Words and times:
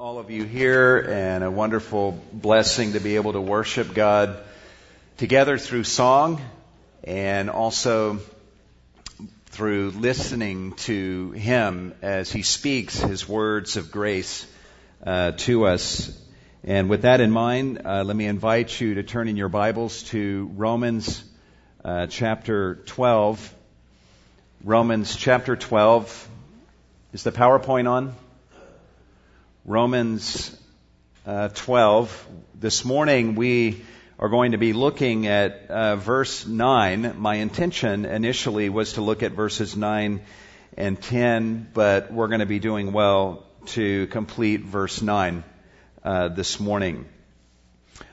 all 0.00 0.18
of 0.18 0.30
you 0.30 0.44
here 0.44 0.96
and 0.96 1.44
a 1.44 1.50
wonderful 1.50 2.18
blessing 2.32 2.94
to 2.94 3.00
be 3.00 3.16
able 3.16 3.34
to 3.34 3.40
worship 3.40 3.92
God 3.92 4.38
together 5.18 5.58
through 5.58 5.84
song 5.84 6.40
and 7.04 7.50
also 7.50 8.18
through 9.48 9.90
listening 9.90 10.72
to 10.72 11.32
Him 11.32 11.92
as 12.00 12.32
He 12.32 12.40
speaks 12.40 12.98
His 12.98 13.28
words 13.28 13.76
of 13.76 13.92
grace 13.92 14.46
uh, 15.04 15.32
to 15.32 15.66
us. 15.66 16.18
And 16.64 16.88
with 16.88 17.02
that 17.02 17.20
in 17.20 17.30
mind, 17.30 17.82
uh, 17.84 18.02
let 18.02 18.16
me 18.16 18.24
invite 18.24 18.80
you 18.80 18.94
to 18.94 19.02
turn 19.02 19.28
in 19.28 19.36
your 19.36 19.50
Bibles 19.50 20.04
to 20.04 20.50
Romans 20.54 21.22
uh, 21.84 22.06
chapter 22.06 22.76
12. 22.86 23.54
Romans 24.64 25.14
chapter 25.14 25.56
12. 25.56 26.28
Is 27.12 27.22
the 27.22 27.32
PowerPoint 27.32 27.86
on? 27.86 28.14
Romans 29.70 30.60
uh, 31.24 31.46
12. 31.46 32.26
This 32.56 32.84
morning 32.84 33.36
we 33.36 33.84
are 34.18 34.28
going 34.28 34.50
to 34.50 34.58
be 34.58 34.72
looking 34.72 35.28
at 35.28 35.70
uh, 35.70 35.94
verse 35.94 36.44
9. 36.44 37.14
My 37.16 37.36
intention 37.36 38.04
initially 38.04 38.68
was 38.68 38.94
to 38.94 39.00
look 39.00 39.22
at 39.22 39.30
verses 39.30 39.76
9 39.76 40.22
and 40.76 41.00
10, 41.00 41.68
but 41.72 42.12
we're 42.12 42.26
going 42.26 42.40
to 42.40 42.46
be 42.46 42.58
doing 42.58 42.90
well 42.90 43.46
to 43.66 44.08
complete 44.08 44.62
verse 44.62 45.02
9 45.02 45.44
uh, 46.02 46.28
this 46.30 46.58
morning. 46.58 47.06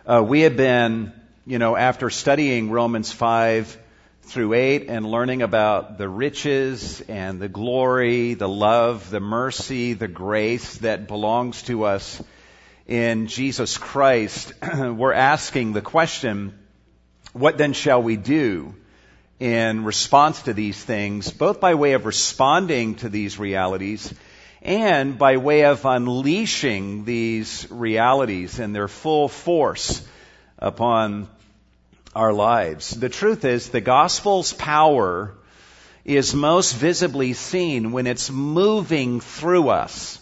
Uh, 0.06 0.24
we 0.24 0.42
have 0.42 0.58
been, 0.58 1.12
you 1.48 1.58
know, 1.58 1.76
after 1.76 2.12
studying 2.12 2.70
Romans 2.70 3.12
5 3.12 3.80
through 4.28 4.54
8 4.54 4.90
and 4.90 5.06
learning 5.06 5.42
about 5.42 5.98
the 5.98 6.10
riches 6.10 7.02
and 7.02 7.40
the 7.40 7.48
glory, 7.48 8.34
the 8.34 8.50
love, 8.50 9.10
the 9.10 9.22
mercy, 9.22 9.94
the 9.94 10.10
grace 10.10 10.78
that 10.80 11.08
belongs 11.08 11.64
to 11.64 11.86
us 11.86 12.22
in 12.86 13.28
Jesus 13.28 13.78
Christ, 13.78 14.52
we're 14.78 15.14
asking 15.14 15.72
the 15.72 15.82
question, 15.82 16.58
what 17.32 17.58
then 17.58 17.72
shall 17.72 18.04
we 18.04 18.18
do 18.18 18.76
in 19.40 19.86
response 19.86 20.42
to 20.44 20.54
these 20.54 20.84
things, 20.84 21.32
both 21.32 21.62
by 21.62 21.76
way 21.76 21.94
of 21.94 22.06
responding 22.06 22.96
to 22.96 23.10
these 23.10 23.40
realities 23.40 24.14
and 24.62 25.18
by 25.18 25.38
way 25.38 25.64
of 25.64 25.86
unleashing 25.86 27.06
these 27.06 27.66
realities 27.70 28.60
in 28.60 28.74
their 28.74 28.88
full 28.90 29.30
force 29.30 30.06
upon 30.60 31.30
our 32.18 32.34
lives. 32.34 32.90
The 32.90 33.10
truth 33.10 33.46
is, 33.46 33.70
the 33.70 33.80
gospel's 33.80 34.52
power 34.52 35.36
is 36.04 36.34
most 36.34 36.74
visibly 36.74 37.34
seen 37.34 37.92
when 37.92 38.08
it's 38.08 38.32
moving 38.32 39.20
through 39.20 39.70
us 39.70 40.20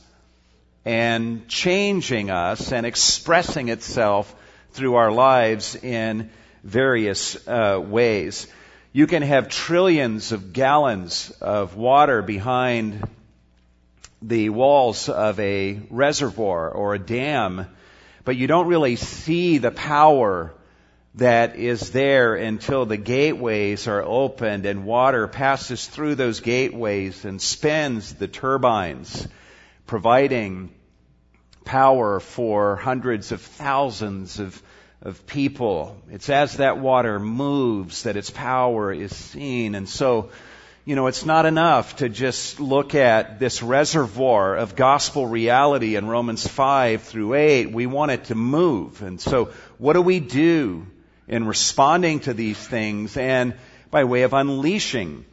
and 0.83 1.47
changing 1.47 2.29
us 2.29 2.73
and 2.73 2.85
expressing 2.85 3.69
itself 3.69 4.35
through 4.71 4.95
our 4.95 5.09
lives 5.09 5.77
in 5.77 6.31
various 6.65 7.47
uh, 7.47 7.79
ways. 7.81 8.45
You 8.91 9.07
can 9.07 9.21
have 9.21 9.47
trillions 9.47 10.33
of 10.33 10.51
gallons 10.51 11.31
of 11.39 11.77
water 11.77 12.21
behind 12.21 13.07
the 14.21 14.49
walls 14.49 15.07
of 15.07 15.39
a 15.39 15.79
reservoir 15.89 16.69
or 16.69 16.93
a 16.93 16.99
dam, 16.99 17.67
but 18.25 18.35
you 18.35 18.47
don't 18.47 18.67
really 18.67 18.97
see 18.97 19.59
the 19.59 19.71
power 19.71 20.53
that 21.15 21.55
is 21.55 21.91
there 21.91 22.35
until 22.35 22.85
the 22.85 22.97
gateways 22.97 23.87
are 23.87 24.03
opened 24.03 24.65
and 24.65 24.85
water 24.85 25.27
passes 25.27 25.87
through 25.87 26.15
those 26.15 26.41
gateways 26.41 27.23
and 27.23 27.41
spins 27.41 28.13
the 28.15 28.27
turbines, 28.27 29.25
providing 29.85 30.71
power 31.63 32.19
for 32.19 32.75
hundreds 32.75 33.31
of 33.31 33.41
thousands 33.41 34.39
of, 34.39 34.61
of 35.01 35.25
people. 35.25 35.97
It's 36.11 36.29
as 36.29 36.57
that 36.57 36.79
water 36.79 37.17
moves 37.17 38.03
that 38.03 38.17
its 38.17 38.29
power 38.29 38.91
is 38.91 39.15
seen. 39.15 39.73
And 39.73 39.87
so, 39.87 40.31
you 40.83 40.97
know, 40.97 41.07
it's 41.07 41.25
not 41.25 41.45
enough 41.45 41.95
to 41.97 42.09
just 42.09 42.59
look 42.59 42.93
at 42.93 43.39
this 43.39 43.63
reservoir 43.63 44.57
of 44.57 44.75
gospel 44.75 45.25
reality 45.25 45.95
in 45.95 46.07
Romans 46.07 46.45
5 46.45 47.03
through 47.03 47.35
8. 47.35 47.71
We 47.71 47.85
want 47.85 48.11
it 48.11 48.25
to 48.25 48.35
move. 48.35 49.01
And 49.01 49.21
so, 49.21 49.53
what 49.77 49.93
do 49.93 50.01
we 50.01 50.19
do 50.19 50.87
in 51.27 51.45
responding 51.45 52.19
to 52.21 52.33
these 52.33 52.57
things 52.57 53.17
and 53.17 53.53
by 53.91 54.03
way 54.03 54.23
of 54.23 54.33
unleashing 54.33 55.25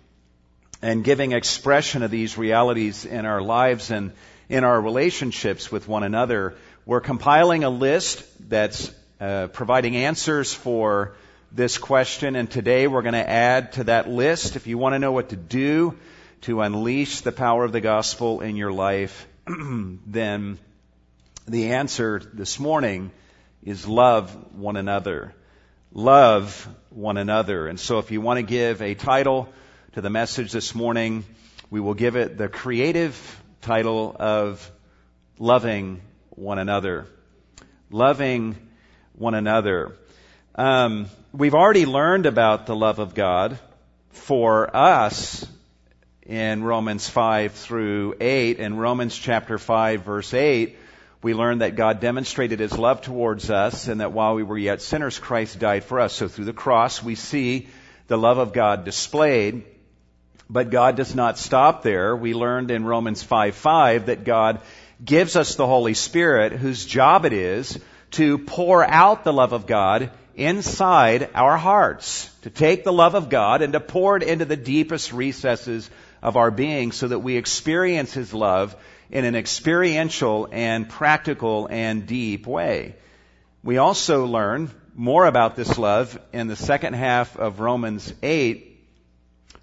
and 0.81 1.05
giving 1.05 1.33
expression 1.33 2.03
of 2.03 2.11
these 2.11 2.37
realities 2.37 3.05
in 3.05 3.25
our 3.25 3.41
lives 3.41 3.91
and 3.91 4.13
in 4.49 4.65
our 4.65 4.81
relationships 4.81 5.71
with 5.71 5.87
one 5.89 6.03
another. 6.03 6.55
We're 6.85 7.01
compiling 7.01 7.65
a 7.65 7.71
list 7.71 8.25
that's 8.49 8.93
uh, 9.21 9.47
providing 9.49 9.97
answers 9.97 10.53
for 10.53 11.15
this 11.53 11.79
question, 11.79 12.35
and 12.35 12.51
today 12.51 12.89
we're 12.89 13.03
going 13.03 13.13
to 13.13 13.29
add 13.29 13.73
to 13.75 13.85
that 13.85 14.09
list. 14.09 14.57
If 14.57 14.67
you 14.67 14.79
want 14.79 14.95
to 14.95 14.99
know 14.99 15.13
what 15.13 15.29
to 15.29 15.37
do 15.37 15.97
to 16.43 16.63
unleash 16.63 17.21
the 17.21 17.31
power 17.31 17.65
of 17.65 17.73
the 17.73 17.81
gospel 17.81 18.41
in 18.41 18.57
your 18.57 18.73
life, 18.73 19.29
then 19.47 20.59
the 21.47 21.73
answer 21.73 22.21
this 22.33 22.59
morning 22.59 23.13
is 23.63 23.87
love 23.87 24.31
one 24.55 24.77
another 24.77 25.35
love 25.95 26.69
one 26.91 27.17
another. 27.17 27.67
And 27.67 27.79
so 27.79 27.99
if 27.99 28.11
you 28.11 28.21
want 28.21 28.39
to 28.39 28.43
give 28.43 28.83
a 28.83 28.95
title 28.95 29.53
to 29.93 30.01
the 30.01 30.11
message 30.11 30.53
this 30.53 30.75
morning, 30.75 31.25
we 31.71 31.81
will 31.81 31.95
give 31.95 32.17
it 32.17 32.39
the 32.39 32.49
creative 32.49 33.43
title 33.61 34.17
of 34.19 34.71
loving 35.39 36.01
one 36.31 36.59
another. 36.59 37.07
Loving 37.91 38.57
one 39.15 39.35
another. 39.35 39.97
Um, 40.55 41.07
we've 41.33 41.55
already 41.55 41.87
learned 41.87 42.27
about 42.27 42.67
the 42.67 42.77
love 42.77 42.99
of 42.99 43.15
God 43.15 43.59
for 44.11 44.75
us 44.75 45.47
in 46.25 46.63
Romans 46.63 47.09
5 47.09 47.53
through 47.53 48.15
8. 48.21 48.59
In 48.59 48.77
Romans 48.77 49.17
chapter 49.17 49.59
5 49.59 50.05
verse 50.05 50.33
8, 50.33 50.77
we 51.23 51.35
learn 51.35 51.59
that 51.59 51.77
God 51.77 52.01
demonstrated 52.01 52.59
his 52.59 52.77
love 52.77 53.01
towards 53.01 53.49
us 53.49 53.87
and 53.87 54.01
that 54.01 54.13
while 54.13 54.35
we 54.35 54.43
were 54.43 54.59
yet 54.59 54.83
sinners, 54.83 55.21
Christ 55.21 55.61
died 55.61 55.85
for 55.85 56.01
us. 56.01 56.15
So 56.15 56.27
through 56.27 56.47
the 56.47 56.53
cross, 56.53 57.03
we 57.03 57.15
see 57.15 57.69
the 58.09 58.19
love 58.19 58.39
of 58.39 58.53
God 58.53 58.85
displayed. 58.85 59.65
But 60.51 60.71
God 60.71 60.97
does 60.97 61.15
not 61.15 61.39
stop 61.39 61.83
there. 61.83 62.17
We 62.17 62.35
learned 62.35 62.73
in 62.73 62.85
Romans 62.85 63.23
5 63.23 63.55
5 63.55 64.07
that 64.07 64.25
God 64.25 64.61
gives 65.03 65.37
us 65.37 65.55
the 65.55 65.67
Holy 65.67 65.95
Spirit 65.95 66.53
whose 66.53 66.85
job 66.85 67.25
it 67.25 67.33
is 67.33 67.79
to 68.13 68.39
pour 68.39 68.85
out 68.85 69.25
the 69.25 69.33
love 69.33 69.53
of 69.53 69.67
God 69.67 70.11
inside 70.35 71.31
our 71.35 71.57
hearts, 71.57 72.29
to 72.43 72.51
take 72.51 72.85
the 72.85 72.93
love 72.93 73.15
of 73.15 73.29
God 73.29 73.63
and 73.63 73.73
to 73.75 73.81
pour 73.81 74.17
it 74.17 74.23
into 74.23 74.45
the 74.45 74.57
deepest 74.57 75.13
recesses 75.13 75.89
of 76.21 76.37
our 76.37 76.51
being 76.51 76.93
so 76.93 77.09
that 77.09 77.21
we 77.21 77.37
experience 77.37 78.13
His 78.13 78.35
love 78.35 78.77
in 79.13 79.27
an 79.27 79.37
experiential 79.37 80.49
and 80.51 80.89
practical 80.89 81.69
and 81.71 82.07
deep 82.07 82.47
way. 82.47 82.97
We 83.63 83.77
also 83.77 84.25
learn 84.25 84.71
more 84.95 85.27
about 85.27 85.55
this 85.55 85.79
love 85.79 86.19
in 86.33 86.49
the 86.49 86.57
second 86.57 86.95
half 86.95 87.37
of 87.37 87.61
Romans 87.61 88.13
8, 88.23 88.81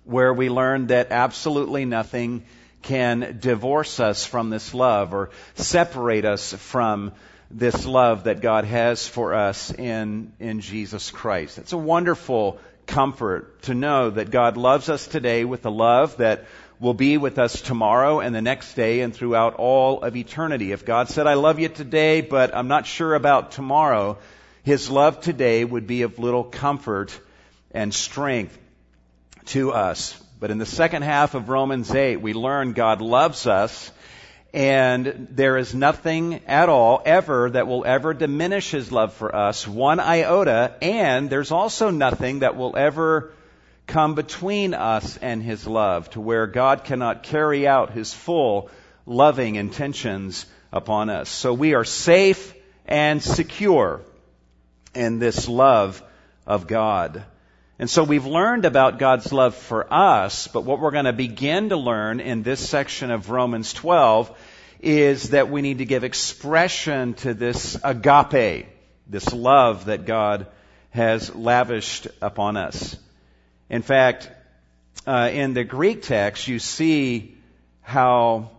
where 0.04 0.34
we 0.34 0.50
learn 0.50 0.88
that 0.88 1.12
absolutely 1.12 1.86
nothing 1.86 2.46
can 2.84 3.40
divorce 3.42 4.00
us 4.00 4.24
from 4.24 4.52
this 4.52 4.74
love 4.74 5.14
or 5.14 5.32
separate 5.56 6.26
us 6.26 6.54
from 6.54 7.12
this 7.52 7.86
love 7.86 8.26
that 8.26 8.42
God 8.42 8.66
has 8.66 9.08
for 9.08 9.34
us 9.34 9.72
in, 9.74 10.32
in 10.40 10.62
Jesus 10.62 11.10
Christ. 11.10 11.58
It's 11.58 11.74
a 11.74 11.78
wonderful 11.78 12.60
comfort 12.86 13.64
to 13.64 13.74
know 13.74 14.10
that 14.12 14.32
God 14.32 14.58
loves 14.58 14.90
us 14.90 15.08
today 15.08 15.44
with 15.46 15.66
a 15.66 15.70
love 15.70 16.18
that 16.18 16.46
will 16.80 16.94
be 16.94 17.18
with 17.18 17.38
us 17.38 17.62
tomorrow 17.62 18.22
and 18.22 18.34
the 18.34 18.42
next 18.42 18.74
day 18.74 19.02
and 19.02 19.14
throughout 19.14 19.56
all 19.56 20.02
of 20.02 20.16
eternity. 20.16 20.72
If 20.72 20.86
God 20.86 21.10
said, 21.10 21.28
I 21.28 21.34
love 21.34 21.60
you 21.60 21.68
today, 21.68 22.22
but 22.22 22.56
I'm 22.56 22.70
not 22.70 22.86
sure 22.86 23.16
about 23.16 23.52
tomorrow, 23.52 24.18
His 24.64 24.90
love 24.90 25.20
today 25.20 25.66
would 25.66 25.88
be 25.88 26.04
of 26.04 26.20
little 26.20 26.44
comfort 26.44 27.20
and 27.72 27.94
strength 27.94 28.58
to 29.48 29.72
us. 29.72 30.18
But 30.40 30.52
in 30.52 30.58
the 30.58 30.66
second 30.66 31.02
half 31.02 31.36
of 31.36 31.50
Romans 31.50 31.94
8, 31.94 32.18
we 32.18 32.34
learn 32.34 32.72
God 32.72 33.02
loves 33.02 33.46
us 33.46 33.92
and 34.54 35.28
there 35.30 35.58
is 35.58 35.76
nothing 35.76 36.42
at 36.48 36.70
all 36.70 37.02
ever 37.06 37.52
that 37.52 37.68
will 37.68 37.86
ever 37.86 38.14
diminish 38.14 38.72
His 38.72 38.92
love 38.92 39.14
for 39.14 39.36
us, 39.36 39.68
one 39.68 40.00
iota, 40.00 40.74
and 40.82 41.30
there's 41.30 41.52
also 41.52 41.92
nothing 41.92 42.40
that 42.40 42.56
will 42.56 42.76
ever 42.76 43.32
come 43.90 44.16
between 44.16 44.74
us 44.74 45.18
and 45.18 45.44
His 45.44 45.68
love 45.68 46.10
to 46.12 46.22
where 46.22 46.48
God 46.48 46.86
cannot 46.86 47.24
carry 47.24 47.68
out 47.68 47.92
His 47.92 48.14
full 48.14 48.70
loving 49.06 49.56
intentions 49.56 50.46
upon 50.72 51.10
us. 51.10 51.28
So 51.28 51.54
we 51.54 51.74
are 51.74 51.84
safe 51.84 52.54
and 52.86 53.22
secure 53.22 54.02
in 54.96 55.20
this 55.20 55.50
love 55.50 56.02
of 56.48 56.68
God. 56.68 57.24
And 57.78 57.90
so 57.90 58.04
we've 58.04 58.26
learned 58.26 58.66
about 58.66 59.00
God's 59.00 59.32
love 59.32 59.56
for 59.56 59.92
us, 59.92 60.48
but 60.48 60.66
what 60.66 60.80
we're 60.80 60.92
going 60.92 61.06
to 61.06 61.14
begin 61.14 61.70
to 61.70 61.78
learn 61.78 62.20
in 62.20 62.44
this 62.44 62.68
section 62.68 63.10
of 63.10 63.30
Romans 63.30 63.74
12 63.74 64.38
is 64.82 65.30
that 65.30 65.50
we 65.50 65.62
need 65.62 65.80
to 65.80 65.86
give 65.86 66.04
expression 66.04 67.14
to 67.16 67.34
this 67.34 67.78
agape, 67.84 68.68
this 69.08 69.34
love 69.34 69.86
that 69.86 70.06
God 70.06 70.48
has 70.92 71.34
lavished 71.34 72.08
upon 72.22 72.58
us. 72.58 72.96
In 73.70 73.84
fact, 73.84 74.30
uh, 75.06 75.30
in 75.32 75.54
the 75.54 75.64
Greek 75.64 76.02
text, 76.02 76.48
you 76.48 76.58
see 76.58 77.38
how 77.82 78.50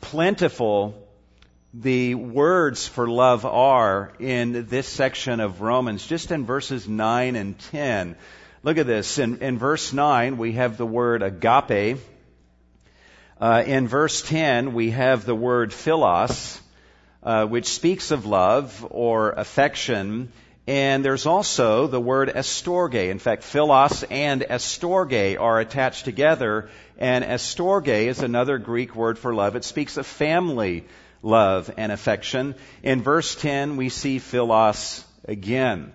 plentiful 0.00 1.06
the 1.72 2.16
words 2.16 2.88
for 2.88 3.08
love 3.08 3.46
are 3.46 4.12
in 4.18 4.66
this 4.66 4.88
section 4.88 5.38
of 5.38 5.60
Romans, 5.60 6.04
just 6.04 6.32
in 6.32 6.44
verses 6.46 6.88
9 6.88 7.36
and 7.36 7.56
10. 7.70 8.16
Look 8.64 8.78
at 8.78 8.86
this. 8.86 9.18
In, 9.18 9.38
in 9.38 9.58
verse 9.58 9.92
9, 9.92 10.36
we 10.36 10.52
have 10.52 10.76
the 10.76 10.86
word 10.86 11.22
agape. 11.22 11.98
Uh, 13.40 13.62
in 13.64 13.86
verse 13.86 14.20
10, 14.22 14.74
we 14.74 14.90
have 14.90 15.24
the 15.24 15.34
word 15.34 15.72
philos, 15.72 16.60
uh, 17.22 17.46
which 17.46 17.66
speaks 17.66 18.10
of 18.10 18.26
love 18.26 18.84
or 18.90 19.30
affection. 19.30 20.32
And 20.70 21.04
there's 21.04 21.26
also 21.26 21.88
the 21.88 22.00
word 22.00 22.28
estorge. 22.28 23.10
In 23.10 23.18
fact, 23.18 23.42
philos 23.42 24.04
and 24.04 24.42
estorge 24.42 25.36
are 25.36 25.58
attached 25.58 26.04
together. 26.04 26.70
And 26.96 27.24
estorge 27.24 27.88
is 27.88 28.22
another 28.22 28.56
Greek 28.58 28.94
word 28.94 29.18
for 29.18 29.34
love. 29.34 29.56
It 29.56 29.64
speaks 29.64 29.96
of 29.96 30.06
family 30.06 30.84
love 31.24 31.74
and 31.76 31.90
affection. 31.90 32.54
In 32.84 33.02
verse 33.02 33.34
10, 33.34 33.78
we 33.78 33.88
see 33.88 34.20
philos 34.20 35.04
again. 35.24 35.92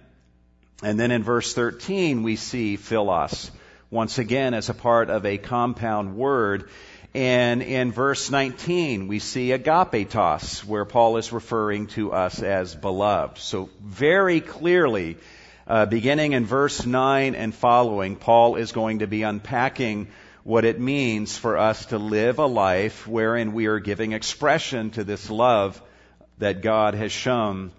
And 0.84 1.00
then 1.00 1.12
in 1.12 1.24
verse 1.24 1.54
13, 1.54 2.24
we 2.24 2.36
see 2.36 2.76
philos 2.76 3.52
once 3.90 4.18
again 4.18 4.54
as 4.54 4.68
a 4.68 4.74
part 4.74 5.10
of 5.10 5.26
a 5.26 5.38
compound 5.38 6.18
word. 6.18 6.70
And 7.16 7.62
in 7.62 7.94
verse 7.94 8.30
19, 8.30 9.08
we 9.08 9.20
see 9.20 9.52
agapetos, 9.52 10.66
where 10.66 10.84
Paul 10.84 11.16
is 11.16 11.32
referring 11.32 11.88
to 11.96 12.12
us 12.12 12.44
as 12.44 12.76
beloved. 12.76 13.38
So 13.38 13.70
very 13.82 14.42
clearly, 14.42 15.16
uh, 15.66 15.86
beginning 15.86 16.34
in 16.34 16.46
verse 16.46 16.86
9 16.86 17.34
and 17.34 17.56
following, 17.56 18.18
Paul 18.18 18.58
is 18.58 18.74
going 18.74 19.00
to 19.00 19.08
be 19.08 19.24
unpacking 19.24 20.10
what 20.44 20.66
it 20.66 20.78
means 20.78 21.38
for 21.38 21.58
us 21.58 21.86
to 21.86 21.98
live 21.98 22.40
a 22.40 22.46
life 22.46 23.08
wherein 23.08 23.54
we 23.54 23.68
are 23.68 23.80
giving 23.80 24.12
expression 24.12 24.90
to 24.90 25.06
this 25.06 25.30
love 25.30 25.82
that 26.40 26.62
God 26.62 26.96
has 26.96 27.14
shown 27.14 27.72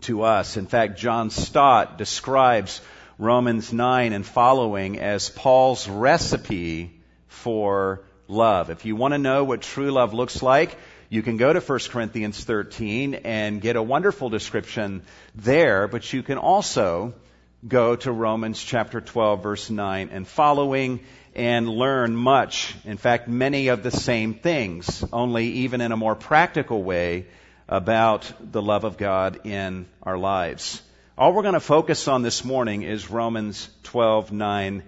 to 0.00 0.24
us. 0.24 0.56
In 0.56 0.66
fact, 0.66 0.98
John 0.98 1.30
Stott 1.30 1.98
describes 1.98 2.80
Romans 3.16 3.72
9 3.72 4.12
and 4.12 4.26
following 4.26 4.98
as 4.98 5.30
Paul's 5.30 5.88
recipe 5.88 7.00
for 7.28 8.02
love. 8.28 8.70
If 8.70 8.84
you 8.84 8.96
want 8.96 9.14
to 9.14 9.18
know 9.18 9.44
what 9.44 9.62
true 9.62 9.90
love 9.90 10.14
looks 10.14 10.42
like, 10.42 10.76
you 11.08 11.22
can 11.22 11.36
go 11.36 11.52
to 11.52 11.60
1 11.60 11.78
Corinthians 11.90 12.42
13 12.42 13.14
and 13.14 13.60
get 13.60 13.76
a 13.76 13.82
wonderful 13.82 14.28
description 14.28 15.02
there, 15.34 15.86
but 15.86 16.12
you 16.12 16.22
can 16.22 16.38
also 16.38 17.14
go 17.66 17.96
to 17.96 18.12
Romans 18.12 18.62
chapter 18.62 19.00
12 19.00 19.42
verse 19.42 19.70
9 19.70 20.10
and 20.12 20.26
following 20.26 21.00
and 21.34 21.68
learn 21.68 22.16
much, 22.16 22.74
in 22.84 22.96
fact, 22.96 23.28
many 23.28 23.68
of 23.68 23.82
the 23.82 23.90
same 23.90 24.34
things, 24.34 25.04
only 25.12 25.46
even 25.48 25.80
in 25.80 25.92
a 25.92 25.96
more 25.96 26.14
practical 26.14 26.82
way 26.82 27.26
about 27.68 28.32
the 28.40 28.62
love 28.62 28.84
of 28.84 28.96
God 28.96 29.40
in 29.44 29.86
our 30.02 30.16
lives. 30.16 30.80
All 31.18 31.32
we're 31.32 31.42
going 31.42 31.54
to 31.54 31.60
focus 31.60 32.08
on 32.08 32.22
this 32.22 32.44
morning 32.44 32.82
is 32.82 33.10
Romans 33.10 33.68
12, 33.82 34.32
9, 34.32 34.82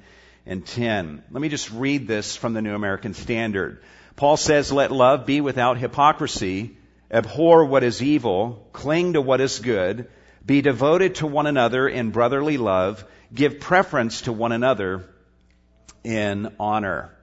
and 0.48 0.66
10. 0.66 1.22
Let 1.30 1.40
me 1.40 1.50
just 1.50 1.70
read 1.70 2.08
this 2.08 2.34
from 2.34 2.54
the 2.54 2.62
New 2.62 2.74
American 2.74 3.14
Standard. 3.14 3.82
Paul 4.16 4.36
says, 4.36 4.72
let 4.72 4.90
love 4.90 5.26
be 5.26 5.40
without 5.40 5.78
hypocrisy, 5.78 6.76
abhor 7.10 7.66
what 7.66 7.84
is 7.84 8.02
evil, 8.02 8.66
cling 8.72 9.12
to 9.12 9.20
what 9.20 9.40
is 9.40 9.60
good, 9.60 10.08
be 10.44 10.62
devoted 10.62 11.16
to 11.16 11.26
one 11.26 11.46
another 11.46 11.86
in 11.86 12.10
brotherly 12.10 12.56
love, 12.56 13.04
give 13.32 13.60
preference 13.60 14.22
to 14.22 14.32
one 14.32 14.52
another 14.52 15.04
in 16.02 16.52
honor. 16.58 17.14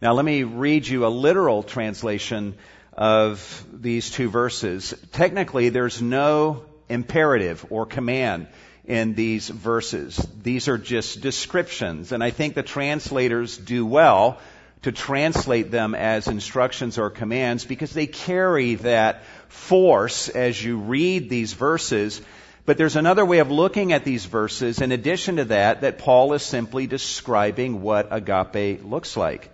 Now 0.00 0.12
let 0.12 0.24
me 0.24 0.44
read 0.44 0.86
you 0.86 1.06
a 1.06 1.08
literal 1.08 1.64
translation 1.64 2.54
of 2.92 3.66
these 3.72 4.10
two 4.10 4.30
verses. 4.30 4.94
Technically, 5.10 5.70
there's 5.70 6.00
no 6.00 6.64
imperative 6.88 7.66
or 7.70 7.84
command 7.84 8.46
in 8.86 9.14
these 9.14 9.48
verses. 9.48 10.16
These 10.42 10.68
are 10.68 10.78
just 10.78 11.20
descriptions, 11.20 12.12
and 12.12 12.22
I 12.22 12.30
think 12.30 12.54
the 12.54 12.62
translators 12.62 13.56
do 13.56 13.86
well 13.86 14.38
to 14.82 14.92
translate 14.92 15.70
them 15.70 15.94
as 15.94 16.28
instructions 16.28 16.98
or 16.98 17.08
commands 17.08 17.64
because 17.64 17.92
they 17.92 18.06
carry 18.06 18.74
that 18.76 19.24
force 19.48 20.28
as 20.28 20.62
you 20.62 20.76
read 20.76 21.30
these 21.30 21.54
verses. 21.54 22.20
But 22.66 22.76
there's 22.76 22.96
another 22.96 23.24
way 23.24 23.38
of 23.38 23.50
looking 23.50 23.94
at 23.94 24.04
these 24.04 24.26
verses 24.26 24.82
in 24.82 24.92
addition 24.92 25.36
to 25.36 25.46
that, 25.46 25.80
that 25.80 25.98
Paul 25.98 26.34
is 26.34 26.42
simply 26.42 26.86
describing 26.86 27.80
what 27.80 28.08
agape 28.10 28.84
looks 28.84 29.16
like. 29.16 29.50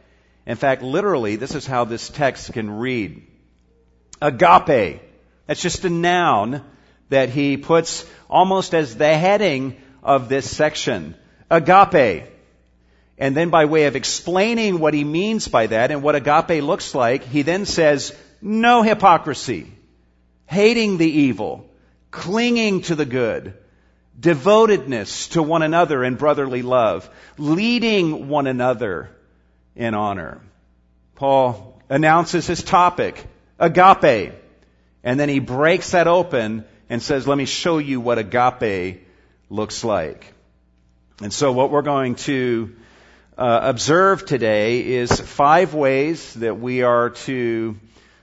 In 0.47 0.56
fact, 0.56 0.82
literally, 0.82 1.37
this 1.37 1.55
is 1.55 1.67
how 1.67 1.85
this 1.85 2.09
text 2.09 2.53
can 2.53 2.69
read. 2.69 3.25
Agape. 4.21 5.00
That's 5.47 5.62
just 5.62 5.85
a 5.85 5.91
noun 5.91 6.65
that 7.11 7.29
he 7.29 7.57
puts 7.57 8.07
almost 8.29 8.75
as 8.75 8.97
the 8.97 9.17
heading 9.17 9.77
of 10.03 10.29
this 10.29 10.49
section. 10.51 11.15
Agape. 11.51 12.27
And 13.19 13.37
then 13.37 13.51
by 13.51 13.67
way 13.67 13.85
of 13.85 13.97
explaining 13.97 14.79
what 14.79 14.95
he 14.95 15.05
means 15.05 15.47
by 15.47 15.67
that 15.67 15.91
and 15.91 16.03
what 16.03 16.15
agape 16.15 16.62
looks 16.62 16.95
like, 16.95 17.23
he 17.25 17.43
then 17.43 17.67
says, 17.67 18.17
no 18.41 18.83
hypocrisy, 18.83 19.71
hating 20.47 20.97
the 20.97 21.11
evil, 21.11 21.69
clinging 22.11 22.81
to 22.83 22.95
the 22.95 23.05
good, 23.05 23.55
devotedness 24.19 25.29
to 25.29 25.43
one 25.43 25.63
another 25.63 26.03
in 26.03 26.15
brotherly 26.15 26.63
love, 26.63 27.11
leading 27.37 28.29
one 28.29 28.47
another 28.47 29.11
in 29.77 29.95
honor. 29.95 30.41
Paul 31.15 31.83
announces 31.91 32.47
his 32.47 32.63
topic, 32.63 33.23
agape, 33.59 34.33
and 35.05 35.21
then 35.21 35.29
he 35.29 35.41
breaks 35.41 35.91
that 35.91 36.06
open 36.06 36.65
and 36.91 37.01
says, 37.01 37.27
let 37.27 37.39
me 37.39 37.47
show 37.47 37.79
you 37.79 38.01
what 38.01 38.19
agape 38.19 39.07
looks 39.49 39.85
like. 39.85 40.35
And 41.23 41.33
so 41.33 41.53
what 41.53 41.71
we're 41.71 41.83
going 41.83 42.17
to 42.17 42.75
uh, 43.39 43.61
observe 43.63 44.27
today 44.27 44.85
is 44.85 45.21
five 45.21 45.73
ways 45.73 46.35
that 46.35 46.59
we 46.59 46.83
are 46.83 47.11
to 47.11 47.79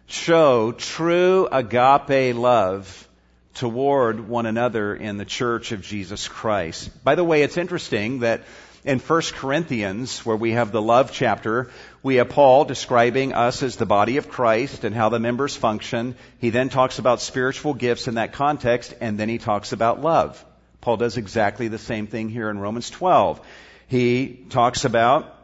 show 0.05 0.73
true 0.73 1.47
agape 1.51 2.35
love 2.35 3.07
toward 3.53 4.27
one 4.27 4.45
another 4.45 4.93
in 4.93 5.17
the 5.17 5.25
church 5.25 5.71
of 5.71 5.81
Jesus 5.81 6.27
Christ. 6.27 7.03
By 7.03 7.15
the 7.15 7.23
way, 7.23 7.43
it's 7.43 7.57
interesting 7.57 8.19
that 8.19 8.43
in 8.83 8.99
1 8.99 9.21
Corinthians, 9.33 10.25
where 10.25 10.37
we 10.37 10.51
have 10.51 10.71
the 10.71 10.81
love 10.81 11.11
chapter, 11.11 11.71
we 12.07 12.15
have 12.15 12.29
Paul 12.29 12.63
describing 12.63 13.33
us 13.33 13.61
as 13.63 13.75
the 13.75 13.85
body 13.85 14.15
of 14.15 14.29
Christ 14.29 14.85
and 14.85 14.95
how 14.95 15.09
the 15.09 15.19
members 15.19 15.57
function. 15.57 16.15
He 16.39 16.51
then 16.51 16.69
talks 16.69 16.99
about 16.99 17.19
spiritual 17.19 17.73
gifts 17.73 18.07
in 18.07 18.15
that 18.15 18.31
context, 18.31 18.93
and 19.01 19.19
then 19.19 19.27
he 19.27 19.39
talks 19.39 19.73
about 19.73 20.01
love. 20.01 20.43
Paul 20.79 20.95
does 20.95 21.17
exactly 21.17 21.67
the 21.67 21.77
same 21.77 22.07
thing 22.07 22.29
here 22.29 22.49
in 22.49 22.59
Romans 22.59 22.89
12. 22.89 23.45
He 23.87 24.45
talks 24.49 24.85
about 24.85 25.35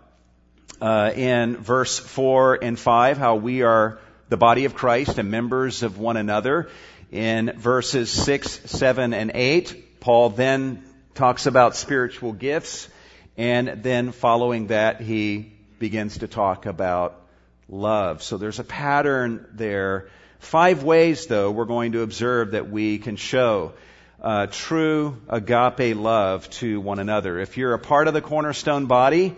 uh, 0.79 1.11
in 1.13 1.57
verse 1.57 1.99
4 1.99 2.59
and 2.61 2.79
5 2.79 3.17
how 3.17 3.35
we 3.35 3.63
are 3.63 3.99
the 4.29 4.37
body 4.37 4.63
of 4.63 4.73
Christ 4.73 5.17
and 5.17 5.29
members 5.29 5.83
of 5.83 5.99
one 5.99 6.15
another. 6.15 6.69
In 7.11 7.51
verses 7.57 8.09
6, 8.09 8.71
7, 8.71 9.13
and 9.13 9.31
8, 9.35 9.99
Paul 9.99 10.29
then 10.29 10.81
talks 11.13 11.45
about 11.45 11.75
spiritual 11.75 12.31
gifts. 12.31 12.87
And 13.35 13.83
then 13.83 14.13
following 14.13 14.67
that, 14.67 15.01
he 15.01 15.52
begins 15.83 16.19
to 16.19 16.29
talk 16.29 16.65
about 16.65 17.19
love. 17.67 18.23
So 18.23 18.37
there's 18.37 18.59
a 18.59 18.63
pattern 18.63 19.45
there. 19.51 20.07
Five 20.39 20.83
ways, 20.83 21.27
though, 21.27 21.51
we're 21.51 21.65
going 21.65 21.91
to 21.91 22.03
observe 22.03 22.51
that 22.51 22.69
we 22.69 22.99
can 22.99 23.17
show 23.17 23.73
uh, 24.21 24.47
true 24.49 25.21
agape 25.27 25.97
love 25.97 26.49
to 26.51 26.79
one 26.79 26.99
another. 26.99 27.37
If 27.37 27.57
you're 27.57 27.73
a 27.73 27.79
part 27.79 28.07
of 28.07 28.13
the 28.13 28.21
cornerstone 28.21 28.85
body 28.85 29.35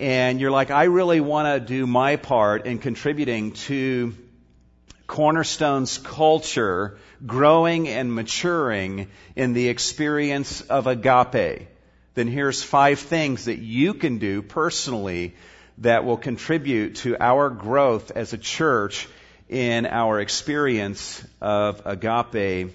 and 0.00 0.40
you're 0.40 0.50
like, 0.50 0.72
I 0.72 0.84
really 0.84 1.20
want 1.20 1.46
to 1.46 1.64
do 1.64 1.86
my 1.86 2.16
part 2.16 2.66
in 2.66 2.80
contributing 2.80 3.52
to 3.68 4.16
Cornerstone's 5.06 5.98
culture 5.98 6.98
growing 7.24 7.86
and 7.86 8.12
maturing 8.12 9.10
in 9.36 9.52
the 9.52 9.68
experience 9.68 10.60
of 10.62 10.88
agape, 10.88 11.68
then 12.14 12.26
here's 12.26 12.64
five 12.64 12.98
things 12.98 13.44
that 13.44 13.60
you 13.60 13.94
can 13.94 14.18
do 14.18 14.42
personally 14.42 15.34
that 15.78 16.04
will 16.04 16.16
contribute 16.16 16.96
to 16.96 17.16
our 17.20 17.50
growth 17.50 18.10
as 18.12 18.32
a 18.32 18.38
church 18.38 19.08
in 19.48 19.86
our 19.86 20.20
experience 20.20 21.24
of 21.40 21.82
agape 21.84 22.74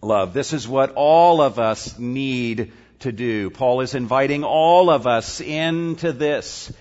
love. 0.00 0.32
This 0.34 0.52
is 0.52 0.68
what 0.68 0.92
all 0.94 1.40
of 1.40 1.58
us 1.58 1.98
need 1.98 2.72
to 3.00 3.12
do. 3.12 3.50
Paul 3.50 3.80
is 3.80 3.94
inviting 3.94 4.44
all 4.44 4.90
of 4.90 5.06
us 5.06 5.40
into 5.40 6.12
this 6.12 6.72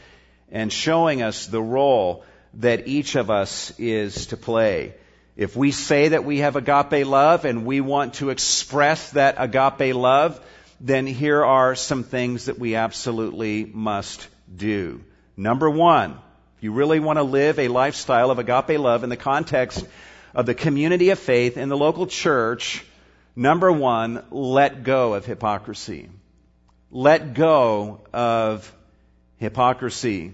and 0.51 0.71
showing 0.71 1.21
us 1.21 1.47
the 1.47 1.61
role 1.61 2.23
that 2.55 2.87
each 2.87 3.15
of 3.15 3.29
us 3.29 3.73
is 3.77 4.27
to 4.27 4.37
play. 4.37 4.95
If 5.35 5.55
we 5.55 5.71
say 5.71 6.09
that 6.09 6.25
we 6.25 6.39
have 6.39 6.55
agape 6.55 7.05
love 7.05 7.45
and 7.45 7.65
we 7.65 7.81
want 7.81 8.15
to 8.15 8.31
express 8.31 9.11
that 9.11 9.35
agape 9.37 9.95
love, 9.95 10.39
then 10.79 11.05
here 11.05 11.43
are 11.43 11.75
some 11.75 12.03
things 12.03 12.45
that 12.45 12.57
we 12.57 12.75
absolutely 12.75 13.65
must 13.65 14.27
do. 14.55 15.01
Number 15.37 15.69
one, 15.69 16.19
if 16.57 16.63
you 16.63 16.71
really 16.71 16.99
want 16.99 17.17
to 17.17 17.23
live 17.23 17.59
a 17.59 17.67
lifestyle 17.67 18.31
of 18.31 18.39
agape 18.39 18.79
love 18.79 19.03
in 19.03 19.09
the 19.09 19.15
context 19.15 19.85
of 20.33 20.47
the 20.47 20.55
community 20.55 21.11
of 21.11 21.19
faith 21.19 21.57
in 21.57 21.69
the 21.69 21.77
local 21.77 22.07
church, 22.07 22.83
number 23.35 23.71
one, 23.71 24.25
let 24.31 24.83
go 24.83 25.13
of 25.13 25.25
hypocrisy. 25.25 26.09
Let 26.89 27.35
go 27.35 28.01
of 28.11 28.73
hypocrisy. 29.37 30.33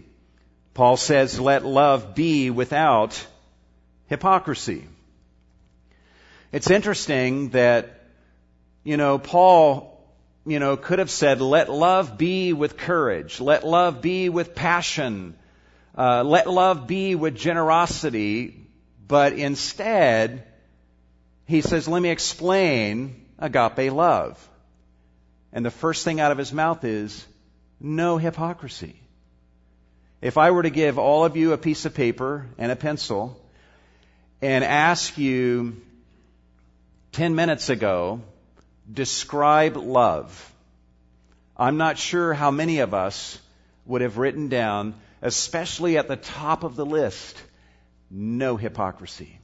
Paul 0.74 0.96
says, 0.96 1.38
let 1.38 1.66
love 1.66 2.16
be 2.16 2.50
without 2.50 3.28
hypocrisy. 4.08 4.88
It's 6.54 6.70
interesting 6.70 7.50
that, 7.50 8.06
you 8.86 8.96
know, 8.96 9.18
Paul, 9.18 9.93
you 10.46 10.60
know, 10.60 10.76
could 10.76 11.00
have 11.00 11.10
said, 11.10 11.40
let 11.42 11.70
love 11.70 12.18
be 12.18 12.54
with 12.54 12.78
courage. 12.78 13.40
Let 13.40 13.66
love 13.66 14.02
be 14.02 14.30
with 14.30 14.56
passion. 14.56 15.36
Uh, 15.98 16.24
let 16.24 16.50
love 16.50 16.86
be 16.86 17.16
with 17.16 17.36
generosity. 17.36 18.68
But 19.08 19.34
instead, 19.34 20.44
he 21.46 21.62
says, 21.62 21.88
let 21.88 22.02
me 22.02 22.10
explain 22.10 23.26
agape 23.40 23.92
love. 23.92 24.50
And 25.54 25.66
the 25.66 25.72
first 25.72 26.04
thing 26.04 26.20
out 26.20 26.32
of 26.32 26.38
his 26.38 26.52
mouth 26.52 26.84
is, 26.84 27.26
no 27.80 28.18
hypocrisy. 28.18 29.00
If 30.22 30.38
I 30.38 30.52
were 30.52 30.64
to 30.64 30.70
give 30.70 30.98
all 30.98 31.26
of 31.26 31.36
you 31.36 31.54
a 31.54 31.58
piece 31.58 31.86
of 31.86 31.94
paper 31.94 32.48
and 32.58 32.72
a 32.72 32.76
pencil 32.76 33.40
and 34.42 34.64
ask 34.64 35.18
you 35.18 35.82
10 37.12 37.36
minutes 37.36 37.70
ago, 37.70 38.22
describe 38.92 39.78
love. 39.78 40.54
I'm 41.56 41.78
not 41.78 41.98
sure 41.98 42.34
how 42.34 42.52
many 42.52 42.80
of 42.80 42.94
us 42.94 43.40
would 43.86 44.02
have 44.02 44.18
written 44.18 44.50
down, 44.50 44.96
especially 45.22 45.98
at 45.98 46.08
the 46.08 46.16
top 46.16 46.64
of 46.64 46.76
the 46.76 46.86
list, 46.86 47.42
no 48.10 48.58
hypocrisy. 48.58 49.40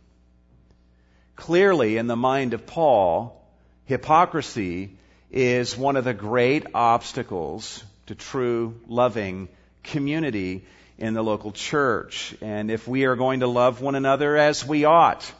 Clearly, 1.36 1.98
in 1.98 2.08
the 2.08 2.16
mind 2.16 2.54
of 2.54 2.66
Paul, 2.66 3.42
hypocrisy 3.86 4.98
is 5.32 5.78
one 5.78 5.96
of 5.96 6.04
the 6.04 6.14
great 6.14 6.66
obstacles 6.74 7.84
to 8.08 8.16
true 8.16 8.80
loving 8.88 9.48
community 9.84 10.66
in 10.98 11.14
the 11.14 11.24
local 11.24 11.52
church. 11.52 12.36
And 12.42 12.70
if 12.70 12.88
we 12.88 13.06
are 13.06 13.16
going 13.16 13.40
to 13.40 13.48
love 13.48 13.82
one 13.82 13.96
another 13.96 14.36
as 14.36 14.66
we 14.66 14.86
ought, 14.86 15.32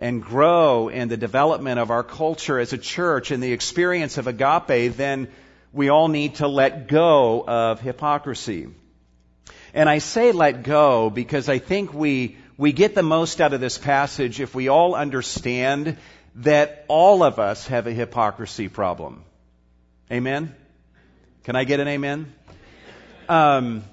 and 0.00 0.22
grow 0.22 0.88
in 0.88 1.08
the 1.08 1.16
development 1.16 1.78
of 1.78 1.90
our 1.90 2.02
culture 2.02 2.58
as 2.58 2.72
a 2.72 2.78
church 2.78 3.30
in 3.30 3.40
the 3.40 3.52
experience 3.52 4.16
of 4.16 4.26
agape, 4.26 4.96
then 4.96 5.28
we 5.72 5.90
all 5.90 6.08
need 6.08 6.36
to 6.36 6.48
let 6.48 6.88
go 6.88 7.44
of 7.46 7.80
hypocrisy. 7.80 8.68
And 9.74 9.88
I 9.88 9.98
say 9.98 10.32
let 10.32 10.62
go 10.62 11.10
because 11.10 11.48
I 11.48 11.58
think 11.58 11.92
we, 11.92 12.38
we 12.56 12.72
get 12.72 12.94
the 12.94 13.02
most 13.02 13.40
out 13.40 13.52
of 13.52 13.60
this 13.60 13.78
passage 13.78 14.40
if 14.40 14.54
we 14.54 14.68
all 14.68 14.94
understand 14.94 15.98
that 16.36 16.84
all 16.88 17.22
of 17.22 17.38
us 17.38 17.66
have 17.66 17.86
a 17.86 17.92
hypocrisy 17.92 18.68
problem. 18.68 19.22
Amen? 20.10 20.54
Can 21.44 21.56
I 21.56 21.64
get 21.64 21.78
an 21.78 21.88
amen? 21.88 22.32
Um, 23.28 23.84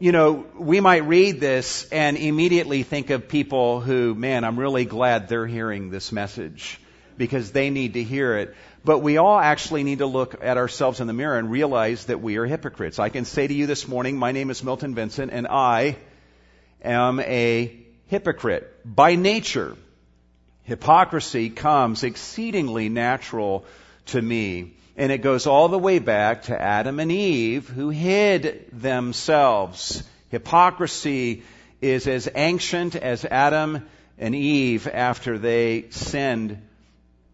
you 0.00 0.12
know, 0.12 0.46
we 0.58 0.80
might 0.80 1.06
read 1.06 1.40
this 1.40 1.86
and 1.92 2.16
immediately 2.16 2.82
think 2.84 3.10
of 3.10 3.28
people 3.28 3.82
who, 3.82 4.14
man, 4.14 4.44
I'm 4.44 4.58
really 4.58 4.86
glad 4.86 5.28
they're 5.28 5.46
hearing 5.46 5.90
this 5.90 6.10
message 6.10 6.80
because 7.18 7.52
they 7.52 7.68
need 7.68 7.92
to 7.94 8.02
hear 8.02 8.38
it. 8.38 8.56
But 8.82 9.00
we 9.00 9.18
all 9.18 9.38
actually 9.38 9.84
need 9.84 9.98
to 9.98 10.06
look 10.06 10.42
at 10.42 10.56
ourselves 10.56 11.00
in 11.00 11.06
the 11.06 11.12
mirror 11.12 11.36
and 11.36 11.50
realize 11.50 12.06
that 12.06 12.22
we 12.22 12.38
are 12.38 12.46
hypocrites. 12.46 12.98
I 12.98 13.10
can 13.10 13.26
say 13.26 13.46
to 13.46 13.52
you 13.52 13.66
this 13.66 13.86
morning, 13.86 14.16
my 14.16 14.32
name 14.32 14.48
is 14.48 14.64
Milton 14.64 14.94
Vincent 14.94 15.32
and 15.32 15.46
I 15.46 15.98
am 16.82 17.20
a 17.20 17.78
hypocrite 18.06 18.74
by 18.86 19.16
nature. 19.16 19.76
Hypocrisy 20.62 21.50
comes 21.50 22.04
exceedingly 22.04 22.88
natural 22.88 23.66
to 24.06 24.22
me. 24.22 24.76
And 25.00 25.10
it 25.10 25.22
goes 25.22 25.46
all 25.46 25.68
the 25.68 25.78
way 25.78 25.98
back 25.98 26.42
to 26.42 26.60
Adam 26.60 27.00
and 27.00 27.10
Eve 27.10 27.66
who 27.70 27.88
hid 27.88 28.66
themselves. 28.70 30.02
Hypocrisy 30.28 31.42
is 31.80 32.06
as 32.06 32.28
ancient 32.34 32.96
as 32.96 33.24
Adam 33.24 33.88
and 34.18 34.34
Eve 34.34 34.86
after 34.86 35.38
they 35.38 35.86
sinned 35.88 36.60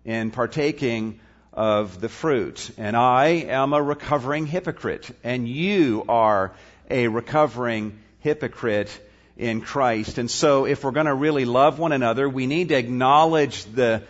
in 0.05 0.31
partaking 0.31 1.19
of 1.53 2.01
the 2.01 2.09
fruit. 2.09 2.71
And 2.79 2.97
I 2.97 3.47
am 3.49 3.73
a 3.73 3.83
recovering 3.83 4.47
hypocrite. 4.47 5.11
And 5.25 5.49
you 5.49 6.05
are 6.09 6.53
a 6.89 7.09
recovering 7.09 7.99
hypocrite 8.21 8.97
in 9.37 9.61
Christ. 9.61 10.19
And 10.19 10.31
so 10.31 10.67
if 10.67 10.85
we're 10.85 10.93
going 10.93 11.07
to 11.07 11.15
really 11.15 11.47
love 11.47 11.81
one 11.81 11.91
another, 11.91 12.29
we 12.29 12.47
need 12.47 12.69
to 12.69 12.77
acknowledge 12.77 13.65
the 13.65 14.05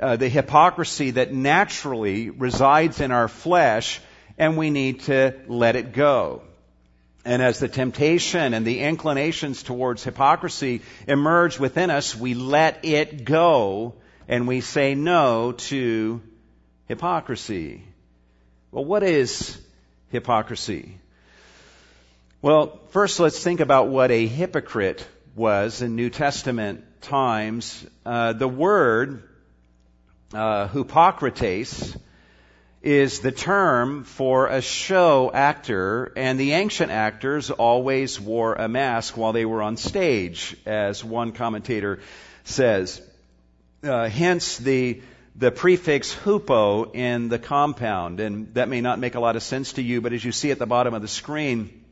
uh, 0.00 0.16
the 0.16 0.28
hypocrisy 0.28 1.12
that 1.12 1.32
naturally 1.32 2.30
resides 2.30 3.00
in 3.00 3.10
our 3.10 3.28
flesh, 3.28 4.00
and 4.36 4.56
we 4.56 4.70
need 4.70 5.00
to 5.00 5.34
let 5.48 5.76
it 5.76 5.92
go. 5.92 6.42
And 7.24 7.42
as 7.42 7.58
the 7.58 7.68
temptation 7.68 8.54
and 8.54 8.64
the 8.64 8.80
inclinations 8.80 9.62
towards 9.62 10.04
hypocrisy 10.04 10.82
emerge 11.06 11.58
within 11.58 11.90
us, 11.90 12.16
we 12.16 12.34
let 12.34 12.84
it 12.84 13.24
go 13.24 13.94
and 14.28 14.46
we 14.46 14.60
say 14.60 14.94
no 14.94 15.52
to 15.52 16.22
hypocrisy. 16.86 17.82
Well, 18.70 18.84
what 18.84 19.02
is 19.02 19.58
hypocrisy? 20.10 20.98
Well, 22.40 22.80
first 22.90 23.18
let's 23.20 23.42
think 23.42 23.60
about 23.60 23.88
what 23.88 24.10
a 24.10 24.26
hypocrite 24.26 25.06
was 25.34 25.82
in 25.82 25.96
New 25.96 26.10
Testament 26.10 26.84
times. 27.00 27.84
Uh, 28.06 28.32
the 28.32 28.48
word 28.48 29.27
uh, 30.32 30.68
hypokrites 30.68 31.98
is 32.82 33.20
the 33.20 33.32
term 33.32 34.04
for 34.04 34.46
a 34.46 34.60
show 34.60 35.30
actor, 35.32 36.12
and 36.16 36.38
the 36.38 36.52
ancient 36.52 36.92
actors 36.92 37.50
always 37.50 38.20
wore 38.20 38.54
a 38.54 38.68
mask 38.68 39.16
while 39.16 39.32
they 39.32 39.44
were 39.44 39.62
on 39.62 39.76
stage, 39.76 40.56
as 40.64 41.02
one 41.02 41.32
commentator 41.32 42.00
says. 42.44 43.02
Uh, 43.82 44.08
hence 44.08 44.58
the 44.58 45.02
the 45.34 45.52
prefix 45.52 46.12
hupo 46.12 46.92
in 46.96 47.28
the 47.28 47.38
compound, 47.38 48.18
and 48.18 48.52
that 48.54 48.68
may 48.68 48.80
not 48.80 48.98
make 48.98 49.14
a 49.14 49.20
lot 49.20 49.36
of 49.36 49.42
sense 49.42 49.74
to 49.74 49.82
you, 49.82 50.00
but 50.00 50.12
as 50.12 50.24
you 50.24 50.32
see 50.32 50.50
at 50.50 50.58
the 50.58 50.66
bottom 50.66 50.94
of 50.94 51.02
the 51.02 51.08
screen, 51.08 51.84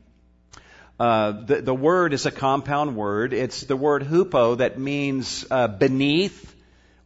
uh, 0.99 1.31
the, 1.31 1.61
the 1.61 1.73
word 1.73 2.11
is 2.13 2.25
a 2.25 2.31
compound 2.31 2.97
word. 2.97 3.31
It's 3.31 3.61
the 3.61 3.77
word 3.77 4.03
hupo 4.03 4.57
that 4.57 4.77
means 4.77 5.45
uh, 5.49 5.69
beneath 5.69 6.56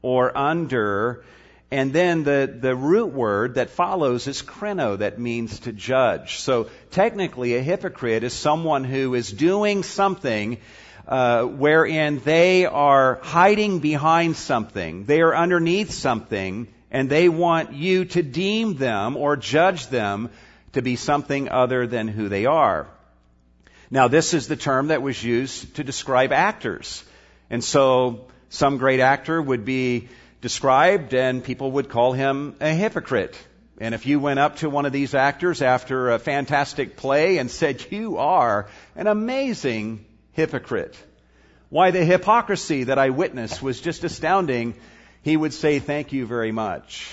or 0.01 0.35
under. 0.37 1.23
And 1.71 1.93
then 1.93 2.23
the, 2.23 2.53
the 2.59 2.75
root 2.75 3.13
word 3.13 3.55
that 3.55 3.69
follows 3.69 4.27
is 4.27 4.41
krino, 4.41 4.97
that 4.97 5.19
means 5.19 5.59
to 5.61 5.71
judge. 5.71 6.39
So 6.39 6.69
technically, 6.91 7.55
a 7.55 7.61
hypocrite 7.61 8.23
is 8.23 8.33
someone 8.33 8.83
who 8.83 9.13
is 9.15 9.31
doing 9.31 9.83
something 9.83 10.57
uh, 11.07 11.43
wherein 11.43 12.19
they 12.19 12.65
are 12.65 13.19
hiding 13.23 13.79
behind 13.79 14.35
something, 14.35 15.05
they 15.05 15.21
are 15.21 15.35
underneath 15.35 15.91
something, 15.91 16.67
and 16.91 17.09
they 17.09 17.29
want 17.29 17.73
you 17.73 18.05
to 18.05 18.21
deem 18.21 18.75
them 18.75 19.17
or 19.17 19.37
judge 19.37 19.87
them 19.87 20.29
to 20.73 20.81
be 20.81 20.95
something 20.95 21.49
other 21.49 21.87
than 21.87 22.07
who 22.07 22.29
they 22.29 22.45
are. 22.45 22.87
Now, 23.89 24.07
this 24.07 24.33
is 24.33 24.47
the 24.47 24.55
term 24.55 24.87
that 24.87 25.01
was 25.01 25.21
used 25.21 25.75
to 25.75 25.83
describe 25.83 26.31
actors. 26.31 27.03
And 27.49 27.63
so 27.63 28.27
some 28.51 28.77
great 28.77 28.99
actor 28.99 29.41
would 29.41 29.63
be 29.63 30.09
described 30.41 31.13
and 31.13 31.41
people 31.41 31.71
would 31.71 31.87
call 31.87 32.11
him 32.11 32.55
a 32.59 32.73
hypocrite. 32.73 33.37
And 33.79 33.95
if 33.95 34.05
you 34.05 34.19
went 34.19 34.39
up 34.39 34.57
to 34.57 34.69
one 34.69 34.85
of 34.85 34.91
these 34.91 35.15
actors 35.15 35.61
after 35.61 36.11
a 36.11 36.19
fantastic 36.19 36.97
play 36.97 37.37
and 37.37 37.49
said, 37.49 37.83
you 37.91 38.17
are 38.17 38.67
an 38.97 39.07
amazing 39.07 40.05
hypocrite. 40.33 40.97
Why 41.69 41.91
the 41.91 42.03
hypocrisy 42.03 42.83
that 42.83 42.99
I 42.99 43.11
witnessed 43.11 43.63
was 43.63 43.79
just 43.79 44.03
astounding. 44.03 44.75
He 45.23 45.37
would 45.37 45.53
say, 45.53 45.79
thank 45.79 46.11
you 46.11 46.25
very 46.25 46.51
much. 46.51 47.09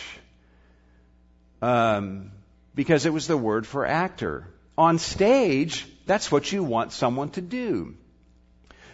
Um, 1.62 2.32
because 2.74 3.06
it 3.06 3.12
was 3.12 3.28
the 3.28 3.36
word 3.36 3.64
for 3.64 3.86
actor. 3.86 4.48
On 4.76 4.98
stage, 4.98 5.86
that's 6.04 6.32
what 6.32 6.50
you 6.50 6.64
want 6.64 6.90
someone 6.90 7.30
to 7.30 7.40
do 7.40 7.94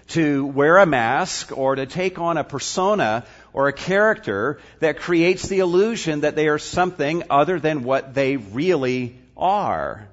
to 0.09 0.47
wear 0.47 0.79
a 0.79 0.87
mask 0.87 1.57
or 1.57 1.77
to 1.77 1.87
take 1.87 2.19
on 2.19 2.37
a 2.37 2.45
persona 2.45 3.25
or 3.53 3.69
a 3.69 3.73
character 3.73 4.59
that 4.81 4.99
creates 4.99 5.49
the 5.49 5.61
illusion 5.61 6.21
that 6.21 6.37
they 6.37 6.49
are 6.49 6.59
something 6.59 7.23
other 7.31 7.59
than 7.59 7.85
what 7.85 8.15
they 8.15 8.37
really 8.37 9.19
are. 9.37 10.09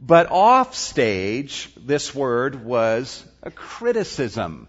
But 0.00 0.30
off 0.30 0.74
stage, 0.74 1.70
this 1.76 2.14
word 2.14 2.64
was 2.64 3.24
a 3.42 3.50
criticism. 3.50 4.68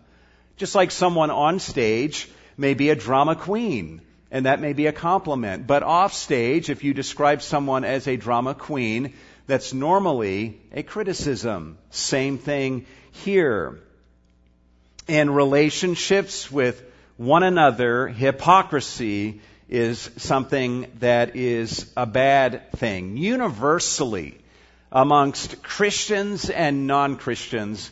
Just 0.58 0.76
like 0.76 0.92
someone 0.92 1.32
on 1.32 1.60
stage 1.60 2.30
may 2.58 2.74
be 2.74 2.90
a 2.90 2.96
drama 2.96 3.36
queen, 3.36 4.02
and 4.30 4.46
that 4.46 4.62
may 4.62 4.74
be 4.74 4.88
a 4.88 4.92
compliment. 4.92 5.68
But 5.68 5.84
off 5.84 6.14
stage, 6.14 6.70
if 6.70 6.84
you 6.84 6.94
describe 6.94 7.42
someone 7.42 7.84
as 7.84 8.08
a 8.08 8.18
drama 8.18 8.54
queen, 8.54 9.14
that's 9.48 9.74
normally 9.74 10.62
a 10.74 10.84
criticism. 10.84 11.78
Same 11.90 12.38
thing 12.38 12.86
here. 13.12 13.80
In 15.12 15.30
relationships 15.30 16.50
with 16.50 16.82
one 17.18 17.44
another, 17.44 18.08
hypocrisy 18.08 19.42
is 19.68 20.10
something 20.16 20.90
that 21.00 21.36
is 21.36 21.86
a 21.98 22.06
bad 22.06 22.72
thing. 22.78 23.18
Universally, 23.18 24.38
amongst 24.90 25.62
Christians 25.64 26.50
and 26.50 26.88
non-Christians, 26.88 27.92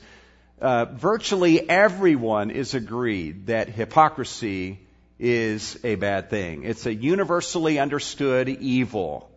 uh, 0.62 0.86
virtually 0.86 1.70
everyone 1.70 2.52
is 2.52 2.74
agreed 2.74 3.48
that 3.48 3.68
hypocrisy 3.68 4.80
is 5.20 5.78
a 5.84 5.96
bad 5.96 6.30
thing. 6.30 6.64
It's 6.64 6.86
a 6.86 6.94
universally 6.94 7.80
understood 7.80 8.48
evil. 8.48 9.30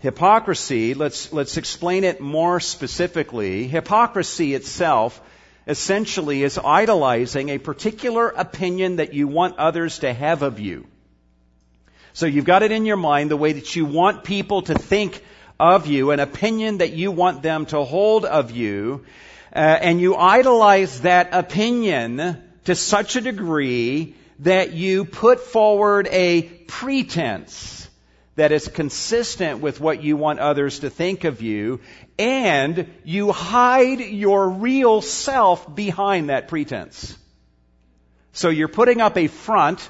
Hypocrisy, 0.00 0.92
let's, 0.92 1.32
let's 1.32 1.56
explain 1.56 2.04
it 2.04 2.20
more 2.20 2.60
specifically. 2.60 3.66
Hypocrisy 3.66 4.52
itself 4.52 5.18
essentially 5.70 6.42
is 6.42 6.58
idolizing 6.58 7.48
a 7.48 7.58
particular 7.58 8.28
opinion 8.28 8.96
that 8.96 9.14
you 9.14 9.28
want 9.28 9.56
others 9.56 10.00
to 10.00 10.12
have 10.12 10.42
of 10.42 10.58
you. 10.58 10.84
So 12.12 12.26
you've 12.26 12.44
got 12.44 12.64
it 12.64 12.72
in 12.72 12.86
your 12.86 12.96
mind 12.96 13.30
the 13.30 13.36
way 13.36 13.52
that 13.52 13.76
you 13.76 13.86
want 13.86 14.24
people 14.24 14.62
to 14.62 14.74
think 14.74 15.22
of 15.60 15.86
you, 15.86 16.10
an 16.10 16.18
opinion 16.18 16.78
that 16.78 16.92
you 16.92 17.12
want 17.12 17.42
them 17.42 17.66
to 17.66 17.84
hold 17.84 18.24
of 18.24 18.50
you, 18.50 19.04
uh, 19.54 19.58
and 19.58 20.00
you 20.00 20.16
idolize 20.16 21.02
that 21.02 21.28
opinion 21.32 22.42
to 22.64 22.74
such 22.74 23.14
a 23.14 23.20
degree 23.20 24.16
that 24.40 24.72
you 24.72 25.04
put 25.04 25.38
forward 25.38 26.08
a 26.10 26.42
pretense 26.42 27.88
that 28.34 28.52
is 28.52 28.66
consistent 28.68 29.60
with 29.60 29.80
what 29.80 30.02
you 30.02 30.16
want 30.16 30.40
others 30.40 30.80
to 30.80 30.90
think 30.90 31.24
of 31.24 31.42
you, 31.42 31.78
and 32.20 32.86
you 33.02 33.32
hide 33.32 34.00
your 34.00 34.50
real 34.50 35.00
self 35.00 35.74
behind 35.74 36.28
that 36.28 36.48
pretense. 36.48 37.16
So 38.32 38.50
you're 38.50 38.68
putting 38.68 39.00
up 39.00 39.16
a 39.16 39.26
front 39.26 39.88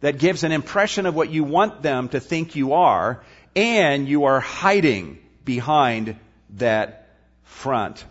that 0.00 0.18
gives 0.18 0.44
an 0.44 0.52
impression 0.52 1.06
of 1.06 1.14
what 1.14 1.30
you 1.30 1.44
want 1.44 1.80
them 1.80 2.10
to 2.10 2.20
think 2.20 2.56
you 2.56 2.74
are, 2.74 3.24
and 3.56 4.06
you 4.06 4.24
are 4.24 4.38
hiding 4.38 5.18
behind 5.46 6.16
that 6.56 7.08
front 7.44 8.04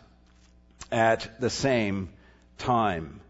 at 0.91 1.39
the 1.39 1.51
same 1.51 2.09
time. 2.57 3.21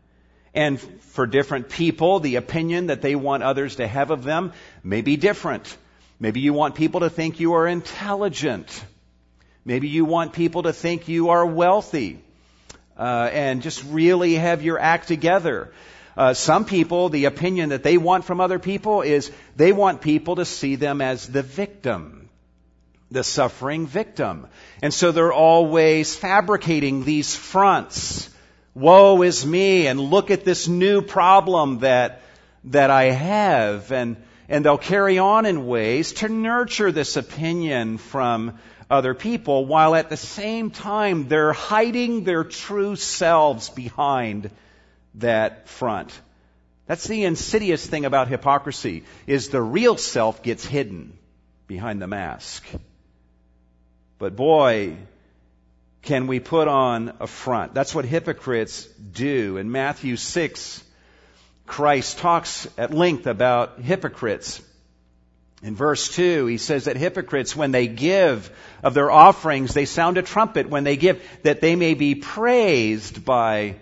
And 0.53 0.79
for 0.79 1.27
different 1.27 1.67
people, 1.67 2.21
the 2.21 2.37
opinion 2.37 2.87
that 2.87 3.01
they 3.01 3.15
want 3.15 3.43
others 3.43 3.75
to 3.75 3.87
have 3.87 4.11
of 4.11 4.23
them 4.23 4.53
may 4.81 5.01
be 5.01 5.17
different. 5.17 5.75
Maybe 6.21 6.39
you 6.39 6.53
want 6.53 6.75
people 6.75 7.01
to 7.01 7.09
think 7.09 7.41
you 7.41 7.53
are 7.53 7.67
intelligent. 7.67 8.85
Maybe 9.63 9.87
you 9.87 10.05
want 10.05 10.33
people 10.33 10.63
to 10.63 10.73
think 10.73 11.07
you 11.07 11.29
are 11.29 11.45
wealthy 11.45 12.19
uh, 12.97 13.29
and 13.31 13.61
just 13.61 13.83
really 13.85 14.35
have 14.35 14.63
your 14.63 14.79
act 14.79 15.07
together. 15.07 15.71
Uh, 16.17 16.33
some 16.33 16.65
people, 16.65 17.09
the 17.09 17.25
opinion 17.25 17.69
that 17.69 17.83
they 17.83 17.97
want 17.97 18.25
from 18.25 18.41
other 18.41 18.59
people 18.59 19.01
is 19.01 19.31
they 19.55 19.71
want 19.71 20.01
people 20.01 20.35
to 20.37 20.45
see 20.45 20.75
them 20.75 21.01
as 21.01 21.27
the 21.27 21.43
victim, 21.43 22.29
the 23.11 23.23
suffering 23.23 23.87
victim. 23.87 24.47
And 24.81 24.93
so 24.93 25.11
they're 25.11 25.33
always 25.33 26.15
fabricating 26.15 27.03
these 27.03 27.35
fronts. 27.35 28.29
Woe 28.73 29.21
is 29.21 29.45
me, 29.45 29.87
and 29.87 29.99
look 29.99 30.31
at 30.31 30.43
this 30.43 30.67
new 30.67 31.01
problem 31.01 31.79
that, 31.79 32.21
that 32.65 32.89
I 32.89 33.05
have. 33.05 33.91
And, 33.91 34.17
and 34.49 34.65
they'll 34.65 34.77
carry 34.77 35.17
on 35.17 35.45
in 35.45 35.67
ways 35.67 36.13
to 36.13 36.29
nurture 36.29 36.91
this 36.91 37.15
opinion 37.15 37.97
from 37.97 38.59
other 38.91 39.13
people 39.13 39.65
while 39.65 39.95
at 39.95 40.09
the 40.09 40.17
same 40.17 40.69
time 40.69 41.27
they're 41.27 41.53
hiding 41.53 42.23
their 42.23 42.43
true 42.43 42.95
selves 42.95 43.69
behind 43.69 44.51
that 45.15 45.67
front. 45.67 46.11
That's 46.87 47.07
the 47.07 47.23
insidious 47.23 47.85
thing 47.85 48.05
about 48.05 48.27
hypocrisy 48.27 49.03
is 49.25 49.49
the 49.49 49.61
real 49.61 49.97
self 49.97 50.43
gets 50.43 50.65
hidden 50.65 51.17
behind 51.67 52.01
the 52.01 52.07
mask. 52.07 52.65
But 54.19 54.35
boy, 54.35 54.97
can 56.01 56.27
we 56.27 56.39
put 56.39 56.67
on 56.67 57.13
a 57.19 57.27
front. 57.27 57.73
That's 57.73 57.93
what 57.93 58.05
hypocrites 58.05 58.85
do. 58.85 59.57
In 59.57 59.71
Matthew 59.71 60.15
6, 60.15 60.83
Christ 61.67 62.17
talks 62.17 62.67
at 62.77 62.93
length 62.93 63.27
about 63.27 63.79
hypocrites. 63.79 64.61
In 65.63 65.75
verse 65.75 66.09
2, 66.09 66.47
he 66.47 66.57
says 66.57 66.85
that 66.85 66.97
hypocrites, 66.97 67.55
when 67.55 67.71
they 67.71 67.87
give 67.87 68.49
of 68.83 68.95
their 68.95 69.11
offerings, 69.11 69.73
they 69.73 69.85
sound 69.85 70.17
a 70.17 70.23
trumpet 70.23 70.69
when 70.69 70.83
they 70.83 70.97
give, 70.97 71.21
that 71.43 71.61
they 71.61 71.75
may 71.75 71.93
be 71.93 72.15
praised 72.15 73.23
by 73.23 73.75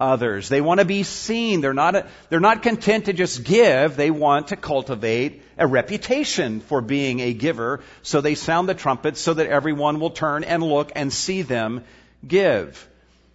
others. 0.00 0.48
They 0.48 0.60
want 0.60 0.80
to 0.80 0.86
be 0.86 1.04
seen. 1.04 1.60
They're 1.60 1.74
not, 1.74 2.06
they're 2.30 2.40
not 2.40 2.62
content 2.62 3.04
to 3.04 3.12
just 3.12 3.44
give. 3.44 3.96
They 3.96 4.10
want 4.10 4.48
to 4.48 4.56
cultivate 4.56 5.42
a 5.56 5.68
reputation 5.68 6.60
for 6.60 6.80
being 6.80 7.20
a 7.20 7.32
giver. 7.32 7.80
So 8.02 8.20
they 8.20 8.34
sound 8.34 8.68
the 8.68 8.74
trumpet 8.74 9.16
so 9.16 9.34
that 9.34 9.46
everyone 9.46 10.00
will 10.00 10.10
turn 10.10 10.42
and 10.42 10.62
look 10.62 10.90
and 10.96 11.12
see 11.12 11.42
them 11.42 11.84
give. 12.26 12.88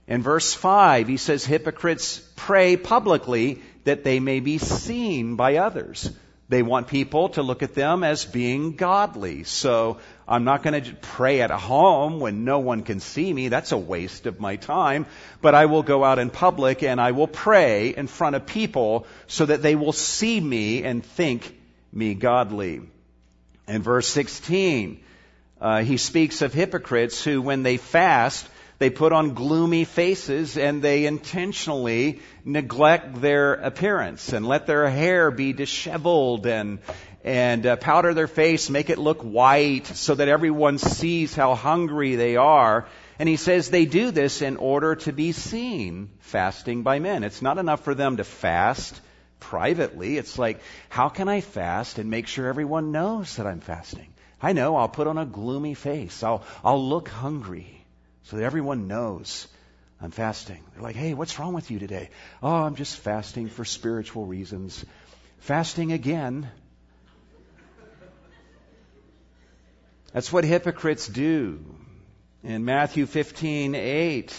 In 0.08 0.22
verse 0.22 0.54
5, 0.54 1.08
he 1.08 1.18
says 1.18 1.46
hypocrites 1.46 2.20
pray 2.36 2.76
publicly 2.76 3.62
that 3.86 4.04
they 4.04 4.20
may 4.20 4.40
be 4.40 4.58
seen 4.58 5.36
by 5.36 5.58
others. 5.58 6.12
They 6.48 6.62
want 6.62 6.88
people 6.88 7.30
to 7.30 7.42
look 7.42 7.64
at 7.64 7.74
them 7.74 8.04
as 8.04 8.24
being 8.24 8.76
godly. 8.76 9.44
So 9.46 9.98
I'm 10.28 10.44
not 10.44 10.62
going 10.62 10.84
to 10.84 10.94
pray 10.94 11.42
at 11.42 11.50
home 11.50 12.20
when 12.20 12.46
no 12.46 12.60
one 12.60 12.84
can 12.84 13.00
see 13.00 13.34
me. 13.34 13.48
That's 13.48 13.72
a 13.72 13.78
waste 13.78 14.28
of 14.28 14.40
my 14.40 14.56
time. 14.56 15.08
But 15.42 15.56
I 15.56 15.66
will 15.66 15.82
go 15.82 16.04
out 16.04 16.20
in 16.20 16.30
public 16.30 16.84
and 16.84 17.02
I 17.02 17.12
will 17.12 17.28
pray 17.28 17.96
in 17.96 18.06
front 18.06 18.36
of 18.36 18.46
people 18.46 19.08
so 19.26 19.48
that 19.48 19.64
they 19.64 19.76
will 19.76 19.92
see 19.92 20.40
me 20.40 20.84
and 20.84 21.04
think 21.04 21.58
me 21.92 22.14
godly. 22.14 22.82
In 23.68 23.82
verse 23.82 24.08
16, 24.08 25.04
uh, 25.60 25.82
he 25.82 25.98
speaks 25.98 26.44
of 26.44 26.54
hypocrites 26.54 27.24
who, 27.24 27.42
when 27.42 27.64
they 27.64 27.78
fast, 27.78 28.48
they 28.78 28.90
put 28.90 29.14
on 29.14 29.34
gloomy 29.34 29.86
faces 29.86 30.58
and 30.58 30.82
they 30.82 31.06
intentionally 31.06 32.20
neglect 32.44 33.22
their 33.22 33.54
appearance 33.54 34.34
and 34.34 34.46
let 34.46 34.68
their 34.68 34.90
hair 34.90 35.32
be 35.32 35.54
disheveled 35.54 36.46
and 36.46 36.80
and 37.24 37.66
uh, 37.66 37.76
powder 37.76 38.14
their 38.14 38.28
face, 38.28 38.70
make 38.70 38.92
it 38.92 39.00
look 39.00 39.22
white 39.22 39.88
so 39.88 40.14
that 40.14 40.28
everyone 40.28 40.78
sees 40.78 41.34
how 41.34 41.56
hungry 41.56 42.16
they 42.16 42.36
are. 42.36 42.86
And 43.18 43.28
he 43.28 43.36
says 43.36 43.70
they 43.70 43.86
do 43.86 44.12
this 44.12 44.44
in 44.44 44.58
order 44.58 44.96
to 44.98 45.12
be 45.12 45.32
seen 45.32 46.10
fasting 46.20 46.84
by 46.84 47.00
men. 47.00 47.24
It's 47.24 47.42
not 47.42 47.58
enough 47.58 47.84
for 47.84 47.96
them 47.96 48.18
to 48.18 48.24
fast 48.24 49.02
privately. 49.40 50.18
It's 50.18 50.38
like, 50.38 50.62
how 50.90 51.10
can 51.10 51.28
I 51.28 51.42
fast 51.42 51.98
and 51.98 52.12
make 52.12 52.28
sure 52.28 52.48
everyone 52.48 52.92
knows 52.92 53.38
that 53.38 53.48
I'm 53.48 53.62
fasting? 53.62 54.14
I 54.40 54.54
know 54.54 54.76
I'll 54.76 54.90
put 54.90 55.08
on 55.08 55.18
a 55.18 55.26
gloomy 55.26 55.74
face. 55.74 56.22
I'll, 56.22 56.44
I'll 56.64 56.88
look 56.88 57.10
hungry 57.10 57.75
so 58.26 58.38
that 58.38 58.44
everyone 58.44 58.88
knows 58.88 59.48
I'm 60.02 60.12
fasting. 60.12 60.64
They're 60.74 60.84
like, 60.84 60.96
hey, 60.96 61.14
what's 61.14 61.40
wrong 61.40 61.54
with 61.54 61.72
you 61.72 61.80
today? 61.80 62.10
Oh, 62.44 62.54
I'm 62.54 62.76
just 62.76 62.98
fasting 62.98 63.48
for 63.48 63.64
spiritual 63.64 64.26
reasons. 64.26 64.84
Fasting 65.40 65.92
again. 65.94 66.50
That's 70.12 70.32
what 70.32 70.44
hypocrites 70.44 71.08
do. 71.08 71.64
In 72.44 72.66
Matthew 72.66 73.06
15, 73.06 73.74
8, 73.74 74.36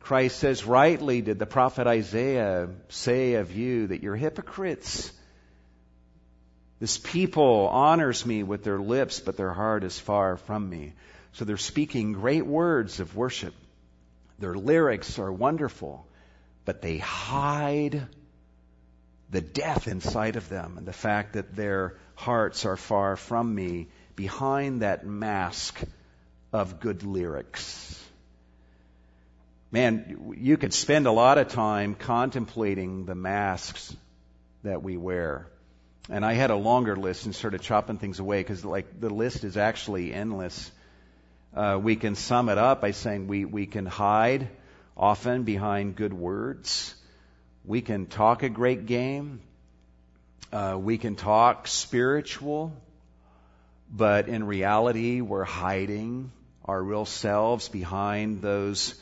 Christ 0.00 0.38
says, 0.38 0.64
rightly 0.64 1.20
did 1.20 1.38
the 1.38 1.46
prophet 1.46 1.86
Isaiah 1.86 2.68
say 2.88 3.34
of 3.34 3.52
you 3.52 3.88
that 3.88 4.02
you're 4.02 4.16
hypocrites. 4.16 5.12
This 6.80 6.98
people 6.98 7.68
honors 7.68 8.24
me 8.24 8.42
with 8.42 8.64
their 8.64 8.78
lips, 8.78 9.20
but 9.20 9.36
their 9.36 9.52
heart 9.52 9.84
is 9.84 9.98
far 9.98 10.36
from 10.36 10.68
me. 10.68 10.94
So 11.32 11.44
they're 11.44 11.56
speaking 11.56 12.12
great 12.12 12.46
words 12.46 13.00
of 13.00 13.16
worship. 13.16 13.54
Their 14.38 14.54
lyrics 14.54 15.18
are 15.18 15.32
wonderful, 15.32 16.06
but 16.64 16.82
they 16.82 16.98
hide 16.98 18.06
the 19.30 19.40
death 19.40 19.88
inside 19.88 20.36
of 20.36 20.48
them 20.48 20.76
and 20.76 20.86
the 20.86 20.92
fact 20.92 21.34
that 21.34 21.56
their 21.56 21.96
hearts 22.14 22.66
are 22.66 22.76
far 22.76 23.16
from 23.16 23.54
me 23.54 23.88
behind 24.14 24.82
that 24.82 25.06
mask 25.06 25.80
of 26.52 26.80
good 26.80 27.02
lyrics. 27.02 27.98
Man, 29.70 30.34
you 30.36 30.58
could 30.58 30.74
spend 30.74 31.06
a 31.06 31.12
lot 31.12 31.38
of 31.38 31.48
time 31.48 31.94
contemplating 31.94 33.06
the 33.06 33.14
masks 33.14 33.96
that 34.64 34.82
we 34.82 34.98
wear. 34.98 35.46
And 36.10 36.26
I 36.26 36.34
had 36.34 36.50
a 36.50 36.56
longer 36.56 36.94
list 36.94 37.24
and 37.24 37.34
started 37.34 37.62
chopping 37.62 37.96
things 37.96 38.18
away 38.18 38.40
because 38.40 38.66
like 38.66 39.00
the 39.00 39.08
list 39.08 39.44
is 39.44 39.56
actually 39.56 40.12
endless 40.12 40.70
Uh, 41.54 41.78
we 41.82 41.96
can 41.96 42.14
sum 42.14 42.48
it 42.48 42.56
up 42.56 42.80
by 42.80 42.92
saying 42.92 43.28
we, 43.28 43.44
we 43.44 43.66
can 43.66 43.84
hide 43.84 44.48
often 44.96 45.42
behind 45.42 45.96
good 45.96 46.14
words. 46.14 46.94
We 47.64 47.82
can 47.82 48.06
talk 48.06 48.42
a 48.42 48.48
great 48.48 48.86
game. 48.86 49.40
Uh, 50.50 50.78
we 50.80 50.96
can 50.96 51.14
talk 51.14 51.68
spiritual, 51.68 52.72
but 53.90 54.28
in 54.28 54.44
reality, 54.44 55.20
we're 55.20 55.44
hiding 55.44 56.32
our 56.64 56.82
real 56.82 57.04
selves 57.04 57.68
behind 57.68 58.40
those 58.40 58.94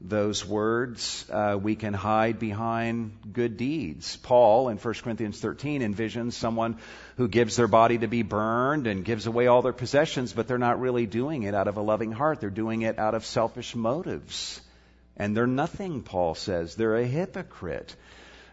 those 0.00 0.46
words. 0.46 1.28
Uh, 1.30 1.58
we 1.60 1.74
can 1.74 1.92
hide 1.92 2.38
behind 2.38 3.12
good 3.32 3.56
deeds. 3.56 4.16
Paul 4.16 4.68
in 4.68 4.76
1 4.76 4.94
Corinthians 5.02 5.40
13 5.40 5.82
envisions 5.82 6.34
someone 6.34 6.76
who 7.16 7.26
gives 7.26 7.56
their 7.56 7.66
body 7.66 7.98
to 7.98 8.06
be 8.06 8.22
burned 8.22 8.86
and 8.86 9.04
gives 9.04 9.26
away 9.26 9.48
all 9.48 9.62
their 9.62 9.72
possessions, 9.72 10.32
but 10.32 10.46
they're 10.46 10.58
not 10.58 10.80
really 10.80 11.06
doing 11.06 11.42
it 11.42 11.54
out 11.54 11.66
of 11.66 11.76
a 11.76 11.82
loving 11.82 12.12
heart. 12.12 12.40
They're 12.40 12.50
doing 12.50 12.82
it 12.82 12.98
out 12.98 13.14
of 13.14 13.24
selfish 13.24 13.74
motives. 13.74 14.60
And 15.16 15.36
they're 15.36 15.48
nothing, 15.48 16.02
Paul 16.02 16.36
says. 16.36 16.76
They're 16.76 16.96
a 16.96 17.06
hypocrite. 17.06 17.96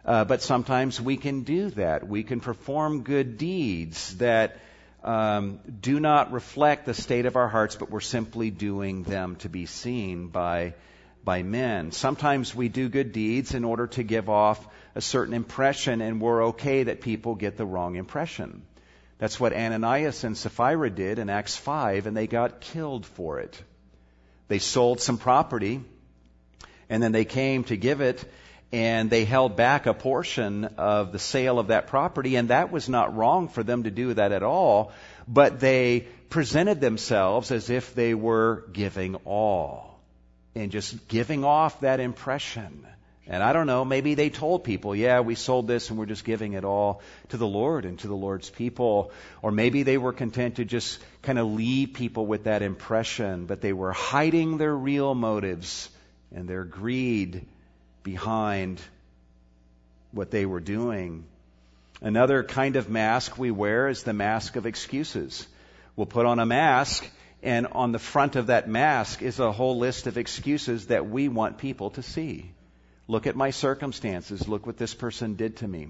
Uh, 0.04 0.26
but 0.26 0.42
sometimes 0.42 1.00
we 1.00 1.18
can 1.18 1.44
do 1.44 1.70
that. 1.72 2.08
We 2.08 2.24
can 2.24 2.40
perform 2.40 3.04
good 3.04 3.38
deeds 3.38 4.18
that 4.18 4.58
um, 5.04 5.60
do 5.82 6.00
not 6.00 6.32
reflect 6.32 6.88
the 6.88 6.96
state 6.96 7.28
of 7.28 7.36
our 7.36 7.48
hearts, 7.48 7.76
but 7.76 7.92
we're 7.92 8.00
simply 8.00 8.50
doing 8.50 9.04
them 9.04 9.36
to 9.38 9.50
be 9.50 9.68
seen 9.68 10.28
by 10.30 10.74
by 11.26 11.42
men. 11.42 11.92
Sometimes 11.92 12.54
we 12.54 12.70
do 12.70 12.88
good 12.88 13.12
deeds 13.12 13.56
in 13.56 13.66
order 13.66 13.88
to 13.88 14.04
give 14.04 14.30
off 14.30 14.66
a 14.94 15.02
certain 15.02 15.34
impression, 15.34 16.02
and 16.02 16.22
we're 16.22 16.46
okay 16.48 16.84
that 16.84 17.02
people 17.02 17.34
get 17.36 17.58
the 17.58 17.66
wrong 17.66 17.96
impression. 17.96 18.62
That's 19.18 19.40
what 19.40 19.54
Ananias 19.54 20.24
and 20.24 20.38
Sapphira 20.38 20.90
did 20.90 21.20
in 21.20 21.30
Acts 21.30 21.58
5, 21.58 22.06
and 22.06 22.16
they 22.16 22.28
got 22.28 22.62
killed 22.62 23.06
for 23.06 23.40
it. 23.40 23.62
They 24.48 24.60
sold 24.60 25.02
some 25.02 25.18
property, 25.18 25.82
and 26.90 27.02
then 27.02 27.12
they 27.12 27.26
came 27.26 27.64
to 27.66 27.76
give 27.76 28.02
it, 28.02 28.24
and 28.72 29.10
they 29.10 29.26
held 29.26 29.56
back 29.56 29.88
a 29.88 29.94
portion 29.94 30.66
of 30.78 31.12
the 31.12 31.20
sale 31.20 31.58
of 31.58 31.68
that 31.68 31.88
property, 31.88 32.36
and 32.36 32.50
that 32.50 32.72
was 32.72 32.88
not 32.88 33.16
wrong 33.16 33.48
for 33.48 33.64
them 33.64 33.84
to 33.84 33.92
do 33.92 34.14
that 34.14 34.32
at 34.32 34.44
all, 34.44 34.92
but 35.28 35.60
they 35.60 36.08
presented 36.30 36.82
themselves 36.82 37.52
as 37.52 37.70
if 37.70 37.96
they 37.96 38.14
were 38.14 38.66
giving 38.72 39.16
all 39.26 39.95
and 40.56 40.72
just 40.72 41.08
giving 41.08 41.44
off 41.44 41.82
that 41.82 42.00
impression. 42.00 42.86
And 43.28 43.42
I 43.42 43.54
don't 43.54 43.66
know, 43.66 43.84
maybe 43.84 44.14
they 44.14 44.30
told 44.30 44.64
people, 44.64 44.96
yeah, 44.96 45.22
we 45.22 45.34
sold 45.34 45.68
this 45.68 45.90
and 45.90 45.98
we're 45.98 46.06
just 46.06 46.26
giving 46.26 46.54
it 46.54 46.64
all 46.64 47.02
to 47.30 47.38
the 47.38 47.48
Lord 47.48 47.86
and 47.86 47.98
to 48.00 48.08
the 48.08 48.16
Lord's 48.16 48.50
people. 48.52 49.12
Or 49.42 49.52
maybe 49.52 49.82
they 49.82 49.98
were 49.98 50.14
content 50.14 50.58
to 50.58 50.66
just 50.66 51.00
kind 51.24 51.40
of 51.40 51.48
leave 51.48 51.94
people 51.94 52.28
with 52.28 52.44
that 52.44 52.62
impression, 52.62 53.48
but 53.48 53.62
they 53.62 53.74
were 53.74 53.94
hiding 53.94 54.58
their 54.58 54.76
real 54.76 55.16
motives 55.16 55.90
and 56.34 56.48
their 56.48 56.64
greed 56.64 57.48
behind 58.04 58.80
what 60.12 60.30
they 60.30 60.46
were 60.46 60.60
doing. 60.60 61.26
Another 62.02 62.44
kind 62.44 62.76
of 62.76 62.90
mask 62.90 63.40
we 63.40 63.50
wear 63.50 63.88
is 63.88 64.04
the 64.04 64.14
mask 64.14 64.56
of 64.56 64.68
excuses. 64.68 65.48
We'll 65.96 66.06
put 66.06 66.28
on 66.28 66.40
a 66.40 66.46
mask 66.46 67.10
and 67.46 67.68
on 67.68 67.92
the 67.92 68.00
front 68.00 68.36
of 68.36 68.48
that 68.48 68.68
mask 68.68 69.22
is 69.22 69.40
a 69.40 69.52
whole 69.52 69.78
list 69.78 70.08
of 70.08 70.18
excuses 70.18 70.88
that 70.88 71.08
we 71.08 71.28
want 71.28 71.60
people 71.60 71.92
to 71.92 72.02
see. 72.02 72.52
Look 73.08 73.28
at 73.28 73.36
my 73.36 73.52
circumstances. 73.52 74.48
Look 74.48 74.66
what 74.66 74.78
this 74.78 74.96
person 74.96 75.36
did 75.36 75.58
to 75.58 75.68
me. 75.68 75.90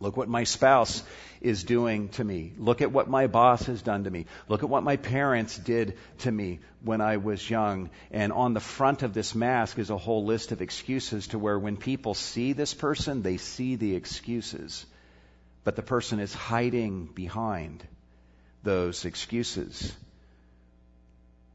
Look 0.00 0.16
what 0.16 0.30
my 0.30 0.44
spouse 0.44 1.02
is 1.42 1.62
doing 1.62 2.08
to 2.16 2.24
me. 2.24 2.54
Look 2.56 2.80
at 2.80 2.90
what 2.90 3.06
my 3.06 3.26
boss 3.26 3.66
has 3.66 3.82
done 3.82 4.04
to 4.04 4.10
me. 4.10 4.24
Look 4.48 4.62
at 4.62 4.70
what 4.70 4.82
my 4.82 4.96
parents 4.96 5.58
did 5.58 5.98
to 6.20 6.32
me 6.32 6.60
when 6.82 7.02
I 7.02 7.18
was 7.18 7.50
young. 7.50 7.90
And 8.10 8.32
on 8.32 8.54
the 8.54 8.60
front 8.60 9.02
of 9.02 9.12
this 9.12 9.34
mask 9.34 9.78
is 9.78 9.90
a 9.90 9.98
whole 9.98 10.24
list 10.24 10.52
of 10.52 10.62
excuses 10.62 11.28
to 11.28 11.38
where 11.38 11.58
when 11.58 11.76
people 11.76 12.14
see 12.14 12.54
this 12.54 12.72
person, 12.72 13.20
they 13.20 13.36
see 13.36 13.76
the 13.76 13.94
excuses. 13.94 14.86
But 15.64 15.76
the 15.76 15.82
person 15.82 16.18
is 16.18 16.32
hiding 16.32 17.04
behind 17.04 17.86
those 18.62 19.04
excuses. 19.04 19.92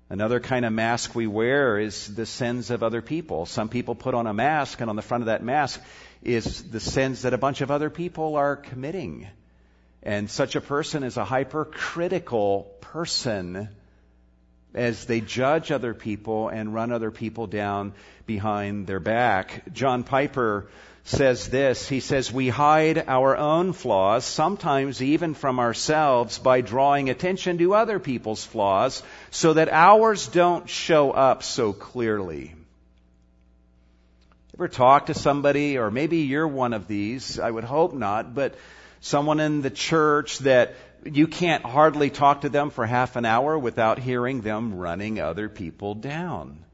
Another 0.09 0.39
kind 0.39 0.63
of 0.63 0.71
mask 0.71 1.15
we 1.15 1.27
wear 1.27 1.77
is 1.77 2.15
the 2.15 2.25
sins 2.25 2.71
of 2.71 2.81
other 2.81 3.01
people. 3.01 3.45
Some 3.45 3.67
people 3.67 3.93
put 3.93 4.13
on 4.13 4.25
a 4.25 4.33
mask, 4.33 4.79
and 4.79 4.89
on 4.89 4.95
the 4.95 5.01
front 5.01 5.23
of 5.23 5.25
that 5.25 5.43
mask 5.43 5.81
is 6.23 6.63
the 6.63 6.79
sins 6.79 7.23
that 7.23 7.33
a 7.33 7.37
bunch 7.37 7.59
of 7.59 7.71
other 7.71 7.89
people 7.89 8.37
are 8.37 8.55
committing. 8.55 9.27
And 10.01 10.29
such 10.29 10.55
a 10.55 10.61
person 10.61 11.03
is 11.03 11.17
a 11.17 11.25
hypercritical 11.25 12.71
person 12.79 13.67
as 14.73 15.05
they 15.05 15.19
judge 15.19 15.71
other 15.71 15.93
people 15.93 16.47
and 16.47 16.73
run 16.73 16.93
other 16.93 17.11
people 17.11 17.47
down 17.47 17.93
behind 18.25 18.87
their 18.87 19.01
back. 19.01 19.73
John 19.73 20.03
Piper 20.05 20.69
says 21.07 21.47
this. 21.47 21.87
He 21.87 22.01
says, 22.01 22.31
We 22.31 22.49
hide 22.49 23.05
our 23.07 23.37
own 23.37 23.73
flaws, 23.73 24.25
sometimes 24.25 25.01
even 25.01 25.33
from 25.33 25.59
ourselves, 25.59 26.37
by 26.37 26.61
drawing 26.61 27.09
attention 27.09 27.57
to 27.59 27.75
other 27.75 27.97
people's 27.97 28.45
flaws 28.45 29.01
so 29.31 29.53
that 29.53 29.69
ours 29.69 30.27
don't 30.27 30.69
show 30.69 31.11
up 31.11 31.43
so 31.43 31.71
clearly. 31.71 32.53
Ever 34.55 34.67
talk 34.67 35.05
to 35.05 35.13
somebody, 35.13 35.77
or 35.77 35.91
maybe 35.91 36.17
you're 36.17 36.47
one 36.47 36.73
of 36.73 36.87
these, 36.87 37.39
I 37.39 37.49
would 37.49 37.63
hope 37.63 37.93
not, 37.93 38.35
but 38.35 38.55
someone 38.99 39.39
in 39.39 39.61
the 39.61 39.69
church 39.69 40.39
that 40.39 40.75
you 41.05 41.27
can't 41.27 41.63
hardly 41.63 42.09
talk 42.09 42.41
to 42.41 42.49
them 42.49 42.69
for 42.69 42.85
half 42.85 43.15
an 43.15 43.23
hour 43.23 43.57
without 43.57 43.99
hearing 43.99 44.41
them 44.41 44.75
running 44.75 45.19
other 45.19 45.47
people 45.47 45.93
down 45.95 46.65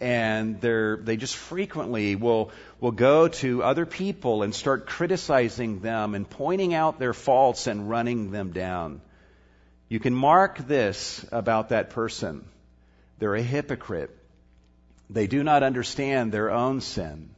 and 0.00 0.60
they're, 0.60 0.96
they 0.96 1.16
just 1.16 1.36
frequently 1.36 2.14
will, 2.14 2.50
will 2.80 2.92
go 2.92 3.28
to 3.28 3.62
other 3.62 3.86
people 3.86 4.42
and 4.42 4.54
start 4.54 4.86
criticizing 4.86 5.80
them 5.80 6.14
and 6.14 6.28
pointing 6.28 6.72
out 6.74 6.98
their 6.98 7.14
faults 7.14 7.66
and 7.66 7.88
running 7.88 8.30
them 8.30 8.52
down. 8.52 9.00
You 9.88 9.98
can 9.98 10.14
mark 10.14 10.58
this 10.58 11.24
about 11.32 11.70
that 11.70 11.90
person. 11.90 12.46
They're 13.18 13.34
a 13.34 13.42
hypocrite. 13.42 14.16
They 15.10 15.26
do 15.26 15.42
not 15.42 15.62
understand 15.62 16.30
their 16.30 16.50
own 16.50 16.80
sin. 16.80 17.30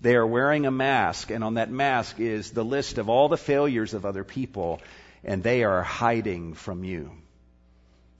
They 0.00 0.14
are 0.14 0.26
wearing 0.26 0.66
a 0.66 0.70
mask, 0.70 1.30
and 1.30 1.42
on 1.42 1.54
that 1.54 1.70
mask 1.70 2.20
is 2.20 2.50
the 2.50 2.64
list 2.64 2.98
of 2.98 3.08
all 3.08 3.28
the 3.28 3.38
failures 3.38 3.94
of 3.94 4.04
other 4.04 4.24
people, 4.24 4.80
and 5.24 5.42
they 5.42 5.64
are 5.64 5.82
hiding 5.82 6.54
from 6.54 6.84
you. 6.84 7.10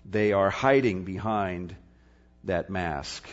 They 0.05 0.33
are 0.33 0.51
hiding 0.51 1.05
behind 1.05 1.77
that 2.45 2.71
mask. 2.71 3.29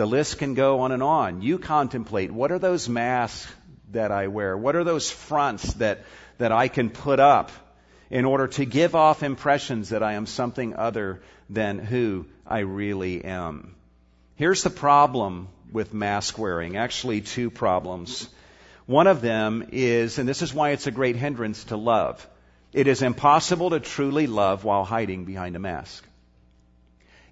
The 0.00 0.06
list 0.06 0.38
can 0.38 0.54
go 0.54 0.80
on 0.80 0.92
and 0.92 1.02
on. 1.02 1.42
You 1.42 1.58
contemplate 1.58 2.32
what 2.32 2.50
are 2.52 2.58
those 2.58 2.88
masks 2.88 3.52
that 3.90 4.10
I 4.10 4.28
wear? 4.28 4.56
What 4.56 4.74
are 4.74 4.82
those 4.82 5.10
fronts 5.10 5.74
that, 5.74 6.06
that 6.38 6.52
I 6.52 6.68
can 6.68 6.88
put 6.88 7.20
up 7.20 7.50
in 8.08 8.24
order 8.24 8.46
to 8.46 8.64
give 8.64 8.94
off 8.94 9.22
impressions 9.22 9.90
that 9.90 10.02
I 10.02 10.14
am 10.14 10.24
something 10.24 10.74
other 10.74 11.20
than 11.50 11.78
who 11.78 12.24
I 12.46 12.60
really 12.60 13.22
am? 13.26 13.74
Here's 14.36 14.62
the 14.62 14.70
problem 14.70 15.48
with 15.70 15.92
mask 15.92 16.38
wearing. 16.38 16.78
Actually, 16.78 17.20
two 17.20 17.50
problems. 17.50 18.26
One 18.86 19.06
of 19.06 19.20
them 19.20 19.68
is, 19.70 20.18
and 20.18 20.26
this 20.26 20.40
is 20.40 20.54
why 20.54 20.70
it's 20.70 20.86
a 20.86 20.90
great 20.90 21.16
hindrance 21.16 21.64
to 21.64 21.76
love. 21.76 22.26
It 22.72 22.86
is 22.86 23.02
impossible 23.02 23.68
to 23.68 23.80
truly 23.80 24.26
love 24.26 24.64
while 24.64 24.84
hiding 24.84 25.26
behind 25.26 25.56
a 25.56 25.58
mask. 25.58 26.06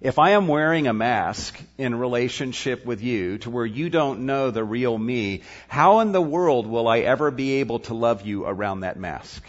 If 0.01 0.17
I 0.17 0.31
am 0.31 0.47
wearing 0.47 0.87
a 0.87 0.93
mask 0.93 1.59
in 1.77 1.93
relationship 1.93 2.85
with 2.85 3.01
you 3.01 3.37
to 3.39 3.49
where 3.49 3.65
you 3.65 3.89
don't 3.89 4.25
know 4.25 4.49
the 4.49 4.63
real 4.63 4.97
me, 4.97 5.43
how 5.67 5.99
in 5.99 6.13
the 6.13 6.21
world 6.21 6.67
will 6.67 6.87
I 6.87 6.99
ever 6.99 7.31
be 7.31 7.55
able 7.55 7.79
to 7.79 7.93
love 7.93 8.25
you 8.25 8.45
around 8.45 8.81
that 8.81 8.97
mask? 8.97 9.43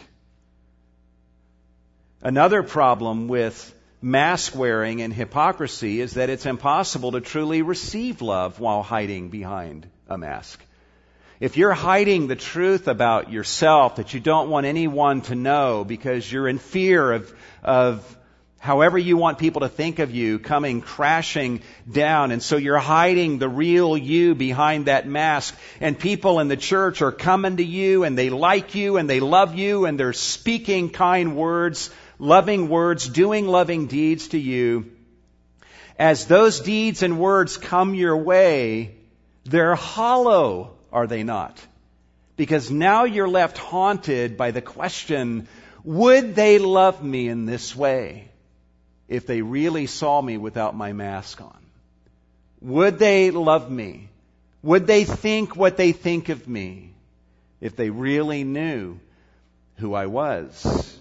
Another 2.21 2.65
problem 2.65 3.29
with 3.29 3.75
mask 4.03 4.57
wearing 4.57 5.03
and 5.03 5.15
hypocrisy 5.15 6.01
is 6.01 6.15
that 6.15 6.31
it's 6.31 6.47
impossible 6.47 7.13
to 7.13 7.21
truly 7.21 7.63
receive 7.63 8.21
love 8.21 8.59
while 8.59 8.83
hiding 8.83 9.29
behind 9.29 9.87
a 10.09 10.19
mask. 10.19 10.61
If 11.39 11.57
you're 11.57 11.73
hiding 11.73 12.27
the 12.27 12.37
truth 12.37 12.89
about 12.89 13.33
yourself 13.33 13.97
that 13.97 14.13
you 14.13 14.21
don't 14.21 14.51
want 14.51 14.67
anyone 14.67 15.21
to 15.23 15.35
know 15.35 15.85
because 15.85 16.31
you're 16.31 16.49
in 16.49 16.59
fear 16.59 17.13
of, 17.13 17.35
of 17.63 18.19
however 18.61 18.99
you 18.99 19.17
want 19.17 19.39
people 19.39 19.63
to 19.63 19.71
think 19.71 20.01
of 20.01 20.15
you 20.15 20.39
coming 20.39 20.83
crashing 20.83 21.63
down. 21.91 22.31
And 22.31 22.43
so 22.43 22.59
you're 22.59 22.77
hiding 22.77 23.39
the 23.39 23.49
real 23.49 23.97
you 23.97 24.35
behind 24.35 24.85
that 24.85 25.09
mask. 25.09 25.59
And 25.81 25.99
people 25.99 26.41
in 26.41 26.49
the 26.49 26.59
church 26.59 27.01
are 27.01 27.11
coming 27.11 27.57
to 27.57 27.65
you 27.65 28.05
and 28.05 28.19
they 28.19 28.29
like 28.29 28.75
you 28.75 28.99
and 28.99 29.09
they 29.09 29.19
love 29.19 29.55
you 29.55 29.87
and 29.87 29.99
they're 29.99 30.13
speaking 30.13 30.91
kind 30.91 31.37
words, 31.37 31.91
loving 32.19 32.69
words, 32.69 33.09
doing 33.09 33.49
loving 33.49 33.87
deeds 33.87 34.29
to 34.29 34.39
you. 34.39 34.93
As 35.99 36.27
those 36.27 36.61
deeds 36.61 37.03
and 37.03 37.19
words 37.19 37.57
come 37.57 37.95
your 37.95 38.17
way, 38.19 38.95
they're 39.45 39.75
hollow, 39.75 40.77
are 40.93 41.07
they 41.07 41.23
not? 41.23 41.59
Because 42.37 42.71
now 42.71 43.05
you're 43.05 43.29
left 43.29 43.57
haunted 43.57 44.37
by 44.37 44.51
the 44.51 44.63
question, 44.63 45.49
would 45.83 46.35
they 46.35 46.59
love 46.59 47.03
me 47.03 47.29
in 47.29 47.47
this 47.47 47.75
way? 47.75 48.30
If 49.11 49.27
they 49.27 49.43
really 49.43 49.87
saw 49.87 50.23
me 50.23 50.39
without 50.39 50.75
my 50.75 50.95
mask 50.95 51.43
on? 51.43 51.59
Would 52.63 52.99
they 52.99 53.33
love 53.33 53.71
me? 53.71 54.09
Would 54.63 54.87
they 54.87 55.05
think 55.05 55.57
what 55.57 55.77
they 55.77 55.93
think 55.93 56.29
of 56.29 56.49
me 56.49 56.95
if 57.61 57.75
they 57.75 57.91
really 57.91 58.45
knew 58.45 58.99
who 59.77 59.95
I 59.95 60.07
was? 60.07 60.99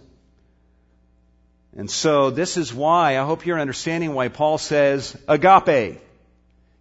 And 1.77 1.89
so 1.89 2.31
this 2.31 2.57
is 2.57 2.73
why, 2.73 3.19
I 3.19 3.25
hope 3.25 3.45
you're 3.45 3.59
understanding 3.59 4.13
why 4.13 4.29
Paul 4.29 4.57
says 4.57 5.15
agape. 5.27 6.01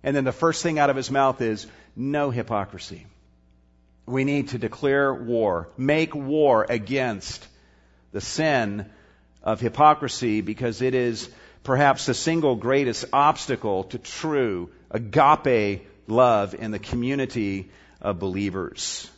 And 0.03 0.17
then 0.17 0.25
the 0.25 0.33
first 0.33 0.63
thing 0.63 0.79
out 0.79 0.89
of 0.89 0.97
his 0.97 1.11
mouth 1.11 1.43
is 1.43 1.67
no 1.95 2.31
hypocrisy. 2.31 3.07
We 4.07 4.25
need 4.25 4.49
to 4.51 4.59
declare 4.59 5.13
war, 5.13 5.69
make 5.77 6.15
war 6.15 6.65
against 6.67 7.47
the 8.13 8.23
sin 8.23 8.89
of 9.43 9.61
hypocrisy 9.61 10.41
because 10.41 10.83
it 10.83 10.95
is 10.95 11.29
perhaps 11.63 12.07
the 12.07 12.15
single 12.15 12.57
greatest 12.57 13.05
obstacle 13.13 13.85
to 13.85 13.99
true 13.99 14.71
agape 14.91 15.87
love 16.07 16.55
in 16.55 16.71
the 16.71 16.79
community 16.79 17.71
of 18.01 18.19
believers. 18.19 19.11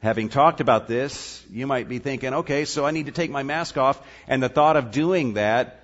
Having 0.00 0.28
talked 0.28 0.60
about 0.60 0.86
this, 0.86 1.44
you 1.50 1.66
might 1.66 1.88
be 1.88 1.98
thinking, 1.98 2.32
okay, 2.32 2.64
so 2.64 2.84
I 2.84 2.90
need 2.90 3.06
to 3.06 3.12
take 3.12 3.30
my 3.30 3.42
mask 3.42 3.76
off, 3.76 4.00
and 4.28 4.42
the 4.42 4.48
thought 4.48 4.76
of 4.76 4.90
doing 4.90 5.34
that 5.34 5.82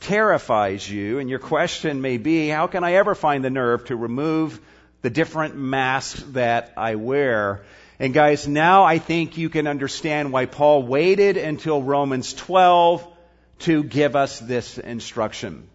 terrifies 0.00 0.88
you, 0.88 1.18
and 1.18 1.28
your 1.28 1.38
question 1.38 2.00
may 2.00 2.18
be, 2.18 2.48
how 2.48 2.66
can 2.66 2.84
I 2.84 2.94
ever 2.94 3.14
find 3.14 3.44
the 3.44 3.50
nerve 3.50 3.86
to 3.86 3.96
remove 3.96 4.60
the 5.02 5.10
different 5.10 5.56
masks 5.56 6.22
that 6.32 6.74
I 6.76 6.96
wear? 6.96 7.64
And 7.98 8.12
guys, 8.12 8.46
now 8.46 8.84
I 8.84 8.98
think 8.98 9.38
you 9.38 9.48
can 9.48 9.66
understand 9.66 10.32
why 10.32 10.46
Paul 10.46 10.82
waited 10.82 11.36
until 11.36 11.82
Romans 11.82 12.34
12 12.34 13.06
to 13.60 13.82
give 13.82 14.16
us 14.16 14.38
this 14.38 14.76
instruction. 14.76 15.68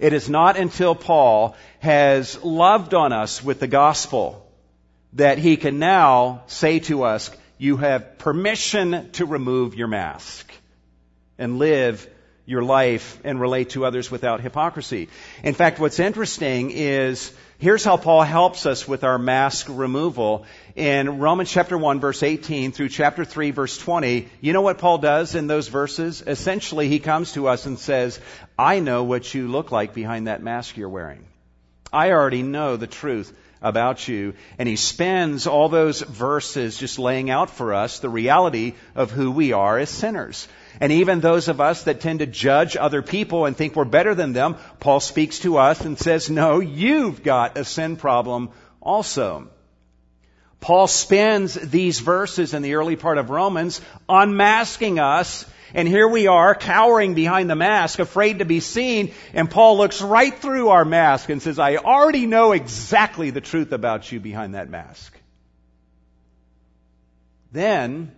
It 0.00 0.12
is 0.12 0.28
not 0.28 0.56
until 0.56 0.94
Paul 0.94 1.56
has 1.80 2.42
loved 2.42 2.94
on 2.94 3.12
us 3.12 3.44
with 3.44 3.60
the 3.60 3.68
gospel 3.68 4.46
that 5.12 5.38
he 5.38 5.56
can 5.56 5.78
now 5.78 6.42
say 6.46 6.80
to 6.80 7.04
us, 7.04 7.30
you 7.58 7.76
have 7.76 8.18
permission 8.18 9.10
to 9.12 9.26
remove 9.26 9.74
your 9.74 9.88
mask 9.88 10.50
and 11.38 11.58
live 11.58 12.08
your 12.46 12.62
life 12.62 13.20
and 13.22 13.40
relate 13.40 13.70
to 13.70 13.84
others 13.84 14.10
without 14.10 14.40
hypocrisy. 14.40 15.08
In 15.44 15.54
fact, 15.54 15.78
what's 15.78 16.00
interesting 16.00 16.70
is 16.70 17.32
here's 17.60 17.84
how 17.84 17.98
Paul 17.98 18.22
helps 18.22 18.66
us 18.66 18.88
with 18.88 19.04
our 19.04 19.18
mask 19.18 19.66
removal. 19.68 20.46
In 20.74 21.18
Romans 21.18 21.50
chapter 21.50 21.78
1 21.78 22.00
verse 22.00 22.22
18 22.22 22.72
through 22.72 22.88
chapter 22.88 23.24
3 23.24 23.52
verse 23.52 23.78
20, 23.78 24.28
you 24.40 24.52
know 24.52 24.62
what 24.62 24.78
Paul 24.78 24.98
does 24.98 25.34
in 25.34 25.46
those 25.46 25.68
verses? 25.68 26.22
Essentially, 26.26 26.88
he 26.88 26.98
comes 26.98 27.32
to 27.32 27.46
us 27.46 27.66
and 27.66 27.78
says, 27.78 28.18
I 28.58 28.80
know 28.80 29.04
what 29.04 29.32
you 29.32 29.46
look 29.48 29.70
like 29.70 29.94
behind 29.94 30.26
that 30.26 30.42
mask 30.42 30.76
you're 30.76 30.88
wearing. 30.88 31.26
I 31.92 32.12
already 32.12 32.42
know 32.42 32.76
the 32.76 32.86
truth 32.86 33.32
about 33.62 34.08
you. 34.08 34.34
And 34.58 34.68
he 34.68 34.76
spends 34.76 35.46
all 35.46 35.68
those 35.68 36.00
verses 36.00 36.76
just 36.76 36.98
laying 36.98 37.30
out 37.30 37.50
for 37.50 37.74
us 37.74 37.98
the 37.98 38.08
reality 38.08 38.74
of 38.94 39.10
who 39.10 39.30
we 39.30 39.52
are 39.52 39.78
as 39.78 39.90
sinners. 39.90 40.48
And 40.80 40.92
even 40.92 41.20
those 41.20 41.48
of 41.48 41.60
us 41.60 41.84
that 41.84 42.00
tend 42.00 42.20
to 42.20 42.26
judge 42.26 42.76
other 42.76 43.02
people 43.02 43.46
and 43.46 43.56
think 43.56 43.76
we're 43.76 43.84
better 43.84 44.14
than 44.14 44.32
them, 44.32 44.56
Paul 44.78 45.00
speaks 45.00 45.40
to 45.40 45.58
us 45.58 45.84
and 45.84 45.98
says, 45.98 46.30
no, 46.30 46.60
you've 46.60 47.22
got 47.22 47.58
a 47.58 47.64
sin 47.64 47.96
problem 47.96 48.50
also. 48.80 49.48
Paul 50.60 50.86
spends 50.86 51.54
these 51.54 52.00
verses 52.00 52.52
in 52.52 52.62
the 52.62 52.74
early 52.74 52.96
part 52.96 53.18
of 53.18 53.30
Romans 53.30 53.80
unmasking 54.08 54.98
us 54.98 55.46
and 55.74 55.86
here 55.86 56.08
we 56.08 56.26
are, 56.26 56.54
cowering 56.54 57.14
behind 57.14 57.48
the 57.48 57.56
mask, 57.56 57.98
afraid 57.98 58.38
to 58.38 58.44
be 58.44 58.60
seen, 58.60 59.12
and 59.34 59.50
Paul 59.50 59.78
looks 59.78 60.02
right 60.02 60.36
through 60.36 60.68
our 60.68 60.84
mask 60.84 61.28
and 61.28 61.42
says, 61.42 61.58
I 61.58 61.76
already 61.76 62.26
know 62.26 62.52
exactly 62.52 63.30
the 63.30 63.40
truth 63.40 63.72
about 63.72 64.10
you 64.10 64.20
behind 64.20 64.54
that 64.54 64.70
mask. 64.70 65.18
Then, 67.52 68.12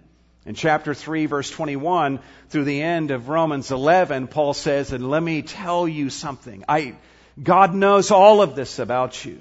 in 0.45 0.55
chapter 0.55 0.93
3, 0.95 1.27
verse 1.27 1.51
21, 1.51 2.21
through 2.49 2.65
the 2.65 2.83
end 2.83 3.11
of 3.11 3.29
Romans 3.29 3.71
11, 3.71 4.29
Paul 4.29 4.55
says, 4.55 4.93
and 4.93 5.09
let 5.09 5.23
me 5.23 5.43
tell 5.43 5.87
you 5.87 6.11
something. 6.11 6.65
I, 6.69 6.97
God 7.43 7.75
knows 7.75 8.11
all 8.11 8.43
of 8.43 8.55
this 8.55 8.79
about 8.79 9.25
you. 9.25 9.41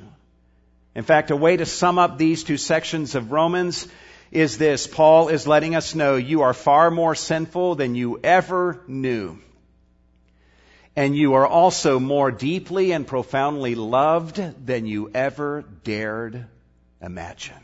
In 0.93 1.03
fact, 1.03 1.31
a 1.31 1.35
way 1.35 1.57
to 1.57 1.65
sum 1.65 1.97
up 1.97 2.17
these 2.17 2.43
two 2.43 2.57
sections 2.57 3.15
of 3.15 3.31
Romans 3.31 3.87
is 4.31 4.57
this. 4.57 4.87
Paul 4.87 5.27
is 5.27 5.45
letting 5.45 5.75
us 5.75 5.93
know 5.93 6.15
you 6.15 6.41
are 6.41 6.53
far 6.53 6.89
more 6.89 7.15
sinful 7.15 7.75
than 7.75 7.95
you 7.95 8.19
ever 8.23 8.81
knew. 8.87 9.39
And 10.95 11.15
you 11.15 11.35
are 11.35 11.47
also 11.47 11.99
more 11.99 12.31
deeply 12.31 12.91
and 12.91 13.07
profoundly 13.07 13.75
loved 13.75 14.65
than 14.65 14.85
you 14.85 15.09
ever 15.13 15.63
dared 15.83 16.45
imagine. 17.01 17.55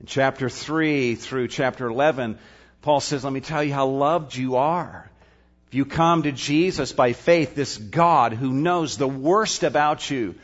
In 0.00 0.06
chapter 0.06 0.48
3 0.48 1.14
through 1.14 1.48
chapter 1.48 1.86
11, 1.86 2.38
Paul 2.82 3.00
says, 3.00 3.24
let 3.24 3.32
me 3.32 3.40
tell 3.40 3.62
you 3.62 3.72
how 3.72 3.86
loved 3.86 4.36
you 4.36 4.56
are. 4.56 5.10
If 5.68 5.74
you 5.74 5.84
come 5.84 6.24
to 6.24 6.32
Jesus 6.32 6.92
by 6.92 7.12
faith, 7.12 7.54
this 7.54 7.78
God 7.78 8.32
who 8.32 8.52
knows 8.52 8.96
the 8.96 9.08
worst 9.08 9.62
about 9.62 10.10
you, 10.10 10.34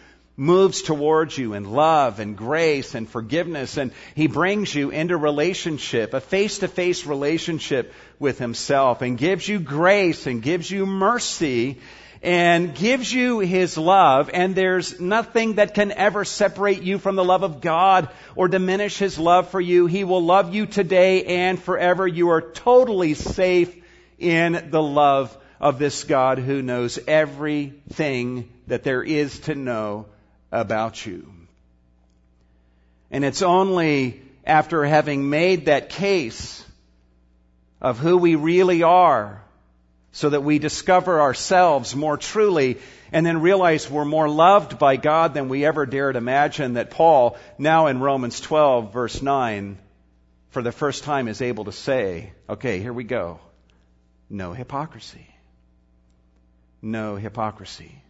moves 0.41 0.81
towards 0.81 1.37
you 1.37 1.53
in 1.53 1.71
love 1.71 2.19
and 2.19 2.35
grace 2.35 2.95
and 2.95 3.07
forgiveness, 3.07 3.77
and 3.77 3.93
He 4.15 4.27
brings 4.27 4.75
you 4.75 4.89
into 4.89 5.19
relationship, 5.19 6.15
a 6.15 6.21
face 6.21 6.61
to 6.61 6.69
face 6.69 7.05
relationship 7.05 7.93
with 8.19 8.39
Himself, 8.39 9.03
and 9.03 9.19
gives 9.19 9.47
you 9.47 9.61
grace 9.61 10.27
and 10.27 10.43
gives 10.43 10.71
you 10.71 10.87
mercy 10.87 11.79
and 12.23 12.75
gives 12.75 13.13
you 13.13 13.41
His 13.41 13.77
love, 13.77 14.31
and 14.33 14.55
there's 14.55 14.99
nothing 14.99 15.57
that 15.57 15.75
can 15.75 15.93
ever 15.93 16.25
separate 16.25 16.83
you 16.83 16.99
from 16.99 17.17
the 17.17 17.25
love 17.25 17.43
of 17.43 17.61
God 17.61 18.09
or 18.35 18.49
diminish 18.49 18.97
His 18.97 19.19
love 19.19 19.51
for 19.51 19.61
you. 19.61 19.85
He 19.85 20.05
will 20.05 20.25
love 20.25 20.55
you 20.55 20.65
today 20.65 21.25
and 21.25 21.61
forever. 21.61 22.09
You 22.09 22.31
are 22.31 22.41
totally 22.41 23.13
safe 23.13 23.77
in 24.19 24.69
the 24.71 24.83
love 24.83 25.37
of 25.61 25.79
this 25.79 26.05
God 26.05 26.39
who 26.39 26.63
knows 26.63 26.99
everything 27.07 28.51
that 28.69 28.85
there 28.85 29.03
is 29.03 29.39
to 29.41 29.55
know 29.55 30.07
about 30.53 31.05
you. 31.05 31.33
And 33.11 33.25
it's 33.25 33.43
only 33.43 34.23
after 34.45 34.85
having 34.85 35.31
made 35.31 35.67
that 35.67 35.91
case 35.91 36.65
of 37.81 37.99
who 37.99 38.17
we 38.17 38.35
really 38.35 38.83
are 38.83 39.43
so 40.13 40.31
that 40.31 40.43
we 40.43 40.59
discover 40.59 41.21
ourselves 41.21 41.95
more 41.95 42.17
truly 42.17 42.79
and 43.13 43.25
then 43.25 43.41
realize 43.41 43.91
we're 43.91 44.05
more 44.05 44.29
loved 44.29 44.79
by 44.79 44.97
God 44.97 45.35
than 45.35 45.49
we 45.49 45.65
ever 45.65 45.87
dared 45.87 46.17
imagine 46.17 46.75
that 46.75 46.91
Paul, 46.91 47.37
now 47.59 47.87
in 47.87 48.01
Romans 48.01 48.41
12 48.41 48.93
verse 48.93 49.23
9, 49.23 49.79
for 50.51 50.63
the 50.63 50.73
first 50.73 51.05
time 51.05 51.29
is 51.29 51.43
able 51.43 51.65
to 51.67 51.73
say, 51.73 52.33
okay, 52.49 52.81
here 52.81 52.93
we 52.93 53.05
go. 53.05 53.41
No 54.29 54.53
hypocrisy. 54.53 55.27
No 56.83 57.17
hypocrisy. 57.17 58.03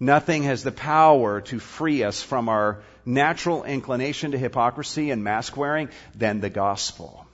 Nothing 0.00 0.44
has 0.44 0.62
the 0.62 0.72
power 0.72 1.40
to 1.42 1.58
free 1.58 2.04
us 2.04 2.22
from 2.22 2.48
our 2.48 2.82
natural 3.04 3.64
inclination 3.64 4.30
to 4.30 4.38
hypocrisy 4.38 5.10
and 5.10 5.24
mask 5.24 5.56
wearing 5.56 5.88
than 6.14 6.40
the 6.40 6.50
gospel. 6.50 7.26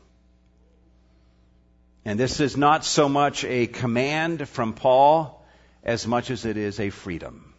And 2.05 2.19
this 2.19 2.41
is 2.41 2.57
not 2.57 2.85
so 2.85 3.09
much 3.09 3.45
a 3.45 3.67
command 3.67 4.49
from 4.49 4.73
Paul 4.75 5.45
as 5.83 6.07
much 6.07 6.31
as 6.31 6.45
it 6.45 6.57
is 6.57 6.81
a 6.81 6.91
freedom. 6.91 7.55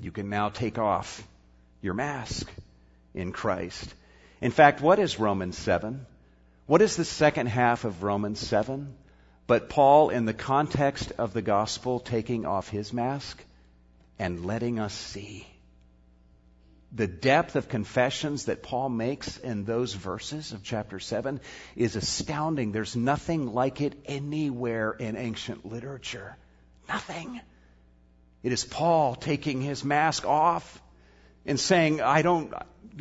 You 0.00 0.12
can 0.12 0.28
now 0.28 0.48
take 0.48 0.78
off 0.78 1.26
your 1.80 1.94
mask 1.94 2.50
in 3.14 3.32
Christ. 3.32 3.94
In 4.40 4.50
fact, 4.50 4.80
what 4.80 4.98
is 4.98 5.18
Romans 5.18 5.56
7? 5.56 6.06
What 6.66 6.82
is 6.82 6.96
the 6.96 7.04
second 7.04 7.46
half 7.46 7.84
of 7.84 8.02
Romans 8.02 8.40
7? 8.40 8.94
But 9.46 9.68
Paul, 9.68 10.10
in 10.10 10.24
the 10.24 10.34
context 10.34 11.12
of 11.18 11.32
the 11.32 11.42
gospel, 11.42 12.00
taking 12.00 12.46
off 12.46 12.68
his 12.68 12.92
mask 12.92 13.42
and 14.18 14.44
letting 14.44 14.78
us 14.78 14.94
see. 14.94 15.46
The 16.94 17.06
depth 17.06 17.56
of 17.56 17.68
confessions 17.68 18.46
that 18.46 18.62
Paul 18.62 18.90
makes 18.90 19.38
in 19.38 19.64
those 19.64 19.94
verses 19.94 20.52
of 20.52 20.62
chapter 20.62 21.00
7 21.00 21.40
is 21.74 21.96
astounding. 21.96 22.72
There's 22.72 22.94
nothing 22.94 23.54
like 23.54 23.80
it 23.80 23.94
anywhere 24.04 24.92
in 24.92 25.16
ancient 25.16 25.64
literature. 25.64 26.36
Nothing. 26.88 27.40
It 28.42 28.52
is 28.52 28.64
Paul 28.64 29.14
taking 29.14 29.62
his 29.62 29.84
mask 29.84 30.26
off 30.26 30.81
and 31.44 31.58
saying, 31.58 32.00
I 32.00 32.22
don't, 32.22 32.52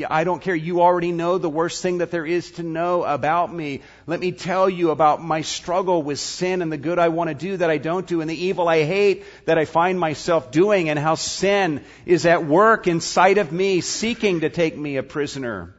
I 0.09 0.23
don't 0.23 0.41
care. 0.41 0.55
You 0.55 0.81
already 0.81 1.11
know 1.11 1.37
the 1.37 1.49
worst 1.49 1.81
thing 1.81 1.99
that 1.99 2.11
there 2.11 2.25
is 2.25 2.51
to 2.53 2.63
know 2.63 3.03
about 3.03 3.53
me. 3.53 3.81
Let 4.07 4.19
me 4.19 4.31
tell 4.31 4.69
you 4.69 4.91
about 4.91 5.21
my 5.21 5.41
struggle 5.41 6.01
with 6.01 6.19
sin 6.19 6.61
and 6.61 6.71
the 6.71 6.77
good 6.77 6.97
I 6.97 7.09
want 7.09 7.29
to 7.29 7.33
do 7.33 7.57
that 7.57 7.69
I 7.69 7.77
don't 7.77 8.07
do 8.07 8.21
and 8.21 8.29
the 8.29 8.45
evil 8.45 8.67
I 8.67 8.83
hate 8.83 9.25
that 9.45 9.57
I 9.57 9.65
find 9.65 9.99
myself 9.99 10.51
doing 10.51 10.89
and 10.89 10.97
how 10.97 11.15
sin 11.15 11.83
is 12.05 12.25
at 12.25 12.45
work 12.45 12.87
inside 12.87 13.37
of 13.37 13.51
me 13.51 13.81
seeking 13.81 14.41
to 14.41 14.49
take 14.49 14.77
me 14.77 14.97
a 14.97 15.03
prisoner. 15.03 15.75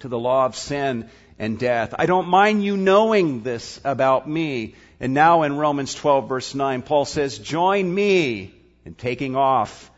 to 0.00 0.08
the 0.08 0.18
law 0.18 0.46
of 0.46 0.56
sin 0.56 1.10
and 1.38 1.58
death. 1.58 1.94
I 1.98 2.06
don't 2.06 2.28
mind 2.28 2.64
you 2.64 2.76
knowing 2.76 3.42
this 3.42 3.80
about 3.84 4.28
me. 4.28 4.76
And 4.98 5.12
now 5.14 5.42
in 5.42 5.56
Romans 5.56 5.94
12 5.94 6.28
verse 6.28 6.54
9, 6.54 6.82
Paul 6.82 7.04
says, 7.04 7.38
join 7.38 7.92
me 7.92 8.54
in 8.84 8.94
taking 8.94 9.36
off 9.36 9.89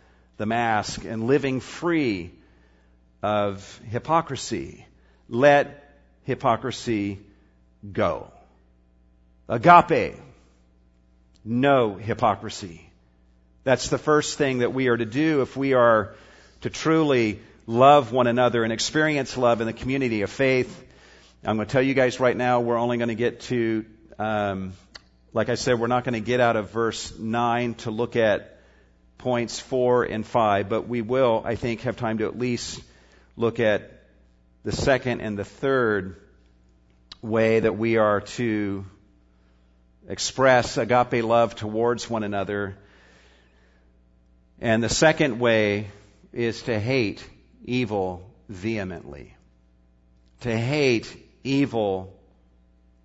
the 0.42 0.46
mask 0.46 1.04
and 1.04 1.28
living 1.28 1.60
free 1.60 2.32
of 3.22 3.80
hypocrisy. 3.88 4.84
Let 5.28 5.88
hypocrisy 6.24 7.20
go. 7.92 8.28
Agape. 9.48 10.16
No 11.44 11.94
hypocrisy. 11.94 12.90
That's 13.62 13.88
the 13.88 13.98
first 13.98 14.36
thing 14.36 14.58
that 14.58 14.74
we 14.74 14.88
are 14.88 14.96
to 14.96 15.04
do 15.04 15.42
if 15.42 15.56
we 15.56 15.74
are 15.74 16.16
to 16.62 16.70
truly 16.70 17.38
love 17.68 18.10
one 18.10 18.26
another 18.26 18.64
and 18.64 18.72
experience 18.72 19.36
love 19.36 19.60
in 19.60 19.68
the 19.68 19.72
community 19.72 20.22
of 20.22 20.30
faith. 20.30 20.84
I'm 21.44 21.54
going 21.54 21.68
to 21.68 21.72
tell 21.72 21.82
you 21.82 21.94
guys 21.94 22.18
right 22.18 22.36
now, 22.36 22.58
we're 22.58 22.78
only 22.78 22.96
going 22.96 23.10
to 23.10 23.14
get 23.14 23.42
to, 23.42 23.84
um, 24.18 24.72
like 25.32 25.50
I 25.50 25.54
said, 25.54 25.78
we're 25.78 25.86
not 25.86 26.02
going 26.02 26.14
to 26.14 26.26
get 26.26 26.40
out 26.40 26.56
of 26.56 26.72
verse 26.72 27.16
9 27.16 27.74
to 27.74 27.92
look 27.92 28.16
at 28.16 28.58
points 29.22 29.60
4 29.60 30.02
and 30.02 30.26
5, 30.26 30.68
but 30.68 30.88
we 30.88 31.00
will, 31.00 31.42
I 31.44 31.54
think, 31.54 31.82
have 31.82 31.96
time 31.96 32.18
to 32.18 32.26
at 32.26 32.36
least 32.36 32.82
look 33.36 33.60
at 33.60 34.02
the 34.64 34.72
second 34.72 35.20
and 35.20 35.38
the 35.38 35.44
third 35.44 36.16
way 37.22 37.60
that 37.60 37.78
we 37.78 37.98
are 37.98 38.20
to 38.20 38.84
express 40.08 40.76
agape 40.76 41.22
love 41.22 41.54
towards 41.54 42.10
one 42.10 42.24
another. 42.24 42.76
And 44.60 44.82
the 44.82 44.88
second 44.88 45.38
way 45.38 45.86
is 46.32 46.62
to 46.62 46.78
hate 46.78 47.24
evil 47.64 48.28
vehemently. 48.48 49.36
To 50.40 50.56
hate 50.56 51.16
evil 51.44 52.12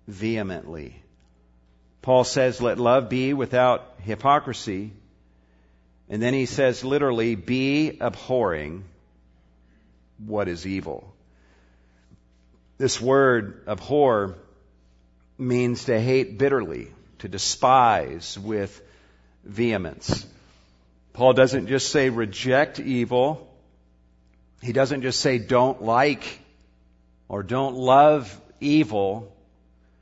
vehemently. 0.08 1.00
Paul 2.02 2.24
says, 2.24 2.60
let 2.60 2.78
love 2.78 3.08
be 3.08 3.34
without 3.34 3.94
hypocrisy. 4.02 4.92
And 6.10 6.22
then 6.22 6.34
he 6.34 6.46
says 6.46 6.84
literally, 6.84 7.34
be 7.34 7.98
abhorring 8.00 8.84
what 10.18 10.48
is 10.48 10.66
evil. 10.66 11.12
This 12.78 13.00
word 13.00 13.64
abhor 13.66 14.36
means 15.36 15.84
to 15.84 16.00
hate 16.00 16.38
bitterly, 16.38 16.88
to 17.18 17.28
despise 17.28 18.38
with 18.38 18.80
vehemence. 19.44 20.26
Paul 21.12 21.32
doesn't 21.32 21.66
just 21.66 21.90
say 21.90 22.10
reject 22.10 22.78
evil. 22.78 23.52
He 24.62 24.72
doesn't 24.72 25.02
just 25.02 25.20
say 25.20 25.38
don't 25.38 25.82
like 25.82 26.40
or 27.28 27.42
don't 27.42 27.76
love 27.76 28.40
evil. 28.60 29.34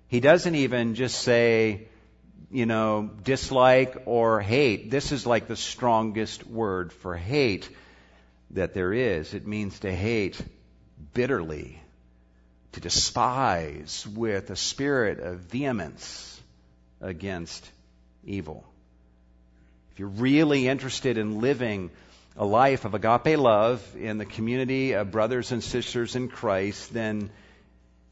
He 0.08 0.20
doesn't 0.20 0.54
even 0.54 0.94
just 0.94 1.18
say, 1.20 1.88
you 2.50 2.66
know, 2.66 3.10
dislike 3.24 4.02
or 4.06 4.40
hate. 4.40 4.90
This 4.90 5.12
is 5.12 5.26
like 5.26 5.48
the 5.48 5.56
strongest 5.56 6.46
word 6.46 6.92
for 6.92 7.16
hate 7.16 7.68
that 8.50 8.74
there 8.74 8.92
is. 8.92 9.34
It 9.34 9.46
means 9.46 9.80
to 9.80 9.92
hate 9.92 10.40
bitterly, 11.12 11.80
to 12.72 12.80
despise 12.80 14.06
with 14.06 14.50
a 14.50 14.56
spirit 14.56 15.18
of 15.18 15.38
vehemence 15.40 16.40
against 17.00 17.68
evil. 18.24 18.64
If 19.92 20.00
you're 20.00 20.08
really 20.08 20.68
interested 20.68 21.18
in 21.18 21.40
living 21.40 21.90
a 22.36 22.44
life 22.44 22.84
of 22.84 22.94
agape 22.94 23.38
love 23.38 23.82
in 23.98 24.18
the 24.18 24.26
community 24.26 24.92
of 24.92 25.10
brothers 25.10 25.52
and 25.52 25.64
sisters 25.64 26.16
in 26.16 26.28
Christ, 26.28 26.92
then 26.92 27.30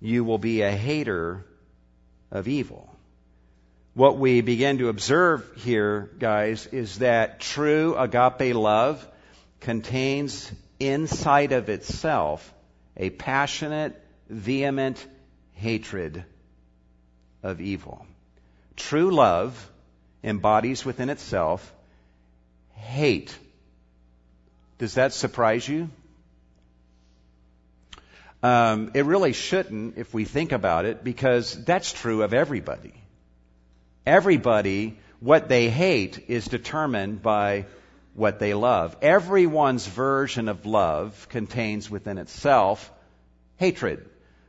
you 0.01 0.25
will 0.25 0.38
be 0.38 0.62
a 0.62 0.70
hater 0.70 1.44
of 2.31 2.49
evil. 2.49 2.93
What 3.94 4.18
we 4.18 4.40
begin 4.40 4.78
to 4.78 4.88
observe 4.88 5.48
here, 5.57 6.11
guys, 6.18 6.66
is 6.66 6.98
that 6.98 7.40
true 7.40 7.96
agape 7.96 8.54
love 8.54 9.07
contains 9.61 10.50
inside 10.80 11.52
of 11.52 11.68
itself 11.68 12.52
a 12.96 13.11
passionate, 13.11 14.00
vehement 14.28 15.04
hatred 15.54 16.24
of 17.42 17.61
evil. 17.61 18.04
True 18.76 19.11
love 19.12 19.70
embodies 20.22 20.85
within 20.85 21.09
itself 21.09 21.72
hate 22.74 23.37
does 24.78 24.94
that 24.94 25.12
surprise 25.12 25.66
you? 25.68 25.88
Um, 28.42 28.90
it 28.94 29.04
really 29.04 29.33
shouldn't 29.33 29.96
if 29.96 30.12
we 30.12 30.24
think 30.24 30.52
about 30.52 30.85
it, 30.85 31.04
because 31.04 31.64
that's 31.64 31.92
true 31.92 32.22
of 32.22 32.35
everybody. 32.35 32.92
Everybody, 34.07 34.99
what 35.21 35.49
they 35.49 35.71
hate 35.71 36.25
is 36.29 36.47
determined 36.47 37.23
by 37.23 37.67
what 38.14 38.38
they 38.38 38.55
love. 38.55 38.97
Everyone's 39.03 39.87
version 39.87 40.49
of 40.49 40.67
love 40.67 41.29
contains 41.31 41.90
within 41.90 42.19
itself 42.19 42.93
hatred. 43.57 44.09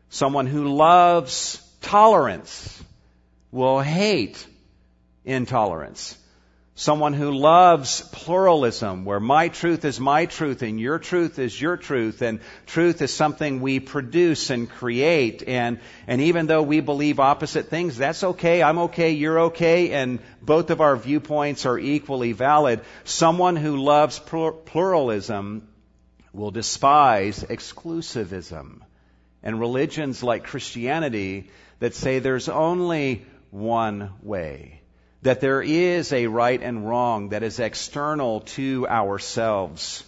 Someone 0.10 0.46
who 0.46 0.76
loves 0.76 1.62
tolerance 1.82 2.84
will 3.52 3.80
hate 3.80 4.46
intolerance. 5.24 6.18
Someone 6.78 7.14
who 7.14 7.32
loves 7.32 8.02
pluralism, 8.12 9.06
where 9.06 9.22
my 9.22 9.48
truth 9.48 9.86
is 9.86 9.98
my 9.98 10.26
truth 10.26 10.62
and 10.62 10.78
your 10.78 11.00
truth 11.00 11.40
is 11.40 11.60
your 11.60 11.78
truth, 11.78 12.22
and 12.22 12.42
truth 12.66 13.02
is 13.02 13.14
something 13.14 13.62
we 13.62 13.80
produce 13.80 14.50
and 14.50 14.70
create, 14.70 15.42
and, 15.48 15.80
and 16.06 16.20
even 16.20 16.48
though 16.48 16.64
we 16.64 16.82
believe 16.82 17.22
opposite 17.22 17.70
things, 17.70 17.96
that's 17.96 18.26
okay, 18.26 18.62
I'm 18.62 18.78
okay, 18.90 19.12
you're 19.12 19.40
okay, 19.52 19.92
and 19.92 20.20
both 20.42 20.70
of 20.70 20.82
our 20.82 20.98
viewpoints 20.98 21.66
are 21.66 21.80
equally 21.80 22.34
valid. 22.34 22.82
Someone 23.06 23.56
who 23.56 23.78
loves 23.78 24.20
pluralism 24.20 25.70
will 26.34 26.52
despise 26.52 27.42
exclusivism. 27.42 28.82
And 29.42 29.62
religions 29.62 30.24
like 30.24 30.44
Christianity 30.44 31.52
that 31.80 31.94
say 31.94 32.20
there's 32.20 32.50
only 32.50 33.26
one 33.50 34.12
way 34.22 34.82
that 35.26 35.42
there 35.42 35.64
is 35.64 36.14
a 36.14 36.28
right 36.28 36.62
and 36.62 36.88
wrong 36.88 37.30
that 37.30 37.42
is 37.42 37.60
external 37.60 38.42
to 38.42 38.88
ourselves. 38.88 40.04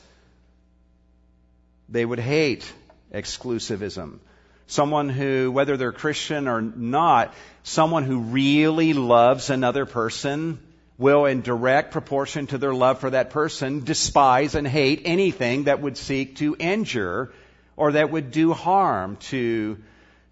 They 1.89 2.05
would 2.05 2.19
hate 2.19 2.71
exclusivism. 3.11 4.19
Someone 4.67 5.09
who, 5.09 5.51
whether 5.51 5.75
they're 5.75 5.91
Christian 5.91 6.47
or 6.47 6.61
not, 6.61 7.33
someone 7.63 8.03
who 8.03 8.19
really 8.19 8.93
loves 8.93 9.49
another 9.49 9.87
person 9.87 10.59
will, 10.99 11.25
in 11.25 11.41
direct 11.41 11.93
proportion 11.93 12.45
to 12.47 12.59
their 12.59 12.75
love 12.75 12.99
for 12.99 13.09
that 13.09 13.31
person, 13.31 13.83
despise 13.83 14.53
and 14.53 14.67
hate 14.67 15.01
anything 15.05 15.63
that 15.63 15.81
would 15.81 15.97
seek 15.97 16.35
to 16.35 16.55
injure 16.59 17.33
or 17.75 17.93
that 17.93 18.11
would 18.11 18.29
do 18.29 18.53
harm 18.53 19.15
to, 19.31 19.79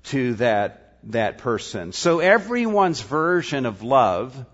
to 0.03 0.35
that, 0.35 0.99
that 1.05 1.39
person. 1.39 1.91
So 1.91 2.19
everyone's 2.19 3.01
version 3.01 3.65
of 3.65 3.81
love 3.81 4.45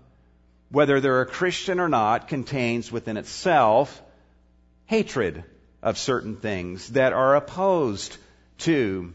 whether 0.72 1.00
they're 1.00 1.20
a 1.20 1.26
Christian 1.26 1.78
or 1.78 1.88
not, 1.88 2.28
contains 2.28 2.90
within 2.90 3.16
itself 3.16 4.02
hatred 4.86 5.44
of 5.82 5.98
certain 5.98 6.36
things 6.36 6.88
that 6.90 7.12
are 7.12 7.36
opposed 7.36 8.16
to 8.58 9.12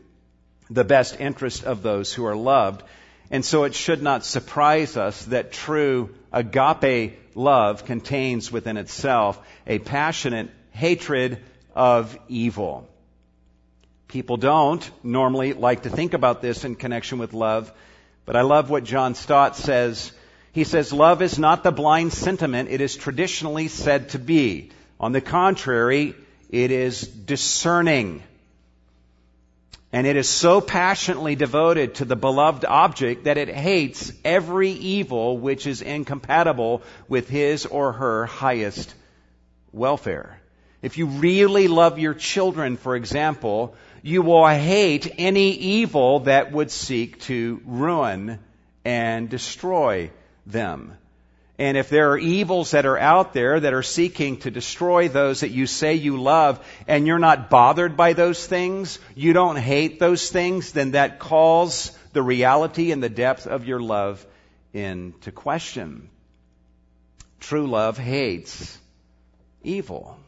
the 0.69 0.83
best 0.83 1.19
interest 1.19 1.63
of 1.63 1.81
those 1.81 2.13
who 2.13 2.25
are 2.25 2.35
loved. 2.35 2.83
And 3.31 3.43
so 3.43 3.63
it 3.63 3.73
should 3.73 4.01
not 4.01 4.23
surprise 4.23 4.97
us 4.97 5.25
that 5.25 5.51
true 5.51 6.13
agape 6.31 7.19
love 7.35 7.85
contains 7.85 8.51
within 8.51 8.77
itself 8.77 9.39
a 9.65 9.79
passionate 9.79 10.49
hatred 10.71 11.39
of 11.75 12.17
evil. 12.27 12.87
People 14.07 14.37
don't 14.37 14.89
normally 15.03 15.53
like 15.53 15.83
to 15.83 15.89
think 15.89 16.13
about 16.13 16.41
this 16.41 16.63
in 16.63 16.75
connection 16.75 17.17
with 17.17 17.33
love, 17.33 17.71
but 18.25 18.35
I 18.35 18.41
love 18.41 18.69
what 18.69 18.83
John 18.83 19.15
Stott 19.15 19.55
says 19.55 20.11
he 20.57 20.63
says, 20.63 20.91
love 20.91 21.21
is 21.21 21.37
not 21.37 21.61
the 21.61 21.71
blind 21.71 22.11
sentiment 22.11 22.71
it 22.71 22.81
is 22.81 22.95
traditionally 22.95 23.67
said 23.67 24.09
to 24.09 24.17
be. 24.17 24.71
On 24.99 25.11
the 25.11 25.21
contrary, 25.21 26.15
it 26.49 26.71
is 26.71 27.01
discerning. 27.01 28.23
And 29.93 30.07
it 30.07 30.15
is 30.15 30.27
so 30.27 30.59
passionately 30.59 31.35
devoted 31.35 31.93
to 31.95 32.05
the 32.05 32.15
beloved 32.15 32.65
object 32.65 33.25
that 33.25 33.37
it 33.37 33.49
hates 33.49 34.11
every 34.25 34.71
evil 34.71 35.37
which 35.37 35.67
is 35.67 35.83
incompatible 35.83 36.81
with 37.07 37.29
his 37.29 37.67
or 37.67 37.91
her 37.91 38.25
highest 38.25 38.95
welfare. 39.71 40.41
If 40.81 40.97
you 40.97 41.05
really 41.05 41.67
love 41.67 41.99
your 41.99 42.15
children, 42.15 42.77
for 42.77 42.95
example, 42.95 43.75
you 44.01 44.23
will 44.23 44.47
hate 44.47 45.13
any 45.19 45.51
evil 45.51 46.21
that 46.21 46.51
would 46.51 46.71
seek 46.71 47.21
to 47.25 47.61
ruin 47.63 48.39
and 48.83 49.29
destroy 49.29 50.09
them. 50.51 50.97
And 51.59 51.75
if 51.75 51.89
there 51.89 52.11
are 52.11 52.17
evils 52.17 52.71
that 52.71 52.85
are 52.85 52.99
out 52.99 53.33
there 53.33 53.59
that 53.59 53.73
are 53.73 53.83
seeking 53.83 54.37
to 54.37 54.51
destroy 54.51 55.07
those 55.07 55.39
that 55.39 55.49
you 55.49 55.65
say 55.65 55.95
you 55.95 56.21
love, 56.21 56.63
and 56.87 57.07
you're 57.07 57.17
not 57.17 57.49
bothered 57.49 57.97
by 57.97 58.13
those 58.13 58.45
things, 58.45 58.99
you 59.15 59.33
don't 59.33 59.55
hate 59.55 59.99
those 59.99 60.29
things, 60.29 60.71
then 60.71 60.91
that 60.91 61.17
calls 61.17 61.97
the 62.13 62.21
reality 62.21 62.91
and 62.91 63.01
the 63.01 63.09
depth 63.09 63.47
of 63.47 63.65
your 63.65 63.79
love 63.79 64.23
into 64.71 65.31
question. 65.31 66.09
True 67.39 67.67
love 67.67 67.97
hates 67.97 68.77
evil 69.63 70.19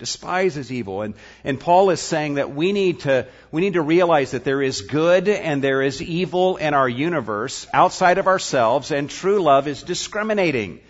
despises 0.00 0.72
evil. 0.72 1.02
And, 1.02 1.14
and 1.44 1.60
Paul 1.60 1.90
is 1.90 2.00
saying 2.00 2.34
that 2.34 2.52
we 2.52 2.72
need 2.72 3.00
to, 3.00 3.28
we 3.52 3.60
need 3.60 3.74
to 3.74 3.82
realize 3.82 4.32
that 4.32 4.42
there 4.42 4.60
is 4.60 4.80
good 4.80 5.28
and 5.28 5.62
there 5.62 5.82
is 5.82 6.02
evil 6.02 6.56
in 6.56 6.74
our 6.74 6.88
universe 6.88 7.68
outside 7.72 8.18
of 8.18 8.26
ourselves, 8.26 8.90
and 8.90 9.08
true 9.08 9.40
love 9.40 9.68
is 9.68 9.84
discriminating. 9.84 10.80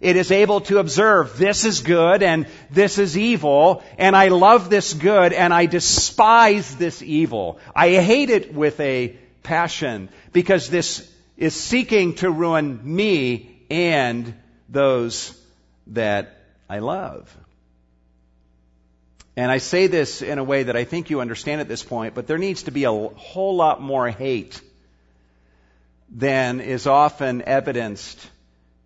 It 0.00 0.16
is 0.16 0.32
able 0.32 0.62
to 0.62 0.78
observe 0.78 1.36
this 1.36 1.66
is 1.66 1.80
good 1.80 2.22
and 2.22 2.46
this 2.70 2.96
is 2.96 3.18
evil, 3.18 3.82
and 3.98 4.16
I 4.16 4.28
love 4.28 4.70
this 4.70 4.94
good 4.94 5.34
and 5.34 5.52
I 5.52 5.66
despise 5.66 6.74
this 6.76 7.02
evil. 7.02 7.58
I 7.76 7.90
hate 7.96 8.30
it 8.30 8.54
with 8.54 8.80
a 8.80 9.16
passion 9.42 10.08
because 10.32 10.70
this 10.70 11.06
is 11.36 11.54
seeking 11.54 12.14
to 12.16 12.30
ruin 12.30 12.80
me 12.82 13.58
and 13.70 14.34
those 14.70 15.38
that 15.88 16.36
I 16.68 16.78
love. 16.78 17.36
And 19.40 19.50
I 19.50 19.56
say 19.56 19.86
this 19.86 20.20
in 20.20 20.36
a 20.36 20.44
way 20.44 20.64
that 20.64 20.76
I 20.76 20.84
think 20.84 21.08
you 21.08 21.22
understand 21.22 21.62
at 21.62 21.66
this 21.66 21.82
point, 21.82 22.14
but 22.14 22.26
there 22.26 22.36
needs 22.36 22.64
to 22.64 22.70
be 22.70 22.84
a 22.84 22.92
whole 22.92 23.56
lot 23.56 23.80
more 23.80 24.06
hate 24.06 24.60
than 26.10 26.60
is 26.60 26.86
often 26.86 27.40
evidenced 27.40 28.18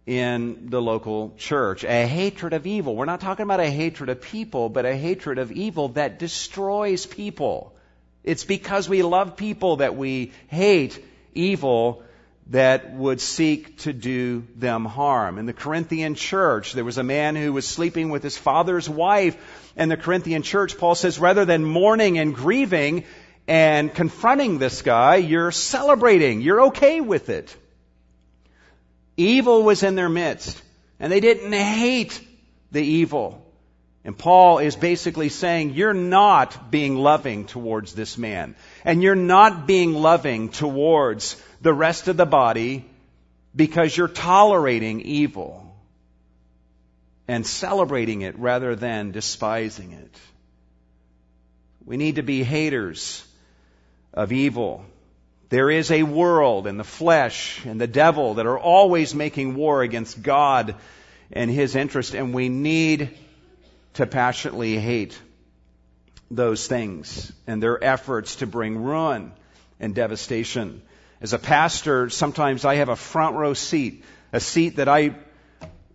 in 0.06 0.68
the 0.70 0.80
local 0.80 1.34
church. 1.38 1.82
A 1.82 2.06
hatred 2.06 2.52
of 2.52 2.68
evil. 2.68 2.94
We're 2.94 3.04
not 3.04 3.20
talking 3.20 3.42
about 3.42 3.58
a 3.58 3.68
hatred 3.68 4.10
of 4.10 4.20
people, 4.20 4.68
but 4.68 4.86
a 4.86 4.94
hatred 4.94 5.38
of 5.38 5.50
evil 5.50 5.88
that 5.88 6.20
destroys 6.20 7.04
people. 7.04 7.74
It's 8.22 8.44
because 8.44 8.88
we 8.88 9.02
love 9.02 9.36
people 9.36 9.78
that 9.78 9.96
we 9.96 10.30
hate 10.46 11.04
evil 11.34 12.04
that 12.48 12.92
would 12.92 13.20
seek 13.20 13.78
to 13.78 13.92
do 13.92 14.46
them 14.56 14.84
harm. 14.84 15.38
In 15.38 15.46
the 15.46 15.52
Corinthian 15.52 16.14
church, 16.14 16.74
there 16.74 16.84
was 16.84 16.98
a 16.98 17.02
man 17.02 17.36
who 17.36 17.52
was 17.52 17.66
sleeping 17.66 18.10
with 18.10 18.22
his 18.22 18.36
father's 18.36 18.88
wife. 18.88 19.36
And 19.76 19.90
the 19.90 19.96
Corinthian 19.96 20.42
church, 20.42 20.76
Paul 20.76 20.94
says, 20.94 21.18
rather 21.18 21.44
than 21.44 21.64
mourning 21.64 22.18
and 22.18 22.34
grieving 22.34 23.04
and 23.48 23.94
confronting 23.94 24.58
this 24.58 24.82
guy, 24.82 25.16
you're 25.16 25.52
celebrating. 25.52 26.42
You're 26.42 26.66
okay 26.66 27.00
with 27.00 27.30
it. 27.30 27.56
Evil 29.16 29.62
was 29.62 29.82
in 29.82 29.94
their 29.94 30.08
midst. 30.08 30.60
And 31.00 31.10
they 31.10 31.20
didn't 31.20 31.52
hate 31.52 32.20
the 32.72 32.82
evil. 32.82 33.43
And 34.04 34.16
Paul 34.16 34.58
is 34.58 34.76
basically 34.76 35.30
saying, 35.30 35.70
you're 35.70 35.94
not 35.94 36.70
being 36.70 36.96
loving 36.96 37.46
towards 37.46 37.94
this 37.94 38.18
man. 38.18 38.54
And 38.84 39.02
you're 39.02 39.14
not 39.14 39.66
being 39.66 39.94
loving 39.94 40.50
towards 40.50 41.42
the 41.62 41.72
rest 41.72 42.08
of 42.08 42.18
the 42.18 42.26
body 42.26 42.84
because 43.56 43.96
you're 43.96 44.08
tolerating 44.08 45.00
evil 45.00 45.74
and 47.26 47.46
celebrating 47.46 48.20
it 48.20 48.38
rather 48.38 48.76
than 48.76 49.10
despising 49.10 49.92
it. 49.92 50.14
We 51.86 51.96
need 51.96 52.16
to 52.16 52.22
be 52.22 52.42
haters 52.42 53.24
of 54.12 54.32
evil. 54.32 54.84
There 55.48 55.70
is 55.70 55.90
a 55.90 56.02
world 56.02 56.66
and 56.66 56.78
the 56.78 56.84
flesh 56.84 57.64
and 57.64 57.80
the 57.80 57.86
devil 57.86 58.34
that 58.34 58.46
are 58.46 58.58
always 58.58 59.14
making 59.14 59.54
war 59.54 59.82
against 59.82 60.22
God 60.22 60.74
and 61.32 61.50
His 61.50 61.74
interest, 61.74 62.14
and 62.14 62.34
we 62.34 62.48
need 62.48 63.16
to 63.94 64.06
passionately 64.06 64.78
hate 64.78 65.18
those 66.30 66.66
things 66.66 67.32
and 67.46 67.62
their 67.62 67.82
efforts 67.82 68.36
to 68.36 68.46
bring 68.46 68.76
ruin 68.76 69.32
and 69.80 69.94
devastation. 69.94 70.82
As 71.20 71.32
a 71.32 71.38
pastor, 71.38 72.10
sometimes 72.10 72.64
I 72.64 72.76
have 72.76 72.88
a 72.88 72.96
front 72.96 73.36
row 73.36 73.54
seat, 73.54 74.04
a 74.32 74.40
seat 74.40 74.76
that 74.76 74.88
I 74.88 75.14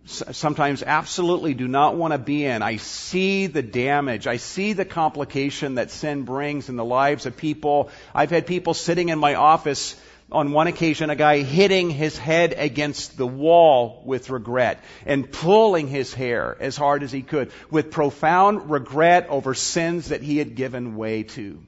sometimes 0.06 0.82
absolutely 0.82 1.54
do 1.54 1.68
not 1.68 1.94
want 1.94 2.12
to 2.12 2.18
be 2.18 2.44
in. 2.44 2.62
I 2.62 2.76
see 2.76 3.46
the 3.46 3.62
damage. 3.62 4.26
I 4.26 4.38
see 4.38 4.72
the 4.72 4.84
complication 4.84 5.76
that 5.76 5.90
sin 5.90 6.22
brings 6.22 6.68
in 6.68 6.76
the 6.76 6.84
lives 6.84 7.26
of 7.26 7.36
people. 7.36 7.90
I've 8.14 8.30
had 8.30 8.46
people 8.46 8.74
sitting 8.74 9.10
in 9.10 9.18
my 9.18 9.34
office 9.34 9.94
on 10.32 10.52
one 10.52 10.66
occasion, 10.66 11.10
a 11.10 11.16
guy 11.16 11.42
hitting 11.42 11.90
his 11.90 12.16
head 12.16 12.54
against 12.56 13.16
the 13.16 13.26
wall 13.26 14.02
with 14.04 14.30
regret 14.30 14.82
and 15.04 15.30
pulling 15.30 15.88
his 15.88 16.14
hair 16.14 16.56
as 16.60 16.76
hard 16.76 17.02
as 17.02 17.10
he 17.10 17.22
could 17.22 17.50
with 17.70 17.90
profound 17.90 18.70
regret 18.70 19.28
over 19.28 19.54
sins 19.54 20.08
that 20.08 20.22
he 20.22 20.38
had 20.38 20.54
given 20.54 20.96
way 20.96 21.24
to. 21.24 21.60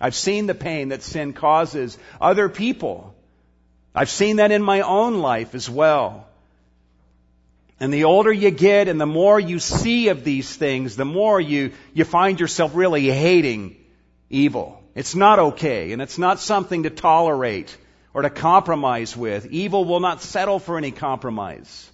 I've 0.00 0.14
seen 0.14 0.46
the 0.46 0.54
pain 0.54 0.88
that 0.88 1.02
sin 1.02 1.34
causes 1.34 1.96
other 2.20 2.48
people. 2.48 3.14
I've 3.94 4.10
seen 4.10 4.36
that 4.36 4.50
in 4.50 4.62
my 4.62 4.80
own 4.80 5.20
life 5.20 5.54
as 5.54 5.68
well. 5.68 6.26
And 7.78 7.94
the 7.94 8.04
older 8.04 8.32
you 8.32 8.50
get 8.50 8.88
and 8.88 9.00
the 9.00 9.06
more 9.06 9.38
you 9.38 9.58
see 9.58 10.08
of 10.08 10.24
these 10.24 10.54
things, 10.54 10.96
the 10.96 11.04
more 11.04 11.40
you, 11.40 11.72
you 11.94 12.04
find 12.04 12.40
yourself 12.40 12.74
really 12.74 13.06
hating 13.06 13.76
evil. 14.28 14.82
It's 14.94 15.14
not 15.14 15.38
okay 15.38 15.92
and 15.92 16.02
it's 16.02 16.18
not 16.18 16.40
something 16.40 16.82
to 16.82 16.90
tolerate 16.90 17.76
or 18.12 18.22
to 18.22 18.30
compromise 18.30 19.16
with. 19.16 19.46
Evil 19.46 19.84
will 19.84 20.00
not 20.00 20.22
settle 20.22 20.58
for 20.58 20.76
any 20.76 20.90
compromise. 20.90 21.90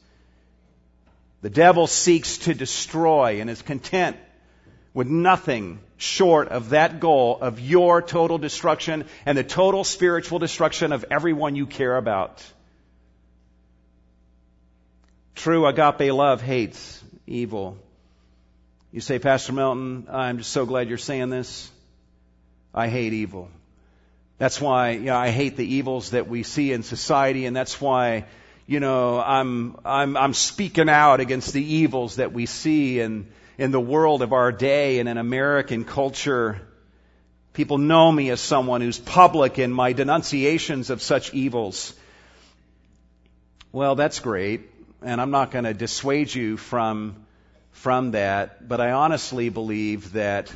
The 1.42 1.50
devil 1.50 1.86
seeks 1.86 2.38
to 2.38 2.54
destroy 2.54 3.40
and 3.40 3.50
is 3.50 3.62
content 3.62 4.16
with 4.94 5.08
nothing 5.08 5.78
short 5.98 6.48
of 6.48 6.70
that 6.70 7.00
goal 7.00 7.38
of 7.40 7.60
your 7.60 8.00
total 8.00 8.38
destruction 8.38 9.04
and 9.26 9.36
the 9.36 9.44
total 9.44 9.84
spiritual 9.84 10.38
destruction 10.38 10.92
of 10.92 11.04
everyone 11.10 11.54
you 11.54 11.66
care 11.66 11.96
about. 11.96 12.42
True 15.34 15.66
agape 15.66 16.12
love 16.12 16.40
hates 16.40 17.04
evil. 17.26 17.76
You 18.90 19.02
say, 19.02 19.18
Pastor 19.18 19.52
Milton, 19.52 20.06
I'm 20.10 20.38
just 20.38 20.50
so 20.50 20.64
glad 20.64 20.88
you're 20.88 20.96
saying 20.96 21.28
this. 21.28 21.70
I 22.74 22.88
hate 22.88 23.12
evil. 23.12 23.50
That's 24.38 24.60
why 24.60 24.90
you 24.90 25.06
know, 25.06 25.16
I 25.16 25.30
hate 25.30 25.56
the 25.56 25.74
evils 25.76 26.10
that 26.10 26.28
we 26.28 26.42
see 26.42 26.72
in 26.72 26.82
society, 26.82 27.46
and 27.46 27.56
that's 27.56 27.80
why 27.80 28.26
you 28.66 28.80
know 28.80 29.20
I'm 29.20 29.78
I'm 29.84 30.16
I'm 30.16 30.34
speaking 30.34 30.88
out 30.88 31.20
against 31.20 31.52
the 31.52 31.64
evils 31.64 32.16
that 32.16 32.32
we 32.32 32.46
see 32.46 33.00
in 33.00 33.28
in 33.58 33.70
the 33.70 33.80
world 33.80 34.22
of 34.22 34.32
our 34.32 34.52
day 34.52 34.98
and 34.98 35.08
in 35.08 35.16
American 35.16 35.84
culture. 35.84 36.60
People 37.54 37.78
know 37.78 38.12
me 38.12 38.28
as 38.28 38.40
someone 38.40 38.82
who's 38.82 38.98
public 38.98 39.58
in 39.58 39.72
my 39.72 39.94
denunciations 39.94 40.90
of 40.90 41.00
such 41.00 41.32
evils. 41.32 41.94
Well, 43.72 43.94
that's 43.94 44.20
great, 44.20 44.70
and 45.02 45.20
I'm 45.20 45.30
not 45.30 45.50
going 45.50 45.64
to 45.64 45.72
dissuade 45.72 46.34
you 46.34 46.58
from, 46.58 47.26
from 47.72 48.10
that, 48.10 48.68
but 48.68 48.80
I 48.80 48.92
honestly 48.92 49.48
believe 49.48 50.12
that 50.12 50.52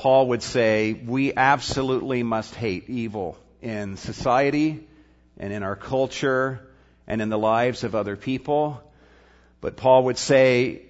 Paul 0.00 0.28
would 0.28 0.42
say 0.42 0.94
we 0.94 1.34
absolutely 1.34 2.22
must 2.22 2.54
hate 2.54 2.88
evil 2.88 3.36
in 3.60 3.98
society 3.98 4.80
and 5.36 5.52
in 5.52 5.62
our 5.62 5.76
culture 5.76 6.66
and 7.06 7.20
in 7.20 7.28
the 7.28 7.36
lives 7.36 7.84
of 7.84 7.94
other 7.94 8.16
people. 8.16 8.82
But 9.60 9.76
Paul 9.76 10.04
would 10.04 10.16
say 10.16 10.80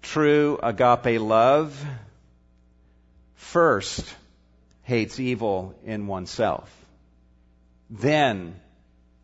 True 0.00 0.58
agape 0.62 1.20
love 1.20 1.78
first 3.34 4.02
hates 4.84 5.20
evil 5.20 5.74
in 5.84 6.06
oneself, 6.06 6.74
then 7.90 8.58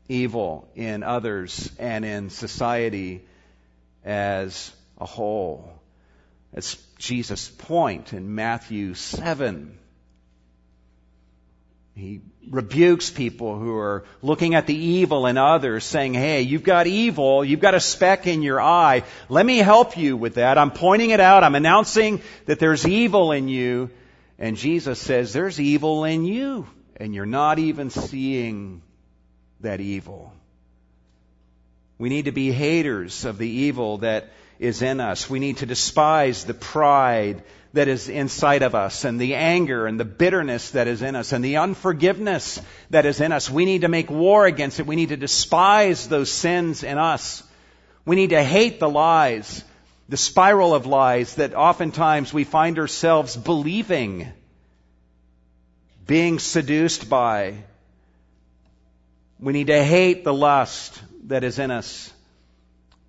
evil 0.07 0.68
in 0.75 1.03
others 1.03 1.72
and 1.79 2.05
in 2.05 2.29
society 2.29 3.25
as 4.05 4.70
a 4.99 5.07
whole. 5.07 5.74
That's 6.55 6.77
Jesus' 6.99 7.49
point 7.49 8.13
in 8.13 8.35
Matthew 8.35 8.95
7. 8.95 9.77
He 11.97 12.21
rebukes 12.49 13.11
people 13.11 13.59
who 13.59 13.77
are 13.77 14.05
looking 14.23 14.55
at 14.55 14.67
the 14.67 14.75
evil 14.75 15.27
in 15.27 15.37
others, 15.37 15.85
saying, 15.85 16.15
Hey, 16.15 16.43
you've 16.43 16.63
got 16.63 16.87
evil, 16.87 17.45
you've 17.45 17.61
got 17.61 17.75
a 17.75 17.81
speck 17.81 18.27
in 18.27 18.43
your 18.43 18.61
eye. 18.61 19.03
Let 19.29 19.45
me 19.45 19.59
help 19.59 19.97
you 19.97 20.17
with 20.17 20.35
that. 20.35 20.57
I'm 20.57 20.71
pointing 20.71 21.11
it 21.11 21.21
out. 21.21 21.45
I'm 21.45 21.55
announcing 21.55 22.21
that 22.47 22.59
there's 22.59 22.87
evil 22.87 23.33
in 23.33 23.49
you. 23.49 23.91
And 24.39 24.57
Jesus 24.57 25.01
says, 25.01 25.33
There's 25.33 25.61
evil 25.61 26.05
in 26.05 26.25
you, 26.25 26.67
and 26.97 27.15
you're 27.15 27.27
not 27.27 27.59
even 27.59 27.91
seeing 27.91 28.83
that 29.61 29.81
evil. 29.81 30.33
We 31.99 32.09
need 32.09 32.25
to 32.25 32.33
be 32.33 32.51
haters 32.51 33.25
of 33.25 33.39
the 33.39 33.49
evil 33.49 33.99
that 33.99 34.31
is 34.65 34.83
in 34.83 35.01
us. 35.01 35.29
We 35.29 35.39
need 35.39 35.59
to 35.59 35.67
despise 35.67 36.45
the 36.45 36.55
pride 36.55 37.43
that 37.75 37.89
is 37.89 38.09
inside 38.09 38.62
of 38.62 38.75
us 38.75 39.05
and 39.05 39.21
the 39.21 39.35
anger 39.35 39.87
and 39.87 39.99
the 40.01 40.05
bitterness 40.05 40.71
that 40.71 40.87
is 40.87 41.03
in 41.03 41.17
us 41.17 41.33
and 41.33 41.45
the 41.45 41.59
unforgiveness 41.59 42.61
that 42.91 43.05
is 43.05 43.21
in 43.21 43.33
us. 43.33 43.51
We 43.51 43.65
need 43.65 43.83
to 43.83 43.89
make 43.89 44.11
war 44.11 44.47
against 44.47 44.81
it. 44.81 44.87
We 44.87 44.97
need 44.97 45.11
to 45.11 45.17
despise 45.17 46.09
those 46.09 46.33
sins 46.33 46.83
in 46.83 46.99
us. 46.99 47.43
We 48.07 48.17
need 48.17 48.31
to 48.31 48.43
hate 48.43 48.81
the 48.81 48.89
lies, 48.89 49.65
the 50.09 50.17
spiral 50.17 50.75
of 50.75 50.87
lies 50.87 51.35
that 51.35 51.55
oftentimes 51.55 52.33
we 52.33 52.45
find 52.45 52.79
ourselves 52.79 53.37
believing, 53.37 54.33
being 56.07 56.39
seduced 56.39 57.11
by. 57.11 57.65
We 59.41 59.53
need 59.53 59.67
to 59.67 59.83
hate 59.83 60.25
the 60.25 60.35
lust 60.35 61.03
that 61.25 61.45
is 61.45 61.59
in 61.59 61.71
us 61.71 62.14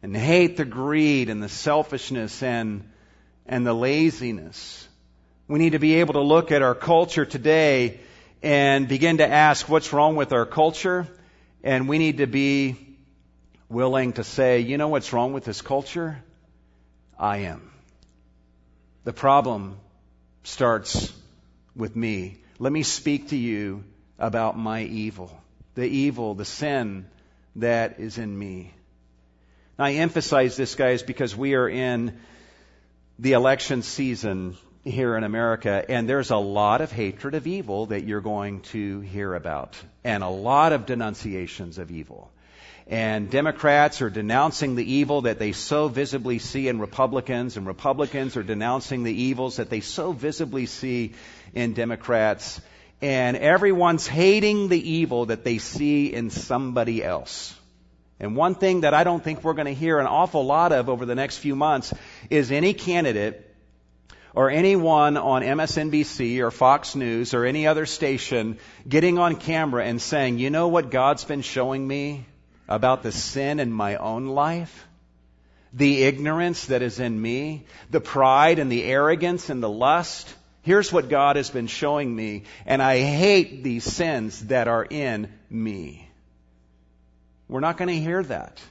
and 0.06 0.16
hate 0.16 0.56
the 0.56 0.66
greed 0.66 1.32
and 1.32 1.42
the 1.42 1.50
selfishness 1.50 2.44
and, 2.44 2.88
and 3.48 3.66
the 3.66 3.74
laziness. 3.74 4.88
We 5.48 5.58
need 5.58 5.72
to 5.72 5.80
be 5.80 5.96
able 5.96 6.14
to 6.14 6.22
look 6.22 6.52
at 6.52 6.62
our 6.62 6.76
culture 6.76 7.26
today 7.26 8.00
and 8.44 8.88
begin 8.88 9.18
to 9.18 9.28
ask 9.28 9.68
what's 9.68 9.94
wrong 9.94 10.16
with 10.16 10.32
our 10.32 10.46
culture. 10.46 11.08
And 11.64 11.90
we 11.90 11.98
need 11.98 12.18
to 12.18 12.28
be 12.28 12.76
willing 13.68 14.14
to 14.14 14.24
say, 14.24 14.60
you 14.60 14.78
know 14.78 14.90
what's 14.90 15.12
wrong 15.12 15.34
with 15.34 15.44
this 15.44 15.64
culture? 15.64 16.24
I 17.18 17.38
am. 17.38 17.72
The 19.06 19.14
problem 19.14 19.76
starts 20.44 21.12
with 21.76 21.96
me. 21.96 22.38
Let 22.60 22.72
me 22.72 22.84
speak 22.84 23.30
to 23.30 23.36
you 23.36 23.84
about 24.20 24.56
my 24.56 24.84
evil, 24.84 25.36
the 25.74 25.88
evil, 25.88 26.36
the 26.36 26.46
sin 26.46 27.08
that 27.56 28.00
is 28.00 28.20
in 28.20 28.38
me. 28.38 28.72
Now, 29.78 29.86
I 29.86 29.94
emphasize 29.94 30.56
this, 30.56 30.74
guys, 30.76 31.04
because 31.04 31.36
we 31.36 31.54
are 31.56 31.68
in 31.68 32.18
the 33.20 33.34
election 33.34 33.82
season 33.82 34.56
here 34.86 35.18
in 35.18 35.26
America, 35.26 35.84
and 35.90 36.08
there's 36.08 36.32
a 36.32 36.38
lot 36.38 36.80
of 36.80 36.94
hatred 36.94 37.36
of 37.36 37.46
evil 37.46 37.88
that 37.88 38.06
you're 38.06 38.22
going 38.22 38.62
to 38.62 39.02
hear 39.02 39.34
about, 39.34 39.76
and 40.06 40.24
a 40.24 40.30
lot 40.30 40.72
of 40.72 40.86
denunciations 40.86 41.78
of 41.78 41.92
evil. 41.92 42.32
And 42.88 43.30
Democrats 43.30 44.02
are 44.02 44.10
denouncing 44.10 44.76
the 44.76 44.94
evil 44.94 45.24
that 45.24 45.40
they 45.40 45.52
so 45.52 45.90
visibly 45.90 46.40
see 46.40 46.70
in 46.70 46.80
Republicans, 46.80 47.58
and 47.58 47.68
Republicans 47.68 48.38
are 48.38 48.44
denouncing 48.44 49.04
the 49.04 49.24
evils 49.24 49.58
that 49.58 49.70
they 49.70 49.82
so 49.82 50.14
visibly 50.14 50.68
see 50.68 51.16
in 51.54 51.74
Democrats. 51.74 52.62
And 53.02 53.36
everyone's 53.36 54.08
hating 54.08 54.70
the 54.70 54.90
evil 54.92 55.26
that 55.26 55.44
they 55.44 55.58
see 55.58 56.14
in 56.14 56.30
somebody 56.30 57.04
else. 57.04 57.54
And 58.20 58.36
one 58.36 58.56
thing 58.56 58.82
that 58.82 58.94
I 58.94 59.04
don't 59.04 59.24
think 59.24 59.44
we're 59.44 59.54
going 59.54 59.66
to 59.66 59.74
hear 59.74 60.00
an 60.00 60.08
awful 60.08 60.46
lot 60.46 60.72
of 60.72 60.90
over 60.90 61.06
the 61.06 61.16
next 61.16 61.38
few 61.38 61.56
months 61.56 61.94
is 62.30 62.52
any 62.52 62.74
candidate 62.74 63.56
or 64.34 64.50
anyone 64.50 65.18
on 65.18 65.42
MSNBC 65.42 66.40
or 66.40 66.52
Fox 66.52 66.96
News 66.96 67.34
or 67.34 67.46
any 67.46 67.68
other 67.68 67.86
station 67.86 68.58
getting 68.88 69.18
on 69.18 69.36
camera 69.36 69.86
and 69.86 70.02
saying, 70.02 70.40
you 70.40 70.50
know 70.50 70.68
what 70.68 70.92
God's 70.92 71.24
been 71.24 71.42
showing 71.42 71.86
me 71.86 72.26
about 72.68 73.04
the 73.04 73.12
sin 73.12 73.60
in 73.60 73.72
my 73.72 73.96
own 73.96 74.28
life? 74.28 74.88
The 75.74 76.04
ignorance 76.04 76.68
that 76.68 76.82
is 76.82 77.00
in 77.00 77.22
me, 77.22 77.66
the 77.90 78.00
pride 78.00 78.60
and 78.60 78.72
the 78.72 78.84
arrogance 78.84 79.50
and 79.50 79.62
the 79.62 79.70
lust. 79.70 80.34
Here's 80.62 80.92
what 80.92 81.10
God 81.10 81.36
has 81.36 81.50
been 81.50 81.68
showing 81.68 82.14
me, 82.14 82.44
and 82.66 82.82
I 82.82 83.00
hate 83.00 83.62
these 83.64 83.84
sins 83.84 84.46
that 84.48 84.68
are 84.68 84.86
in 84.86 85.32
me. 85.50 86.05
We're 87.48 87.60
not 87.60 87.78
going 87.78 87.90
to 87.90 88.00
hear 88.00 88.24
that. 88.24 88.62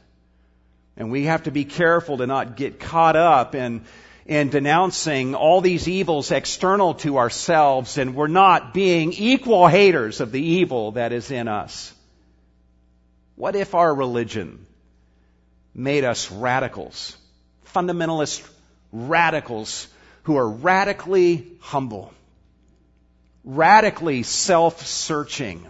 And 0.96 1.10
we 1.10 1.24
have 1.24 1.44
to 1.44 1.50
be 1.50 1.64
careful 1.64 2.18
to 2.18 2.26
not 2.26 2.56
get 2.56 2.78
caught 2.78 3.16
up 3.16 3.54
in, 3.54 3.84
in 4.26 4.50
denouncing 4.50 5.34
all 5.34 5.60
these 5.60 5.88
evils 5.88 6.30
external 6.30 6.94
to 6.94 7.18
ourselves, 7.18 7.98
and 7.98 8.14
we're 8.14 8.28
not 8.28 8.72
being 8.72 9.12
equal 9.12 9.66
haters 9.66 10.20
of 10.20 10.32
the 10.32 10.42
evil 10.42 10.92
that 10.92 11.12
is 11.12 11.30
in 11.30 11.48
us. 11.48 11.92
What 13.36 13.56
if 13.56 13.74
our 13.74 13.92
religion 13.92 14.66
made 15.74 16.04
us 16.04 16.30
radicals, 16.30 17.16
fundamentalist 17.74 18.48
radicals 18.92 19.88
who 20.22 20.36
are 20.36 20.48
radically 20.48 21.48
humble, 21.60 22.12
radically 23.42 24.22
self-searching, 24.22 25.66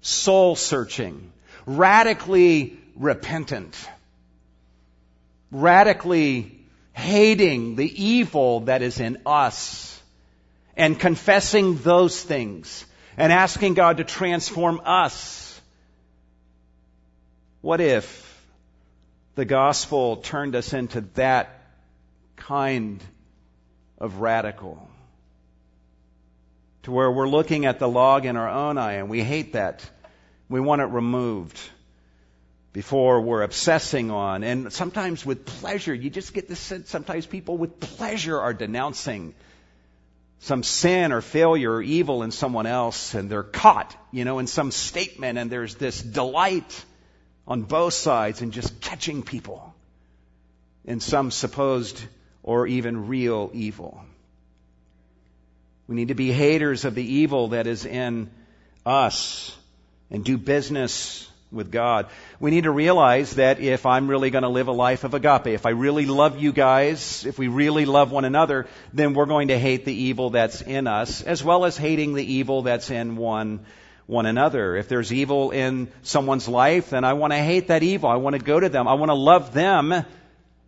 soul-searching, 0.00 1.31
radically 1.66 2.78
repentant, 2.96 3.76
radically 5.50 6.58
hating 6.92 7.76
the 7.76 8.04
evil 8.04 8.60
that 8.60 8.82
is 8.82 9.00
in 9.00 9.18
us 9.26 10.00
and 10.76 10.98
confessing 10.98 11.76
those 11.78 12.20
things 12.22 12.84
and 13.16 13.32
asking 13.32 13.74
God 13.74 13.98
to 13.98 14.04
transform 14.04 14.80
us. 14.84 15.60
What 17.60 17.80
if 17.80 18.28
the 19.34 19.44
gospel 19.44 20.16
turned 20.16 20.56
us 20.56 20.72
into 20.72 21.02
that 21.14 21.60
kind 22.36 23.02
of 23.98 24.16
radical? 24.20 24.88
To 26.84 26.90
where 26.90 27.10
we're 27.10 27.28
looking 27.28 27.64
at 27.64 27.78
the 27.78 27.88
log 27.88 28.26
in 28.26 28.36
our 28.36 28.48
own 28.48 28.76
eye 28.76 28.94
and 28.94 29.08
we 29.08 29.22
hate 29.22 29.52
that 29.52 29.88
we 30.52 30.60
want 30.60 30.82
it 30.82 30.86
removed 30.86 31.58
before 32.74 33.22
we're 33.22 33.42
obsessing 33.42 34.10
on. 34.10 34.44
And 34.44 34.70
sometimes 34.70 35.24
with 35.24 35.46
pleasure, 35.46 35.94
you 35.94 36.10
just 36.10 36.34
get 36.34 36.46
this 36.46 36.60
sense 36.60 36.90
sometimes 36.90 37.24
people 37.24 37.56
with 37.56 37.80
pleasure 37.80 38.38
are 38.38 38.52
denouncing 38.52 39.34
some 40.40 40.62
sin 40.62 41.12
or 41.12 41.22
failure 41.22 41.72
or 41.72 41.82
evil 41.82 42.22
in 42.22 42.32
someone 42.32 42.66
else 42.66 43.14
and 43.14 43.30
they're 43.30 43.42
caught, 43.42 43.96
you 44.10 44.26
know, 44.26 44.40
in 44.40 44.46
some 44.46 44.70
statement 44.70 45.38
and 45.38 45.50
there's 45.50 45.76
this 45.76 46.02
delight 46.02 46.84
on 47.48 47.62
both 47.62 47.94
sides 47.94 48.42
in 48.42 48.50
just 48.50 48.78
catching 48.82 49.22
people 49.22 49.74
in 50.84 51.00
some 51.00 51.30
supposed 51.30 52.02
or 52.42 52.66
even 52.66 53.08
real 53.08 53.50
evil. 53.54 54.04
We 55.88 55.94
need 55.94 56.08
to 56.08 56.14
be 56.14 56.30
haters 56.30 56.84
of 56.84 56.94
the 56.94 57.04
evil 57.04 57.48
that 57.48 57.66
is 57.66 57.86
in 57.86 58.30
us 58.84 59.56
and 60.12 60.24
do 60.24 60.38
business 60.38 61.28
with 61.50 61.72
God. 61.72 62.06
We 62.38 62.50
need 62.50 62.64
to 62.64 62.70
realize 62.70 63.34
that 63.34 63.60
if 63.60 63.84
I'm 63.84 64.08
really 64.08 64.30
going 64.30 64.42
to 64.42 64.48
live 64.48 64.68
a 64.68 64.72
life 64.72 65.04
of 65.04 65.14
agape, 65.14 65.48
if 65.48 65.66
I 65.66 65.70
really 65.70 66.06
love 66.06 66.40
you 66.40 66.52
guys, 66.52 67.26
if 67.26 67.38
we 67.38 67.48
really 67.48 67.84
love 67.84 68.12
one 68.12 68.24
another, 68.24 68.66
then 68.92 69.14
we're 69.14 69.26
going 69.26 69.48
to 69.48 69.58
hate 69.58 69.84
the 69.84 69.92
evil 69.92 70.30
that's 70.30 70.62
in 70.62 70.86
us, 70.86 71.22
as 71.22 71.42
well 71.42 71.64
as 71.64 71.76
hating 71.76 72.14
the 72.14 72.24
evil 72.24 72.62
that's 72.62 72.90
in 72.90 73.16
one 73.16 73.60
one 74.06 74.26
another. 74.26 74.76
If 74.76 74.88
there's 74.88 75.12
evil 75.12 75.52
in 75.52 75.90
someone's 76.02 76.48
life, 76.48 76.90
then 76.90 77.04
I 77.04 77.12
want 77.14 77.32
to 77.32 77.38
hate 77.38 77.68
that 77.68 77.82
evil. 77.82 78.10
I 78.10 78.16
want 78.16 78.34
to 78.36 78.42
go 78.42 78.58
to 78.58 78.68
them. 78.68 78.88
I 78.88 78.94
want 78.94 79.10
to 79.10 79.14
love 79.14 79.54
them 79.54 80.04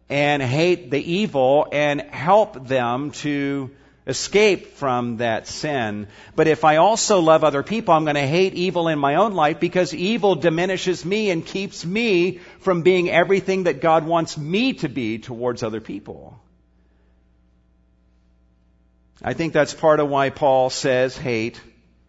and 0.09 0.43
hate 0.43 0.91
the 0.91 1.13
evil 1.13 1.67
and 1.71 2.01
help 2.01 2.67
them 2.67 3.11
to 3.11 3.71
escape 4.07 4.75
from 4.75 5.19
that 5.19 5.47
sin. 5.47 6.09
But 6.37 6.47
if 6.47 6.65
I 6.65 6.77
also 6.77 7.21
love 7.21 7.43
other 7.43 7.63
people, 7.63 7.95
I'm 7.95 8.05
going 8.05 8.17
to 8.17 8.27
hate 8.27 8.55
evil 8.55 8.89
in 8.89 8.99
my 8.99 9.17
own 9.17 9.33
life 9.33 9.61
because 9.61 9.95
evil 9.95 10.35
diminishes 10.35 11.05
me 11.05 11.31
and 11.31 11.45
keeps 11.45 11.85
me 11.85 12.39
from 12.61 12.83
being 12.83 13.09
everything 13.09 13.65
that 13.65 13.81
God 13.81 14.05
wants 14.05 14.37
me 14.37 14.75
to 14.75 14.89
be 14.89 15.19
towards 15.19 15.63
other 15.63 15.81
people. 15.81 16.39
I 19.23 19.33
think 19.33 19.55
that's 19.55 19.73
part 19.73 20.01
of 20.01 20.11
why 20.11 20.29
Paul 20.29 20.69
says 20.69 21.17
hate 21.17 21.59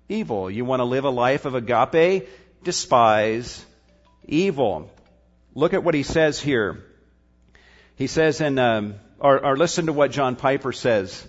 evil. 0.09 0.51
You 0.51 0.65
want 0.65 0.81
to 0.81 0.85
live 0.85 1.05
a 1.05 1.09
life 1.09 1.45
of 1.45 1.55
agape? 1.55 2.27
Despise 2.63 3.65
evil. 4.25 4.91
Look 5.53 5.73
at 5.73 5.83
what 5.83 5.93
he 5.93 6.03
says 6.03 6.41
here. 6.41 6.83
He 7.95 8.07
says 8.07 8.41
in, 8.41 8.59
um, 8.59 8.95
or, 9.17 9.45
or 9.45 9.55
listen 9.55 9.85
to 9.85 9.93
what 9.93 10.11
John 10.11 10.35
Piper 10.35 10.73
says. 10.73 11.25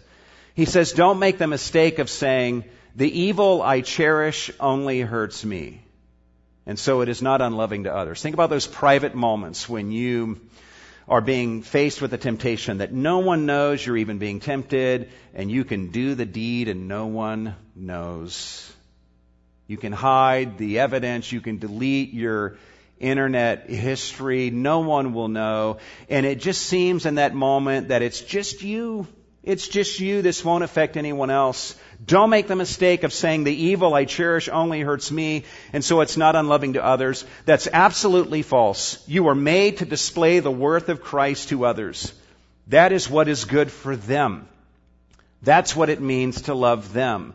He 0.57 0.65
says, 0.65 0.93
don't 0.93 1.19
make 1.19 1.37
the 1.37 1.47
mistake 1.47 1.99
of 1.99 2.09
saying, 2.09 2.65
the 2.95 3.21
evil 3.21 3.61
I 3.61 3.83
cherish 3.83 4.51
only 4.59 5.03
hurts 5.03 5.45
me. 5.45 5.83
And 6.65 6.79
so 6.79 7.03
it 7.03 7.11
is 7.11 7.21
not 7.21 7.43
unloving 7.43 7.85
to 7.85 7.95
others. 7.95 8.23
Think 8.23 8.33
about 8.33 8.49
those 8.49 8.67
private 8.67 9.15
moments 9.15 9.69
when 9.69 9.93
you 9.93 10.41
are 11.07 11.21
being 11.21 11.61
faced 11.61 12.01
with 12.01 12.15
a 12.15 12.19
temptation 12.19 12.79
that 12.79 12.91
no 12.91 13.19
one 13.19 13.45
knows 13.45 13.85
you're 13.85 13.99
even 13.99 14.17
being 14.17 14.41
tempted 14.41 15.11
and 15.35 15.51
you 15.51 15.63
can 15.63 15.91
do 15.91 16.15
the 16.15 16.25
deed 16.25 16.69
and 16.69 16.89
no 16.89 17.07
one 17.07 17.55
knows. 17.75 18.73
You 19.67 19.77
can 19.77 19.93
hide 19.93 20.57
the 20.57 20.79
evidence. 20.79 21.31
You 21.31 21.43
can 21.43 21.59
delete 21.59 22.15
your 22.15 22.57
internet 22.99 23.69
history. 23.69 24.49
No 24.49 24.81
one 24.81 25.13
will 25.13 25.29
know. 25.29 25.81
And 26.09 26.25
it 26.25 26.41
just 26.41 26.63
seems 26.63 27.05
in 27.05 27.17
that 27.17 27.35
moment 27.35 27.89
that 27.89 28.01
it's 28.01 28.23
just 28.23 28.63
you 28.63 29.07
it's 29.47 29.69
just 29.69 30.01
you. 30.01 30.23
This 30.23 30.45
won't 30.45 30.65
affect 30.65 30.97
anyone 30.97 31.31
else. 31.31 31.77
Don't 32.05 32.31
make 32.31 32.49
the 32.49 32.57
mistake 32.57 33.05
of 33.05 33.13
saying 33.13 33.45
the 33.45 33.55
evil 33.55 33.95
I 33.95 34.05
cherish 34.05 34.49
only 34.49 34.81
hurts 34.81 35.11
me, 35.13 35.45
and 35.73 35.85
so 35.85 36.01
it's 36.01 36.17
not 36.17 36.35
unloving 36.35 36.73
to 36.73 36.85
others. 36.85 37.25
That's 37.45 37.69
absolutely 37.73 38.43
false. 38.43 39.03
You 39.09 39.29
are 39.29 39.37
made 39.37 39.79
to 39.79 39.85
display 39.85 40.41
the 40.41 40.51
worth 40.51 40.89
of 40.89 41.01
Christ 41.01 41.51
to 41.51 41.65
others. 41.65 42.13
That 42.67 42.91
is 42.91 43.09
what 43.09 43.29
is 43.29 43.45
good 43.45 43.71
for 43.71 43.95
them. 43.95 44.49
That's 45.43 45.77
what 45.77 45.91
it 45.91 46.01
means 46.01 46.43
to 46.43 46.55
love 46.55 46.93
them. 46.93 47.35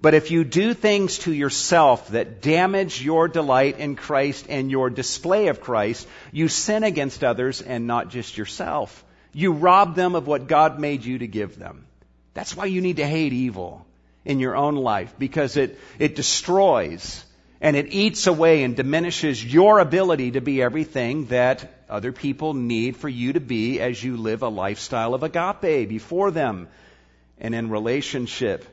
But 0.00 0.14
if 0.14 0.32
you 0.32 0.42
do 0.42 0.74
things 0.74 1.18
to 1.18 1.32
yourself 1.32 2.08
that 2.08 2.42
damage 2.42 3.00
your 3.00 3.28
delight 3.28 3.78
in 3.78 3.94
Christ 3.94 4.46
and 4.48 4.68
your 4.68 4.90
display 4.90 5.46
of 5.46 5.60
Christ, 5.60 6.08
you 6.32 6.48
sin 6.48 6.82
against 6.82 7.22
others 7.22 7.62
and 7.62 7.86
not 7.86 8.08
just 8.08 8.36
yourself. 8.36 9.04
You 9.32 9.52
rob 9.52 9.94
them 9.94 10.14
of 10.14 10.26
what 10.26 10.46
God 10.46 10.78
made 10.78 11.04
you 11.04 11.18
to 11.18 11.26
give 11.26 11.58
them. 11.58 11.86
That's 12.34 12.56
why 12.56 12.66
you 12.66 12.80
need 12.80 12.96
to 12.96 13.06
hate 13.06 13.32
evil 13.32 13.86
in 14.24 14.40
your 14.40 14.56
own 14.56 14.76
life 14.76 15.14
because 15.18 15.56
it, 15.56 15.78
it 15.98 16.14
destroys 16.14 17.24
and 17.60 17.76
it 17.76 17.92
eats 17.92 18.26
away 18.26 18.64
and 18.64 18.76
diminishes 18.76 19.44
your 19.44 19.78
ability 19.78 20.32
to 20.32 20.40
be 20.40 20.62
everything 20.62 21.26
that 21.26 21.84
other 21.88 22.12
people 22.12 22.54
need 22.54 22.96
for 22.96 23.08
you 23.08 23.34
to 23.34 23.40
be 23.40 23.80
as 23.80 24.02
you 24.02 24.16
live 24.16 24.42
a 24.42 24.48
lifestyle 24.48 25.14
of 25.14 25.22
agape 25.22 25.88
before 25.88 26.30
them 26.30 26.68
and 27.38 27.54
in 27.54 27.70
relationship 27.70 28.64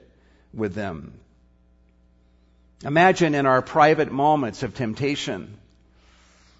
with 0.53 0.73
them. 0.73 1.13
Imagine 2.83 3.35
in 3.35 3.45
our 3.45 3.61
private 3.61 4.11
moments 4.11 4.63
of 4.63 4.73
temptation 4.73 5.57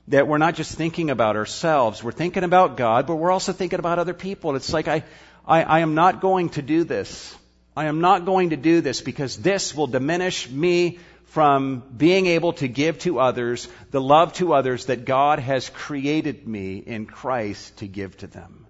that 0.09 0.27
we're 0.27 0.39
not 0.39 0.55
just 0.55 0.75
thinking 0.75 1.11
about 1.11 1.35
ourselves, 1.35 2.03
we're 2.03 2.11
thinking 2.11 2.43
about 2.43 2.77
God, 2.77 3.05
but 3.07 3.15
we're 3.15 3.31
also 3.31 3.53
thinking 3.53 3.79
about 3.79 3.99
other 3.99 4.13
people. 4.13 4.55
It's 4.55 4.73
like, 4.73 4.87
I, 4.87 5.03
I, 5.47 5.63
I 5.63 5.79
am 5.79 5.95
not 5.95 6.19
going 6.19 6.49
to 6.49 6.61
do 6.61 6.83
this. 6.83 7.35
I 7.77 7.85
am 7.85 8.01
not 8.01 8.25
going 8.25 8.49
to 8.49 8.57
do 8.57 8.81
this 8.81 9.01
because 9.01 9.37
this 9.37 9.73
will 9.73 9.87
diminish 9.87 10.49
me 10.49 10.99
from 11.25 11.83
being 11.95 12.25
able 12.25 12.53
to 12.53 12.67
give 12.67 12.97
to 12.99 13.19
others 13.19 13.67
the 13.91 14.01
love 14.01 14.33
to 14.33 14.53
others 14.53 14.87
that 14.87 15.05
God 15.05 15.37
has 15.37 15.69
created 15.69 16.47
me 16.47 16.77
in 16.77 17.05
Christ 17.05 17.77
to 17.77 17.87
give 17.87 18.17
to 18.17 18.27
them. 18.27 18.65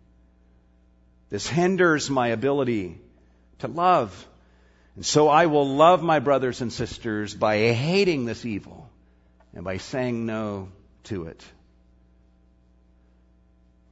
This 1.30 1.48
hinders 1.48 2.10
my 2.10 2.28
ability 2.30 3.00
to 3.60 3.68
love. 3.68 4.28
And 4.96 5.06
so 5.06 5.30
I 5.30 5.46
will 5.46 5.68
love 5.68 6.04
my 6.04 6.20
brothers 6.20 6.60
and 6.60 6.74
sisters 6.74 7.34
by 7.34 7.58
hating 7.58 8.26
this 8.26 8.46
evil 8.46 8.90
and 9.54 9.64
by 9.64 9.78
saying 9.78 10.26
no 10.26 10.68
to 11.06 11.26
it. 11.26 11.44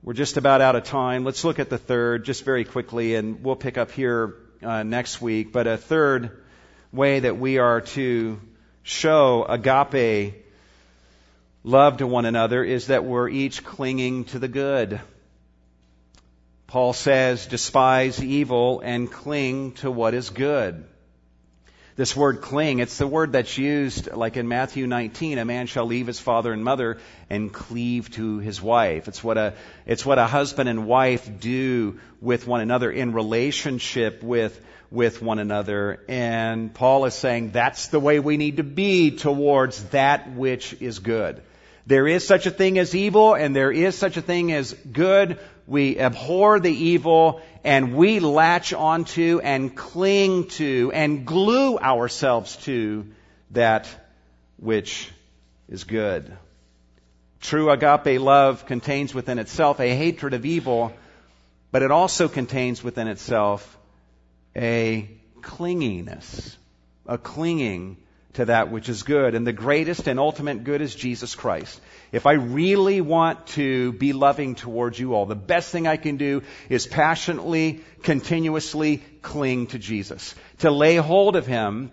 We're 0.04 0.14
just 0.14 0.38
about 0.38 0.62
out 0.62 0.76
of 0.76 0.84
time. 0.84 1.26
Let's 1.26 1.44
look 1.44 1.60
at 1.60 1.70
the 1.70 1.78
third 1.78 2.24
just 2.24 2.46
very 2.46 2.64
quickly 2.64 3.16
and 3.16 3.44
we'll 3.44 3.56
pick 3.56 3.78
up 3.78 3.92
here 3.92 4.36
uh, 4.64 4.84
next 4.84 5.22
week. 5.22 5.52
But 5.52 5.68
a 5.68 5.78
third 5.78 6.44
way 6.92 7.20
that 7.20 7.38
we 7.38 7.58
are 7.58 7.82
to 7.82 8.40
show 8.84 9.44
agape 9.44 10.46
love 11.64 11.98
to 11.98 12.08
one 12.08 12.26
another 12.26 12.64
is 12.64 12.88
that 12.88 13.04
we're 13.04 13.28
each 13.28 13.64
clinging 13.64 14.24
to 14.26 14.40
the 14.40 14.48
good. 14.48 15.02
Paul 16.68 16.94
says, 16.94 17.46
despise 17.46 18.24
evil 18.24 18.82
and 18.82 19.12
cling 19.12 19.74
to 19.74 19.92
what 19.92 20.14
is 20.14 20.30
good. 20.30 20.86
This 21.98 22.16
word 22.16 22.42
cling, 22.42 22.78
it's 22.78 23.00
the 23.00 23.08
word 23.08 23.32
that's 23.32 23.58
used 23.58 24.14
like 24.14 24.38
in 24.38 24.48
Matthew 24.48 24.86
19, 24.86 25.40
a 25.40 25.46
man 25.46 25.66
shall 25.66 25.88
leave 25.88 26.06
his 26.06 26.20
father 26.20 26.54
and 26.54 26.64
mother 26.64 27.00
and 27.28 27.52
cleave 27.52 28.12
to 28.12 28.38
his 28.38 28.62
wife. 28.62 29.08
It's 29.08 29.24
what 29.24 29.40
a, 29.40 29.56
it's 29.88 30.06
what 30.06 30.20
a 30.20 30.28
husband 30.28 30.70
and 30.70 30.86
wife 30.86 31.28
do 31.40 32.00
with 32.22 32.46
one 32.46 32.62
another 32.62 32.92
in 32.92 33.14
relationship 33.14 34.22
with 34.22 34.62
with 34.92 35.24
one 35.24 35.40
another. 35.40 36.00
And 36.08 36.72
Paul 36.72 37.06
is 37.06 37.16
saying 37.16 37.52
that's 37.52 37.88
the 37.88 38.00
way 38.00 38.20
we 38.20 38.38
need 38.38 38.58
to 38.58 38.64
be 38.64 39.18
towards 39.18 39.84
that 39.86 40.32
which 40.32 40.80
is 40.80 41.00
good. 41.00 41.42
There 41.88 42.08
is 42.08 42.28
such 42.28 42.46
a 42.46 42.52
thing 42.52 42.78
as 42.78 42.94
evil 42.94 43.34
and 43.34 43.56
there 43.56 43.72
is 43.72 43.96
such 43.96 44.18
a 44.18 44.22
thing 44.22 44.52
as 44.52 44.74
good. 44.74 45.40
We 45.68 46.00
abhor 46.00 46.62
the 46.62 46.74
evil 46.74 47.42
and 47.66 47.94
we 47.96 48.22
latch 48.22 48.74
onto 48.74 49.42
and 49.44 49.76
cling 49.76 50.48
to 50.48 50.92
and 50.94 51.26
glue 51.26 51.78
ourselves 51.78 52.56
to 52.64 53.06
that 53.52 53.88
which 54.58 55.12
is 55.68 55.84
good. 55.84 56.36
True 57.42 57.70
agape 57.70 58.20
love 58.20 58.66
contains 58.66 59.14
within 59.14 59.40
itself 59.40 59.82
a 59.82 59.94
hatred 59.94 60.34
of 60.34 60.46
evil, 60.46 60.94
but 61.72 61.84
it 61.84 61.92
also 61.92 62.30
contains 62.30 62.82
within 62.82 63.10
itself 63.10 63.78
a 64.56 65.10
clinginess, 65.42 66.56
a 67.06 67.18
clinging 67.18 67.98
to 68.34 68.46
that 68.46 68.72
which 68.72 68.88
is 68.88 69.04
good. 69.04 69.36
And 69.36 69.46
the 69.46 69.54
greatest 69.54 70.08
and 70.08 70.20
ultimate 70.20 70.64
good 70.64 70.82
is 70.82 70.96
Jesus 70.96 71.36
Christ. 71.36 71.80
If 72.12 72.26
I 72.26 72.34
really 72.34 73.02
want 73.02 73.48
to 73.48 73.92
be 73.94 74.14
loving 74.14 74.56
towards 74.56 75.00
you 75.00 75.14
all, 75.14 75.26
the 75.26 75.36
best 75.36 75.72
thing 75.72 75.88
I 75.88 75.98
can 75.98 76.18
do 76.18 76.44
is 76.70 76.88
passionately, 76.88 77.82
continuously 78.04 79.04
cling 79.22 79.68
to 79.68 79.80
Jesus. 79.80 80.36
To 80.60 80.72
lay 80.72 80.96
hold 80.96 81.36
of 81.36 81.46
Him 81.46 81.92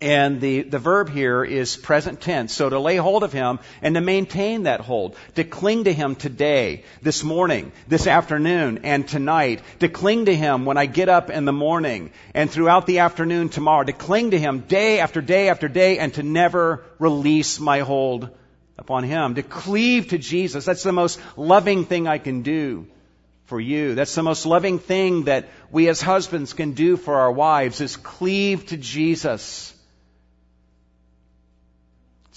and 0.00 0.40
the, 0.40 0.62
the 0.62 0.78
verb 0.78 1.10
here 1.10 1.42
is 1.44 1.76
present 1.76 2.20
tense. 2.20 2.54
So 2.54 2.68
to 2.68 2.78
lay 2.78 2.96
hold 2.96 3.24
of 3.24 3.32
him 3.32 3.58
and 3.82 3.96
to 3.96 4.00
maintain 4.00 4.64
that 4.64 4.80
hold. 4.80 5.16
To 5.34 5.44
cling 5.44 5.84
to 5.84 5.92
him 5.92 6.14
today, 6.14 6.84
this 7.02 7.24
morning, 7.24 7.72
this 7.88 8.06
afternoon, 8.06 8.80
and 8.84 9.08
tonight. 9.08 9.60
To 9.80 9.88
cling 9.88 10.26
to 10.26 10.36
him 10.36 10.64
when 10.64 10.76
I 10.76 10.86
get 10.86 11.08
up 11.08 11.30
in 11.30 11.44
the 11.44 11.52
morning 11.52 12.12
and 12.32 12.48
throughout 12.48 12.86
the 12.86 13.00
afternoon 13.00 13.48
tomorrow. 13.48 13.84
To 13.84 13.92
cling 13.92 14.30
to 14.30 14.38
him 14.38 14.60
day 14.60 15.00
after 15.00 15.20
day 15.20 15.48
after 15.48 15.66
day 15.66 15.98
and 15.98 16.14
to 16.14 16.22
never 16.22 16.84
release 17.00 17.58
my 17.58 17.80
hold 17.80 18.30
upon 18.78 19.04
him. 19.04 19.34
To 19.34 19.42
cleave 19.42 20.08
to 20.08 20.18
Jesus. 20.18 20.64
That's 20.64 20.82
the 20.82 20.92
most 20.92 21.20
loving 21.36 21.84
thing 21.84 22.06
I 22.06 22.18
can 22.18 22.42
do 22.42 22.86
for 23.44 23.60
you. 23.60 23.94
That's 23.94 24.14
the 24.14 24.22
most 24.22 24.46
loving 24.46 24.78
thing 24.78 25.24
that 25.24 25.48
we 25.70 25.88
as 25.88 26.00
husbands 26.00 26.52
can 26.52 26.72
do 26.72 26.96
for 26.96 27.16
our 27.16 27.32
wives 27.32 27.80
is 27.80 27.96
cleave 27.96 28.66
to 28.66 28.76
Jesus 28.76 29.74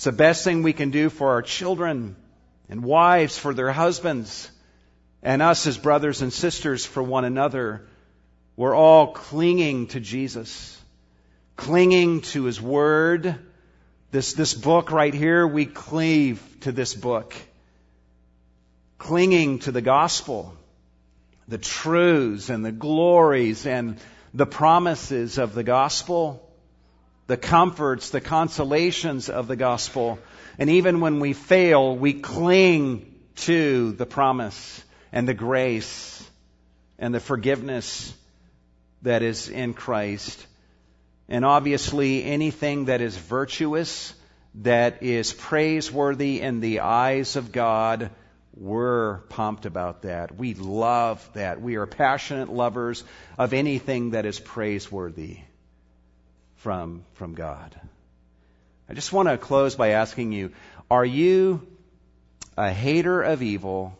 it's 0.01 0.05
the 0.05 0.11
best 0.11 0.43
thing 0.43 0.63
we 0.63 0.73
can 0.73 0.89
do 0.89 1.11
for 1.11 1.29
our 1.29 1.43
children 1.43 2.15
and 2.67 2.83
wives, 2.83 3.37
for 3.37 3.53
their 3.53 3.71
husbands, 3.71 4.49
and 5.21 5.43
us 5.43 5.67
as 5.67 5.77
brothers 5.77 6.23
and 6.23 6.33
sisters 6.33 6.83
for 6.87 7.03
one 7.03 7.23
another. 7.23 7.87
We're 8.55 8.73
all 8.73 9.13
clinging 9.13 9.89
to 9.89 9.99
Jesus, 9.99 10.75
clinging 11.55 12.21
to 12.33 12.45
His 12.45 12.59
Word. 12.59 13.37
This, 14.11 14.33
this 14.33 14.53
book 14.53 14.91
right 14.91 15.13
here, 15.13 15.47
we 15.47 15.65
cleave 15.65 16.41
to 16.61 16.71
this 16.71 16.93
book, 16.93 17.33
clinging 18.97 19.59
to 19.59 19.71
the 19.71 19.81
gospel, 19.81 20.55
the 21.47 21.57
truths 21.57 22.49
and 22.49 22.63
the 22.63 22.71
glories 22.71 23.65
and 23.65 23.97
the 24.33 24.45
promises 24.45 25.37
of 25.37 25.53
the 25.53 25.63
gospel 25.63 26.47
the 27.31 27.37
comforts, 27.37 28.09
the 28.09 28.19
consolations 28.19 29.29
of 29.29 29.47
the 29.47 29.55
gospel. 29.55 30.19
And 30.59 30.69
even 30.69 30.99
when 30.99 31.21
we 31.21 31.31
fail, 31.31 31.95
we 31.95 32.11
cling 32.11 33.05
to 33.47 33.93
the 33.93 34.05
promise 34.05 34.83
and 35.13 35.25
the 35.25 35.33
grace 35.33 36.29
and 36.99 37.15
the 37.15 37.21
forgiveness 37.21 38.13
that 39.03 39.21
is 39.23 39.47
in 39.47 39.73
Christ. 39.73 40.45
And 41.31 41.45
obviously, 41.45 42.25
anything 42.25 42.85
that 42.85 42.99
is 42.99 43.15
virtuous, 43.15 44.13
that 44.55 45.01
is 45.01 45.31
praiseworthy 45.31 46.41
in 46.41 46.59
the 46.59 46.81
eyes 46.81 47.37
of 47.37 47.53
God, 47.53 48.09
we're 48.53 49.19
pumped 49.29 49.65
about 49.65 50.01
that. 50.01 50.35
We 50.35 50.55
love 50.55 51.27
that. 51.31 51.61
We 51.61 51.77
are 51.77 51.85
passionate 51.85 52.49
lovers 52.49 53.05
of 53.37 53.53
anything 53.53 54.09
that 54.09 54.25
is 54.25 54.41
praiseworthy 54.41 55.37
from, 56.57 57.05
from 57.13 57.33
God. 57.33 57.79
I 58.89 58.93
just 58.93 59.13
want 59.13 59.29
to 59.29 59.37
close 59.37 59.75
by 59.75 59.91
asking 59.91 60.33
you, 60.33 60.51
are 60.89 61.05
you 61.05 61.65
a 62.57 62.71
hater 62.71 63.21
of 63.21 63.41
evil 63.41 63.97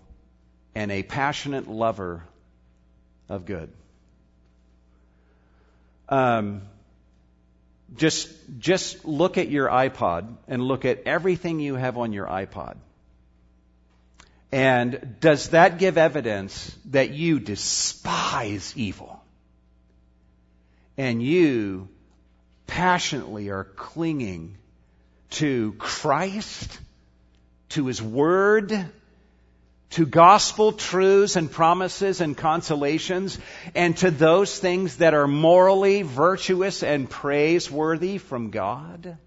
and 0.76 0.92
a 0.92 1.02
passionate 1.02 1.70
lover 1.70 2.26
of 3.30 3.46
good? 3.46 3.72
Um, 6.10 6.64
just, 7.96 8.30
just 8.60 9.06
look 9.06 9.38
at 9.38 9.50
your 9.50 9.68
iPod 9.68 10.36
and 10.48 10.62
look 10.62 10.86
at 10.86 11.04
everything 11.06 11.60
you 11.60 11.76
have 11.76 11.98
on 11.98 12.14
your 12.14 12.28
iPod. 12.28 12.78
And 14.52 15.16
does 15.20 15.50
that 15.50 15.80
give 15.80 15.98
evidence 15.98 16.76
that 16.86 17.12
you 17.12 17.40
despise 17.40 18.74
evil? 18.76 19.24
And 20.98 21.24
you 21.24 21.88
passionately 22.68 23.50
are 23.50 23.64
clinging 23.64 24.58
to 25.32 25.74
Christ, 25.78 26.80
to 27.70 27.88
His 27.88 28.02
Word, 28.02 28.90
to 29.92 30.06
gospel 30.06 30.72
truths 30.72 31.36
and 31.36 31.52
promises 31.52 32.22
and 32.22 32.38
consolations, 32.38 33.38
and 33.76 33.96
to 33.98 34.12
those 34.12 34.58
things 34.58 34.98
that 34.98 35.14
are 35.14 35.28
morally 35.28 36.02
virtuous 36.02 36.84
and 36.84 37.10
praiseworthy 37.10 38.18
from 38.18 38.50
God? 38.50 39.18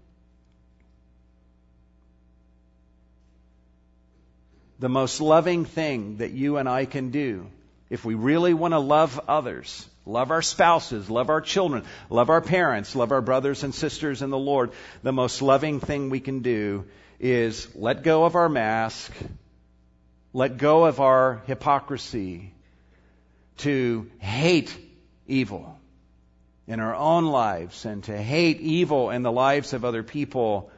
The 4.79 4.89
most 4.89 5.21
loving 5.21 5.65
thing 5.65 6.17
that 6.17 6.31
you 6.31 6.57
and 6.57 6.67
I 6.67 6.85
can 6.85 7.11
do, 7.11 7.47
if 7.89 8.03
we 8.03 8.13
really 8.13 8.53
want 8.53 8.73
to 8.73 8.79
love 8.79 9.19
others 9.27 9.87
love 10.05 10.31
our 10.31 10.41
spouses, 10.41 11.09
love 11.09 11.29
our 11.29 11.41
children, 11.41 11.83
love 12.09 12.29
our 12.29 12.41
parents, 12.41 12.95
love 12.95 13.11
our 13.11 13.21
brothers 13.21 13.63
and 13.63 13.73
sisters 13.73 14.21
in 14.21 14.29
the 14.29 14.37
Lord, 14.37 14.71
the 15.03 15.11
most 15.11 15.41
loving 15.41 15.79
thing 15.79 16.09
we 16.09 16.19
can 16.19 16.41
do 16.41 16.85
is 17.19 17.67
let 17.75 18.03
go 18.03 18.25
of 18.25 18.35
our 18.35 18.49
mask, 18.49 19.11
let 20.35 20.57
go 20.57 20.83
of 20.83 20.99
our 20.99 21.41
hypocrisy 21.47 22.51
to 23.55 24.11
hate 24.17 24.77
evil 25.27 25.79
in 26.67 26.81
our 26.81 26.93
own 26.93 27.25
lives 27.27 27.85
and 27.85 28.03
to 28.03 28.21
hate 28.21 28.59
evil 28.59 29.11
in 29.11 29.23
the 29.23 29.31
lives 29.31 29.71
of 29.71 29.85
other 29.85 30.03
people 30.03 30.69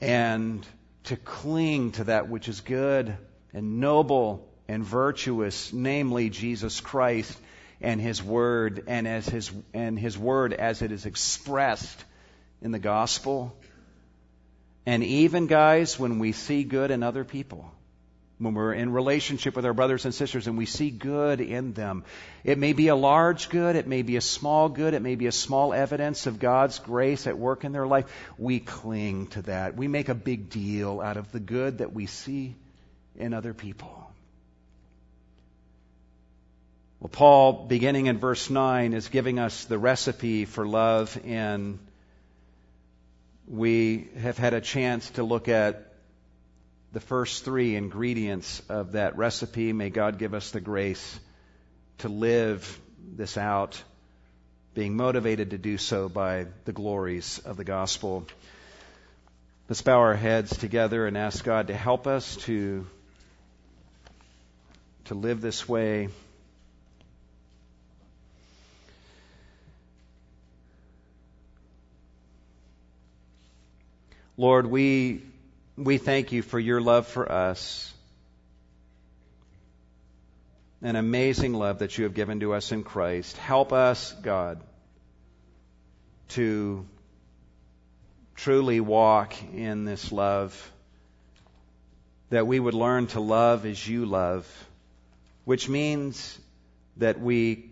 and 0.00 0.66
to 1.04 1.16
cling 1.16 1.92
to 1.92 2.02
that 2.02 2.28
which 2.28 2.48
is 2.48 2.60
good 2.60 3.16
and 3.52 3.78
noble 3.78 4.48
and 4.66 4.82
virtuous, 4.82 5.72
namely 5.72 6.28
Jesus 6.28 6.80
Christ 6.80 7.38
and 7.80 8.00
His 8.00 8.20
Word 8.20 8.82
and 8.88 9.06
as 9.06 9.28
His, 9.28 9.52
and 9.74 9.96
His 9.96 10.18
Word 10.18 10.52
as 10.52 10.82
it 10.82 10.90
is 10.90 11.06
expressed 11.06 12.04
in 12.60 12.72
the 12.72 12.80
gospel. 12.80 13.56
And 14.84 15.04
even 15.04 15.46
guys, 15.46 16.00
when 16.00 16.18
we 16.18 16.32
see 16.32 16.64
good 16.64 16.90
in 16.90 17.04
other 17.04 17.22
people, 17.22 17.70
when 18.38 18.52
we're 18.52 18.74
in 18.74 18.92
relationship 18.92 19.56
with 19.56 19.64
our 19.64 19.72
brothers 19.72 20.04
and 20.04 20.14
sisters 20.14 20.46
and 20.46 20.58
we 20.58 20.66
see 20.66 20.90
good 20.90 21.40
in 21.40 21.72
them. 21.72 22.04
It 22.44 22.58
may 22.58 22.74
be 22.74 22.88
a 22.88 22.96
large 22.96 23.48
good, 23.48 23.76
it 23.76 23.86
may 23.86 24.02
be 24.02 24.16
a 24.16 24.20
small 24.20 24.68
good, 24.68 24.92
it 24.92 25.00
may 25.00 25.14
be 25.14 25.26
a 25.26 25.32
small 25.32 25.72
evidence 25.72 26.26
of 26.26 26.38
God's 26.38 26.78
grace 26.78 27.26
at 27.26 27.38
work 27.38 27.64
in 27.64 27.72
their 27.72 27.86
life. 27.86 28.04
We 28.36 28.60
cling 28.60 29.28
to 29.28 29.42
that. 29.42 29.74
We 29.74 29.88
make 29.88 30.10
a 30.10 30.14
big 30.14 30.50
deal 30.50 31.00
out 31.00 31.16
of 31.16 31.32
the 31.32 31.40
good 31.40 31.78
that 31.78 31.94
we 31.94 32.06
see 32.06 32.54
in 33.16 33.32
other 33.32 33.54
people. 33.54 34.10
Well, 37.00 37.10
Paul, 37.10 37.66
beginning 37.66 38.06
in 38.06 38.18
verse 38.18 38.50
9, 38.50 38.92
is 38.92 39.08
giving 39.08 39.38
us 39.38 39.64
the 39.64 39.78
recipe 39.78 40.44
for 40.44 40.66
love, 40.66 41.18
and 41.24 41.78
we 43.46 44.08
have 44.18 44.38
had 44.38 44.54
a 44.54 44.60
chance 44.60 45.10
to 45.10 45.22
look 45.22 45.48
at 45.48 45.85
the 46.96 47.00
first 47.00 47.44
three 47.44 47.76
ingredients 47.76 48.62
of 48.70 48.92
that 48.92 49.18
recipe. 49.18 49.70
May 49.74 49.90
God 49.90 50.16
give 50.16 50.32
us 50.32 50.52
the 50.52 50.62
grace 50.62 51.20
to 51.98 52.08
live 52.08 52.80
this 53.14 53.36
out, 53.36 53.82
being 54.72 54.96
motivated 54.96 55.50
to 55.50 55.58
do 55.58 55.76
so 55.76 56.08
by 56.08 56.46
the 56.64 56.72
glories 56.72 57.38
of 57.40 57.58
the 57.58 57.64
gospel. 57.64 58.26
Let's 59.68 59.82
bow 59.82 59.98
our 59.98 60.14
heads 60.14 60.56
together 60.56 61.06
and 61.06 61.18
ask 61.18 61.44
God 61.44 61.66
to 61.66 61.76
help 61.76 62.06
us 62.06 62.34
to, 62.46 62.86
to 65.04 65.14
live 65.14 65.42
this 65.42 65.68
way. 65.68 66.08
Lord, 74.38 74.66
we 74.66 75.20
we 75.76 75.98
thank 75.98 76.32
you 76.32 76.42
for 76.42 76.58
your 76.58 76.80
love 76.80 77.06
for 77.06 77.30
us. 77.30 77.92
An 80.82 80.96
amazing 80.96 81.52
love 81.54 81.80
that 81.80 81.98
you 81.98 82.04
have 82.04 82.14
given 82.14 82.40
to 82.40 82.54
us 82.54 82.72
in 82.72 82.82
Christ. 82.82 83.36
Help 83.36 83.72
us, 83.72 84.12
God, 84.22 84.60
to 86.30 86.86
truly 88.34 88.80
walk 88.80 89.34
in 89.54 89.84
this 89.84 90.12
love. 90.12 90.72
That 92.30 92.46
we 92.46 92.58
would 92.58 92.74
learn 92.74 93.06
to 93.08 93.20
love 93.20 93.66
as 93.66 93.86
you 93.86 94.06
love, 94.06 94.46
which 95.44 95.68
means 95.68 96.38
that 96.96 97.20
we 97.20 97.70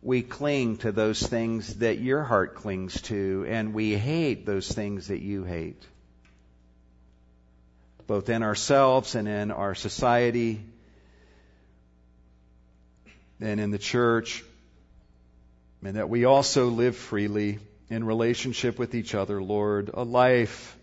we 0.00 0.22
cling 0.22 0.76
to 0.78 0.92
those 0.92 1.22
things 1.22 1.76
that 1.76 1.98
your 1.98 2.22
heart 2.22 2.54
clings 2.56 3.00
to, 3.02 3.46
and 3.48 3.72
we 3.72 3.96
hate 3.96 4.44
those 4.44 4.70
things 4.70 5.08
that 5.08 5.20
you 5.20 5.44
hate 5.44 5.82
both 8.06 8.28
in 8.28 8.42
ourselves 8.42 9.14
and 9.14 9.28
in 9.28 9.50
our 9.50 9.74
society 9.74 10.64
and 13.40 13.60
in 13.60 13.70
the 13.70 13.78
church, 13.78 14.44
and 15.82 15.96
that 15.96 16.08
we 16.08 16.24
also 16.24 16.68
live 16.68 16.96
freely 16.96 17.58
in 17.90 18.04
relationship 18.04 18.78
with 18.78 18.94
each 18.94 19.14
other, 19.14 19.42
Lord, 19.42 19.90
a 19.92 20.02
life, 20.02 20.76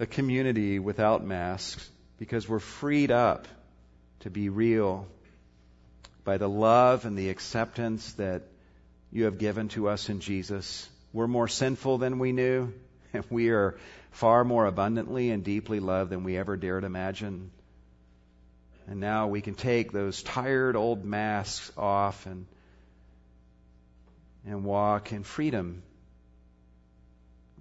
a 0.00 0.06
community 0.06 0.78
without 0.78 1.24
masks, 1.24 1.88
because 2.18 2.48
we're 2.48 2.58
freed 2.58 3.10
up 3.10 3.46
to 4.20 4.30
be 4.30 4.48
real 4.48 5.06
by 6.24 6.38
the 6.38 6.48
love 6.48 7.04
and 7.04 7.16
the 7.16 7.30
acceptance 7.30 8.12
that 8.14 8.42
you 9.12 9.24
have 9.24 9.38
given 9.38 9.68
to 9.70 9.88
us 9.88 10.08
in 10.08 10.20
Jesus. 10.20 10.88
We're 11.12 11.26
more 11.26 11.48
sinful 11.48 11.98
than 11.98 12.18
we 12.18 12.32
knew, 12.32 12.72
we 13.30 13.50
are 13.50 13.76
far 14.10 14.44
more 14.44 14.66
abundantly 14.66 15.30
and 15.30 15.44
deeply 15.44 15.80
loved 15.80 16.10
than 16.10 16.24
we 16.24 16.36
ever 16.36 16.56
dared 16.56 16.84
imagine. 16.84 17.50
And 18.86 19.00
now 19.00 19.28
we 19.28 19.40
can 19.40 19.54
take 19.54 19.92
those 19.92 20.22
tired 20.22 20.76
old 20.76 21.04
masks 21.04 21.72
off 21.76 22.26
and 22.26 22.46
and 24.44 24.64
walk 24.64 25.12
in 25.12 25.22
freedom 25.22 25.82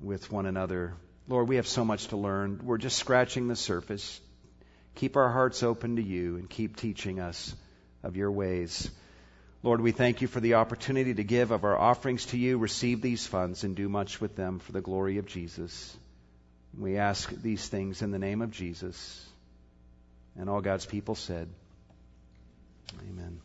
with 0.02 0.32
one 0.32 0.48
another. 0.48 0.96
Lord, 1.28 1.48
we 1.48 1.58
have 1.58 1.68
so 1.68 1.86
much 1.86 2.08
to 2.08 2.18
learn. 2.18 2.62
We're 2.64 2.80
just 2.80 2.98
scratching 2.98 3.48
the 3.48 3.56
surface. 3.56 4.20
Keep 4.96 5.16
our 5.16 5.32
hearts 5.32 5.62
open 5.62 5.98
to 5.98 6.02
you 6.02 6.38
and 6.38 6.50
keep 6.50 6.76
teaching 6.76 7.20
us 7.20 7.56
of 8.02 8.18
your 8.18 8.32
ways. 8.32 8.90
Lord, 9.64 9.82
we 9.82 9.92
thank 9.92 10.22
you 10.22 10.28
for 10.28 10.40
the 10.40 10.56
opportunity 10.56 11.14
to 11.14 11.24
give 11.24 11.52
of 11.52 11.64
our 11.64 11.78
offerings 11.78 12.26
to 12.28 12.38
you, 12.38 12.58
receive 12.58 13.02
these 13.02 13.28
funds, 13.28 13.64
and 13.64 13.76
do 13.76 13.88
much 13.88 14.20
with 14.20 14.36
them 14.36 14.60
for 14.60 14.72
the 14.72 14.82
glory 14.82 15.20
of 15.20 15.28
Jesus. 15.28 15.96
We 16.78 16.98
ask 16.98 17.30
these 17.30 17.68
things 17.68 18.02
in 18.02 18.12
the 18.12 18.20
name 18.20 18.42
of 18.42 18.50
Jesus. 18.52 19.24
And 20.36 20.50
all 20.50 20.62
God's 20.62 20.86
people 20.86 21.16
said, 21.16 21.48
Amen. 23.08 23.40